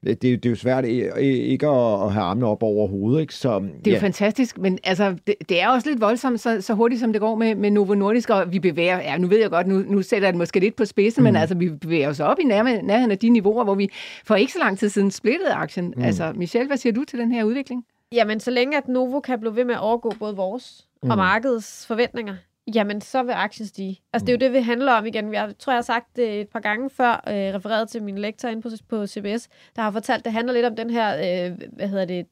det, 0.05 0.21
det 0.21 0.45
er 0.45 0.49
jo 0.49 0.55
svært 0.55 0.85
ikke 0.85 1.67
at 1.67 2.13
have 2.13 2.23
armene 2.23 2.45
op 2.45 2.63
over 2.63 2.87
hovedet. 2.87 3.21
Ikke? 3.21 3.35
Så, 3.35 3.59
det 3.59 3.67
er 3.69 3.91
ja. 3.91 3.93
jo 3.93 3.99
fantastisk, 3.99 4.57
men 4.57 4.79
altså, 4.83 5.15
det, 5.27 5.35
det 5.49 5.61
er 5.61 5.69
også 5.69 5.89
lidt 5.89 6.01
voldsomt, 6.01 6.39
så, 6.39 6.61
så 6.61 6.73
hurtigt 6.73 7.01
som 7.01 7.11
det 7.13 7.21
går 7.21 7.35
med, 7.35 7.55
med 7.55 7.71
Novo 7.71 7.93
Nordisk, 7.93 8.29
og 8.29 8.51
vi 8.51 8.59
bevæger, 8.59 8.97
ja, 8.99 9.17
nu 9.17 9.27
ved 9.27 9.39
jeg 9.39 9.49
godt, 9.49 9.67
nu, 9.67 9.77
nu 9.77 10.01
sætter 10.01 10.27
jeg 10.27 10.33
det 10.33 10.37
måske 10.37 10.59
lidt 10.59 10.75
på 10.75 10.85
spidsen, 10.85 11.21
mm. 11.21 11.23
men 11.23 11.35
altså, 11.35 11.55
vi 11.55 11.69
bevæger 11.69 12.09
os 12.09 12.19
op 12.19 12.39
i 12.39 12.43
nærheden 12.43 13.11
af 13.11 13.17
de 13.17 13.29
niveauer, 13.29 13.63
hvor 13.63 13.75
vi 13.75 13.89
for 14.25 14.35
ikke 14.35 14.53
så 14.53 14.59
lang 14.59 14.79
tid 14.79 14.89
siden 14.89 15.11
splittede 15.11 15.53
aktien. 15.53 15.93
Mm. 15.97 16.03
Altså, 16.03 16.33
Michelle, 16.35 16.67
hvad 16.67 16.77
siger 16.77 16.93
du 16.93 17.03
til 17.03 17.19
den 17.19 17.31
her 17.31 17.43
udvikling? 17.43 17.85
Jamen, 18.11 18.39
så 18.39 18.51
længe 18.51 18.77
at 18.77 18.87
Novo 18.87 19.19
kan 19.19 19.39
blive 19.39 19.55
ved 19.55 19.65
med 19.65 19.75
at 19.75 19.81
overgå 19.81 20.13
både 20.19 20.35
vores 20.35 20.87
mm. 21.03 21.09
og 21.09 21.17
markedets 21.17 21.85
forventninger, 21.87 22.35
jamen 22.73 23.01
så 23.01 23.23
vil 23.23 23.31
aktien 23.31 23.67
stige. 23.67 24.01
Altså 24.13 24.25
det 24.25 24.33
er 24.33 24.37
jo 24.37 24.39
det, 24.39 24.53
vi 24.53 24.65
handler 24.65 24.93
om 24.93 25.05
igen. 25.05 25.33
Jeg 25.33 25.53
tror, 25.59 25.73
jeg 25.73 25.77
har 25.77 25.81
sagt 25.81 26.15
det 26.15 26.41
et 26.41 26.49
par 26.49 26.59
gange 26.59 26.89
før, 26.89 27.11
øh, 27.27 27.33
refereret 27.33 27.89
til 27.89 28.03
min 28.03 28.17
lektor 28.17 28.49
inde 28.49 28.61
på, 28.61 28.69
på 28.89 29.07
CBS, 29.07 29.49
der 29.75 29.81
har 29.81 29.91
fortalt, 29.91 30.25
det 30.25 30.33
handler 30.33 30.53
lidt 30.53 30.65
om 30.65 30.75
den 30.75 30.89
her, 30.89 31.15
øh, 31.17 31.57
hvad 31.73 31.87
hedder 31.87 32.05
det, 32.05 32.25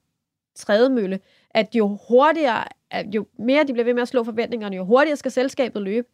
trædemølle, 0.55 1.19
at 1.49 1.75
jo 1.75 1.97
hurtigere, 2.09 2.63
jo 3.15 3.25
mere 3.39 3.63
de 3.63 3.73
bliver 3.73 3.85
ved 3.85 3.93
med 3.93 4.01
at 4.01 4.07
slå 4.07 4.23
forventningerne, 4.23 4.75
jo 4.75 4.83
hurtigere 4.83 5.17
skal 5.17 5.31
selskabet 5.31 5.81
løbe. 5.81 6.07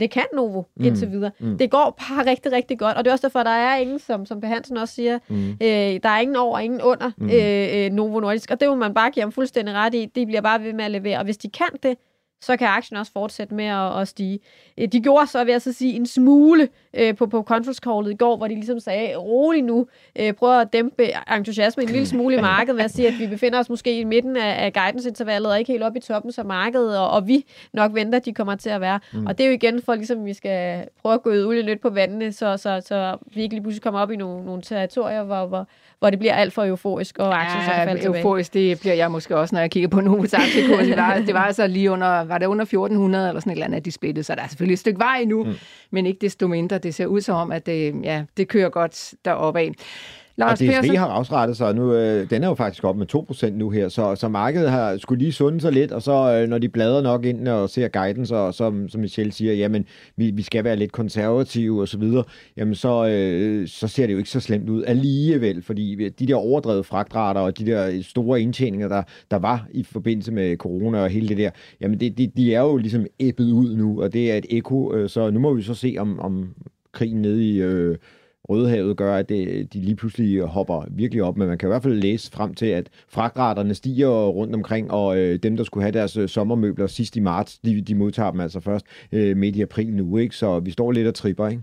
Det 0.00 0.10
kan 0.10 0.24
Novo 0.34 0.62
mm. 0.76 0.84
indtil 0.84 1.10
videre. 1.10 1.30
Mm. 1.38 1.58
Det 1.58 1.70
går 1.70 1.98
bare 2.08 2.26
rigtig, 2.30 2.52
rigtig 2.52 2.78
godt, 2.78 2.96
og 2.96 3.04
det 3.04 3.10
er 3.10 3.12
også 3.12 3.26
derfor, 3.26 3.42
der 3.42 3.50
er 3.50 3.76
ingen, 3.76 3.98
som, 3.98 4.26
som 4.26 4.42
Hansen 4.42 4.76
også 4.76 4.94
siger, 4.94 5.18
mm. 5.28 5.50
øh, 5.50 6.00
der 6.02 6.08
er 6.08 6.20
ingen 6.20 6.36
over 6.36 6.58
ingen 6.58 6.82
under 6.82 7.10
mm. 7.16 7.30
øh, 7.30 7.86
øh 7.86 7.92
Novo 7.92 8.20
Nordisk, 8.20 8.50
og 8.50 8.60
det 8.60 8.68
må 8.68 8.74
man 8.74 8.94
bare 8.94 9.10
give 9.10 9.22
ham 9.22 9.32
fuldstændig 9.32 9.74
ret 9.74 9.94
i. 9.94 10.06
De 10.14 10.26
bliver 10.26 10.40
bare 10.40 10.62
ved 10.62 10.72
med 10.72 10.84
at 10.84 10.90
levere, 10.90 11.18
og 11.18 11.24
hvis 11.24 11.36
de 11.36 11.50
kan 11.50 11.68
det, 11.82 11.96
så 12.40 12.56
kan 12.56 12.68
aktien 12.68 12.98
også 12.98 13.12
fortsætte 13.12 13.54
med 13.54 13.64
at, 13.64 14.00
at 14.00 14.08
stige. 14.08 14.38
Øh, 14.78 14.88
de 14.88 15.00
gjorde 15.00 15.26
så, 15.26 15.44
vil 15.44 15.52
jeg 15.52 15.62
så 15.62 15.72
sige, 15.72 15.92
en 15.92 16.06
smule 16.06 16.68
øh, 16.94 17.16
på, 17.16 17.26
på 17.26 17.42
conference 17.42 17.80
callet 17.84 18.12
i 18.12 18.16
går, 18.16 18.36
hvor 18.36 18.48
de 18.48 18.54
ligesom 18.54 18.80
sagde, 18.80 19.16
rolig 19.16 19.62
nu, 19.62 19.86
øh, 20.18 20.32
prøv 20.32 20.60
at 20.60 20.72
dæmpe 20.72 21.10
entusiasme 21.36 21.82
en 21.82 21.88
lille 21.88 22.06
smule 22.06 22.36
i 22.36 22.40
markedet, 22.40 22.76
ved 22.76 22.84
at 22.84 22.90
sige, 22.90 23.08
at 23.08 23.14
vi 23.18 23.26
befinder 23.26 23.58
os 23.58 23.68
måske 23.68 24.00
i 24.00 24.04
midten 24.04 24.36
af, 24.36 24.64
af 24.64 24.72
guidance-intervallet, 24.72 25.52
og 25.52 25.58
ikke 25.58 25.72
helt 25.72 25.82
op 25.82 25.96
i 25.96 26.00
toppen 26.00 26.32
som 26.32 26.46
markedet, 26.46 26.98
og, 26.98 27.10
og 27.10 27.26
vi 27.26 27.44
nok 27.72 27.94
venter, 27.94 28.18
at 28.18 28.24
de 28.24 28.34
kommer 28.34 28.56
til 28.56 28.70
at 28.70 28.80
være. 28.80 29.00
Mm. 29.12 29.26
Og 29.26 29.38
det 29.38 29.44
er 29.44 29.48
jo 29.48 29.54
igen 29.54 29.82
for, 29.82 29.94
ligesom 29.94 30.24
vi 30.24 30.32
skal 30.32 30.88
prøve 31.02 31.14
at 31.14 31.22
gå 31.22 31.30
ud 31.30 31.62
lidt 31.62 31.80
på 31.80 31.90
vandene, 31.90 32.32
så, 32.32 32.56
så, 32.56 32.82
så 32.86 33.16
vi 33.34 33.42
ikke 33.42 33.54
lige 33.54 33.62
pludselig 33.62 33.82
kommer 33.82 34.00
op 34.00 34.10
i 34.10 34.16
nogle, 34.16 34.44
nogle 34.44 34.62
territorier, 34.62 35.22
hvor, 35.22 35.46
hvor, 35.46 35.68
hvor 35.98 36.10
det 36.10 36.18
bliver 36.18 36.34
alt 36.34 36.52
for 36.52 36.64
euforisk, 36.64 37.18
og 37.18 37.42
aktien 37.42 37.62
ja, 37.62 37.66
så 37.66 37.74
falder 37.74 38.02
tilbage. 38.02 38.18
euforisk, 38.18 38.54
det 38.54 38.80
bliver 38.80 38.94
jeg 38.94 39.10
måske 39.10 39.36
også, 39.36 39.54
når 39.54 39.60
jeg 39.60 39.70
kigger 39.70 39.88
på 39.88 40.00
Novos 40.00 40.34
aktiekurs. 40.34 40.86
Det 40.86 40.96
var, 40.96 41.18
det 41.26 41.34
var 41.34 41.44
altså 41.44 41.66
lige 41.66 41.90
under, 41.90 42.24
var 42.24 42.38
det 42.38 42.46
under 42.46 42.62
1400 42.62 43.28
eller 43.28 43.40
sådan 43.40 43.50
et 43.50 43.54
eller 43.54 43.64
andet, 43.64 43.76
at 43.76 43.84
de 43.84 43.92
splittede, 43.92 44.24
så 44.24 44.34
der 44.34 44.42
er 44.42 44.48
selvfølgelig 44.48 44.72
et 44.72 44.78
stykke 44.78 44.98
vej 44.98 45.18
endnu, 45.22 45.44
mm. 45.44 45.54
men 45.90 46.06
ikke 46.06 46.18
desto 46.20 46.48
mindre. 46.48 46.78
Det 46.78 46.94
ser 46.94 47.06
ud 47.06 47.20
som 47.20 47.36
om, 47.36 47.52
at 47.52 47.66
det, 47.66 47.94
ja, 48.02 48.24
det 48.36 48.48
kører 48.48 48.68
godt 48.68 49.14
deroppe 49.24 49.60
af. 49.60 49.72
Lars 50.36 50.60
og 50.60 50.66
DSB 50.66 50.72
Persson... 50.72 50.96
har 50.96 51.06
afrettet 51.06 51.56
sig 51.56 51.74
nu. 51.74 51.94
Øh, 51.94 52.30
den 52.30 52.44
er 52.44 52.48
jo 52.48 52.54
faktisk 52.54 52.84
op 52.84 52.96
med 52.96 53.14
2% 53.14 53.50
nu 53.50 53.70
her, 53.70 53.88
så, 53.88 54.14
så 54.14 54.28
markedet 54.28 54.70
har 54.70 54.96
skulle 54.96 55.18
lige 55.18 55.32
sunde 55.32 55.60
sig 55.60 55.72
lidt, 55.72 55.92
og 55.92 56.02
så 56.02 56.12
øh, 56.32 56.48
når 56.48 56.58
de 56.58 56.68
bladrer 56.68 57.02
nok 57.02 57.24
ind 57.24 57.48
og 57.48 57.70
ser 57.70 57.88
guidance, 57.88 58.36
og 58.36 58.54
som, 58.54 58.88
som 58.88 59.00
Michelle 59.00 59.32
siger, 59.32 59.54
jamen 59.54 59.84
vi, 60.16 60.30
vi 60.30 60.42
skal 60.42 60.64
være 60.64 60.76
lidt 60.76 60.92
konservative 60.92 61.80
og 61.80 61.88
så 61.88 61.98
videre, 61.98 62.24
jamen 62.56 62.74
så, 62.74 63.06
øh, 63.06 63.68
så 63.68 63.88
ser 63.88 64.06
det 64.06 64.12
jo 64.12 64.18
ikke 64.18 64.30
så 64.30 64.40
slemt 64.40 64.68
ud 64.68 64.84
alligevel, 64.84 65.62
fordi 65.62 66.08
de 66.08 66.26
der 66.26 66.34
overdrevet 66.34 66.86
fragtrater 66.86 67.40
og 67.40 67.58
de 67.58 67.66
der 67.66 68.02
store 68.02 68.40
indtjeninger, 68.40 68.88
der, 68.88 69.02
der 69.30 69.36
var 69.36 69.66
i 69.70 69.84
forbindelse 69.84 70.32
med 70.32 70.56
corona 70.56 71.02
og 71.02 71.08
hele 71.08 71.28
det 71.28 71.36
der, 71.36 71.50
jamen 71.80 72.00
det, 72.00 72.18
de, 72.18 72.26
de 72.36 72.54
er 72.54 72.60
jo 72.60 72.76
ligesom 72.76 73.06
æbbet 73.20 73.52
ud 73.52 73.76
nu, 73.76 74.02
og 74.02 74.12
det 74.12 74.32
er 74.32 74.36
et 74.36 74.46
eko, 74.50 74.94
øh, 74.94 75.08
så 75.08 75.30
nu 75.30 75.40
må 75.40 75.54
vi 75.54 75.62
så 75.62 75.74
se 75.74 75.96
om, 75.98 76.20
om 76.20 76.54
krigen 76.92 77.22
nede 77.22 77.44
i 77.44 77.62
øh, 77.62 77.96
Rødehavet 78.50 78.96
gør, 78.96 79.16
at 79.16 79.28
det, 79.28 79.72
de 79.72 79.80
lige 79.80 79.96
pludselig 79.96 80.42
hopper 80.42 80.84
virkelig 80.90 81.22
op, 81.22 81.36
men 81.36 81.48
man 81.48 81.58
kan 81.58 81.68
i 81.68 81.70
hvert 81.70 81.82
fald 81.82 81.94
læse 81.94 82.30
frem 82.30 82.54
til, 82.54 82.66
at 82.66 82.88
fragtraterne 83.08 83.74
stiger 83.74 84.26
rundt 84.26 84.54
omkring, 84.54 84.90
og 84.90 85.18
øh, 85.18 85.38
dem, 85.42 85.56
der 85.56 85.64
skulle 85.64 85.82
have 85.84 85.92
deres 85.92 86.16
øh, 86.16 86.28
sommermøbler 86.28 86.86
sidst 86.86 87.16
i 87.16 87.20
marts, 87.20 87.58
de, 87.58 87.80
de 87.80 87.94
modtager 87.94 88.30
dem 88.30 88.40
altså 88.40 88.60
først 88.60 88.86
øh, 89.12 89.36
midt 89.36 89.56
i 89.56 89.62
april 89.62 89.92
nu, 89.92 90.16
ikke? 90.16 90.36
så 90.36 90.60
vi 90.60 90.70
står 90.70 90.92
lidt 90.92 91.08
og 91.08 91.14
tripper, 91.14 91.48
ikke? 91.48 91.62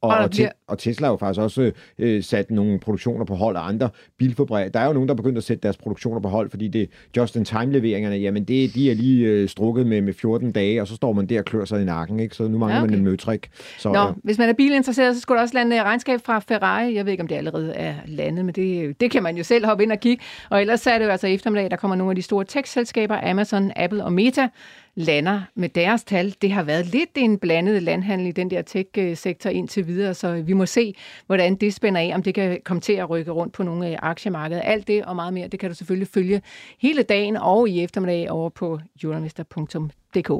Og, 0.00 0.10
og, 0.10 0.30
bliver... 0.30 0.48
og 0.68 0.78
Tesla 0.78 1.06
har 1.06 1.12
jo 1.12 1.16
faktisk 1.16 1.40
også 1.40 1.72
øh, 1.98 2.22
sat 2.22 2.50
nogle 2.50 2.78
produktioner 2.78 3.24
på 3.24 3.34
hold, 3.34 3.56
og 3.56 3.68
andre 3.68 3.88
bilfabrikker. 4.18 4.72
Der 4.72 4.80
er 4.80 4.86
jo 4.86 4.92
nogen, 4.92 5.08
der 5.08 5.14
er 5.14 5.16
begyndt 5.16 5.38
at 5.38 5.44
sætte 5.44 5.62
deres 5.62 5.76
produktioner 5.76 6.20
på 6.20 6.28
hold, 6.28 6.50
fordi 6.50 6.68
det 6.68 6.90
just-in-time-leveringerne, 7.16 8.16
jamen 8.16 8.44
det, 8.44 8.74
de 8.74 8.90
er 8.90 8.94
lige 8.94 9.26
øh, 9.26 9.48
strukket 9.48 9.86
med, 9.86 10.00
med 10.00 10.12
14 10.12 10.52
dage, 10.52 10.80
og 10.80 10.88
så 10.88 10.94
står 10.94 11.12
man 11.12 11.26
der 11.26 11.38
og 11.38 11.44
klør 11.44 11.64
sig 11.64 11.82
i 11.82 11.84
nakken, 11.84 12.20
ikke? 12.20 12.36
så 12.36 12.48
nu 12.48 12.58
mangler 12.58 12.76
ja, 12.76 12.82
okay. 12.82 12.90
man 12.90 12.98
en 12.98 13.04
møtrik. 13.04 13.50
Så, 13.78 13.92
Nå, 13.92 14.08
øh... 14.08 14.14
hvis 14.24 14.38
man 14.38 14.48
er 14.48 14.52
bilinteresseret, 14.52 15.14
så 15.14 15.20
skulle 15.20 15.36
der 15.36 15.42
også 15.42 15.54
lande 15.54 15.82
regnskab 15.82 16.20
fra 16.24 16.38
Ferrari. 16.38 16.94
Jeg 16.94 17.04
ved 17.04 17.12
ikke, 17.12 17.22
om 17.22 17.28
det 17.28 17.36
allerede 17.36 17.72
er 17.72 17.94
landet, 18.06 18.44
men 18.44 18.54
det, 18.54 19.00
det 19.00 19.10
kan 19.10 19.22
man 19.22 19.36
jo 19.36 19.44
selv 19.44 19.66
hoppe 19.66 19.84
ind 19.84 19.92
og 19.92 20.00
kigge. 20.00 20.24
Og 20.50 20.60
ellers 20.60 20.86
er 20.86 20.98
det 20.98 21.04
jo 21.04 21.10
altså 21.10 21.26
eftermiddag, 21.26 21.70
der 21.70 21.76
kommer 21.76 21.96
nogle 21.96 22.10
af 22.10 22.16
de 22.16 22.22
store 22.22 22.44
tech-selskaber, 22.44 23.30
Amazon, 23.30 23.72
Apple 23.76 24.04
og 24.04 24.12
Meta, 24.12 24.48
lander 24.94 25.42
med 25.54 25.68
deres 25.68 26.04
tal. 26.04 26.34
Det 26.42 26.52
har 26.52 26.62
været 26.62 26.86
lidt 26.86 27.10
en 27.14 27.38
blandet 27.38 27.82
landhandel 27.82 28.26
i 28.26 28.32
den 28.32 28.50
der 28.50 28.62
tech-sektor 28.62 29.50
indtil 29.50 29.86
videre, 29.86 30.14
så 30.14 30.42
vi 30.42 30.52
må 30.52 30.66
se, 30.66 30.94
hvordan 31.26 31.54
det 31.54 31.74
spænder 31.74 32.00
af, 32.00 32.12
om 32.14 32.22
det 32.22 32.34
kan 32.34 32.60
komme 32.64 32.80
til 32.80 32.92
at 32.92 33.10
rykke 33.10 33.30
rundt 33.30 33.52
på 33.52 33.62
nogle 33.62 33.86
af 33.86 33.98
aktiemarkedet. 34.02 34.62
Alt 34.64 34.88
det 34.88 35.04
og 35.04 35.16
meget 35.16 35.34
mere, 35.34 35.48
det 35.48 35.60
kan 35.60 35.70
du 35.70 35.74
selvfølgelig 35.74 36.08
følge 36.08 36.42
hele 36.78 37.02
dagen 37.02 37.36
og 37.36 37.68
i 37.68 37.84
eftermiddag 37.84 38.30
over 38.30 38.50
på 38.50 38.80
journalister.dk. 39.04 40.30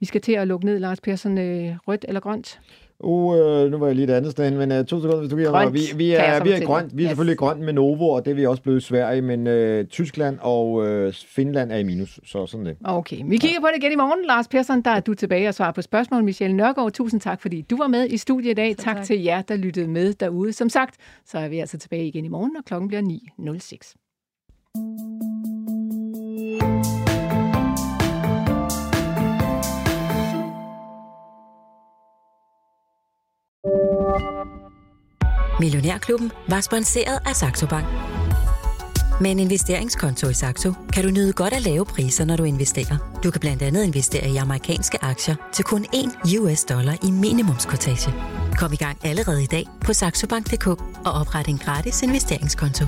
Vi 0.00 0.06
skal 0.06 0.20
til 0.20 0.32
at 0.32 0.48
lukke 0.48 0.66
ned, 0.66 0.78
Lars 0.78 1.00
Persson, 1.00 1.38
øh, 1.38 1.76
rødt 1.88 2.04
eller 2.08 2.20
grønt? 2.20 2.60
Uh, 3.02 3.70
nu 3.70 3.78
var 3.78 3.86
jeg 3.86 3.96
lige 3.96 4.04
et 4.04 4.10
andet 4.10 4.32
sted, 4.32 4.50
men 4.50 4.72
uh, 4.72 4.86
to 4.86 5.00
sekunder, 5.00 5.18
hvis 5.18 5.30
du 5.30 5.36
giver 5.36 5.50
mig. 5.50 5.72
Vi, 5.72 5.80
vi 5.96 6.12
er, 6.12 6.44
vi 6.44 6.50
er 6.50 6.66
grønt. 6.66 6.96
Vi 6.96 7.02
er 7.02 7.04
yes. 7.04 7.10
selvfølgelig 7.10 7.38
grønt 7.38 7.60
med 7.60 7.72
Novo, 7.72 8.08
og 8.08 8.24
det 8.24 8.30
er 8.30 8.34
vi 8.34 8.46
også 8.46 8.62
blevet 8.62 8.80
i 8.80 8.84
Sverige, 8.84 9.22
men 9.22 9.46
uh, 9.46 9.86
Tyskland 9.86 10.38
og 10.40 10.72
uh, 10.72 11.12
Finland 11.12 11.72
er 11.72 11.76
i 11.76 11.82
minus, 11.82 12.20
så 12.24 12.46
sådan 12.46 12.66
det. 12.66 12.76
Okay, 12.84 13.16
vi 13.24 13.36
kigger 13.36 13.60
på 13.60 13.66
det 13.66 13.82
igen 13.82 13.92
i 13.92 13.96
morgen. 13.96 14.26
Lars 14.26 14.48
Persson, 14.48 14.82
der 14.82 14.90
er 14.90 15.00
du 15.00 15.14
tilbage 15.14 15.48
og 15.48 15.54
svarer 15.54 15.72
på 15.72 15.82
spørgsmål. 15.82 16.24
Michelle 16.24 16.56
Nørgaard, 16.56 16.92
tusind 16.92 17.20
tak, 17.20 17.42
fordi 17.42 17.60
du 17.60 17.76
var 17.76 17.86
med 17.86 18.08
i 18.08 18.16
studiet 18.16 18.50
i 18.50 18.54
dag. 18.54 18.76
Tak, 18.76 18.96
tak 18.96 19.04
til 19.04 19.22
jer, 19.22 19.42
der 19.42 19.56
lyttede 19.56 19.88
med 19.88 20.14
derude. 20.14 20.52
Som 20.52 20.68
sagt, 20.68 20.94
så 21.26 21.38
er 21.38 21.48
vi 21.48 21.58
altså 21.58 21.78
tilbage 21.78 22.06
igen 22.06 22.24
i 22.24 22.28
morgen, 22.28 22.56
og 22.56 22.64
klokken 22.64 22.88
bliver 22.88 23.02
9.06. 23.02 23.96
Millionærklubben 35.60 36.32
var 36.48 36.60
sponsoreret 36.60 37.18
af 37.26 37.36
Saxo 37.36 37.66
Bank. 37.66 37.86
Med 39.20 39.30
en 39.30 39.38
investeringskonto 39.38 40.28
i 40.28 40.34
Saxo 40.34 40.72
kan 40.92 41.04
du 41.04 41.10
nyde 41.10 41.32
godt 41.32 41.52
af 41.52 41.64
lave 41.64 41.84
priser, 41.84 42.24
når 42.24 42.36
du 42.36 42.44
investerer. 42.44 43.20
Du 43.24 43.30
kan 43.30 43.40
blandt 43.40 43.62
andet 43.62 43.84
investere 43.84 44.28
i 44.28 44.36
amerikanske 44.36 45.04
aktier 45.04 45.34
til 45.52 45.64
kun 45.64 45.86
1 46.24 46.38
US 46.40 46.64
dollar 46.64 46.96
i 47.02 47.10
minimumskortage. 47.10 48.12
Kom 48.58 48.72
i 48.72 48.76
gang 48.76 48.98
allerede 49.04 49.42
i 49.42 49.46
dag 49.46 49.64
på 49.84 49.92
saxobank.dk 49.92 50.66
og 51.06 51.12
opret 51.12 51.46
en 51.46 51.58
gratis 51.58 52.02
investeringskonto. 52.02 52.84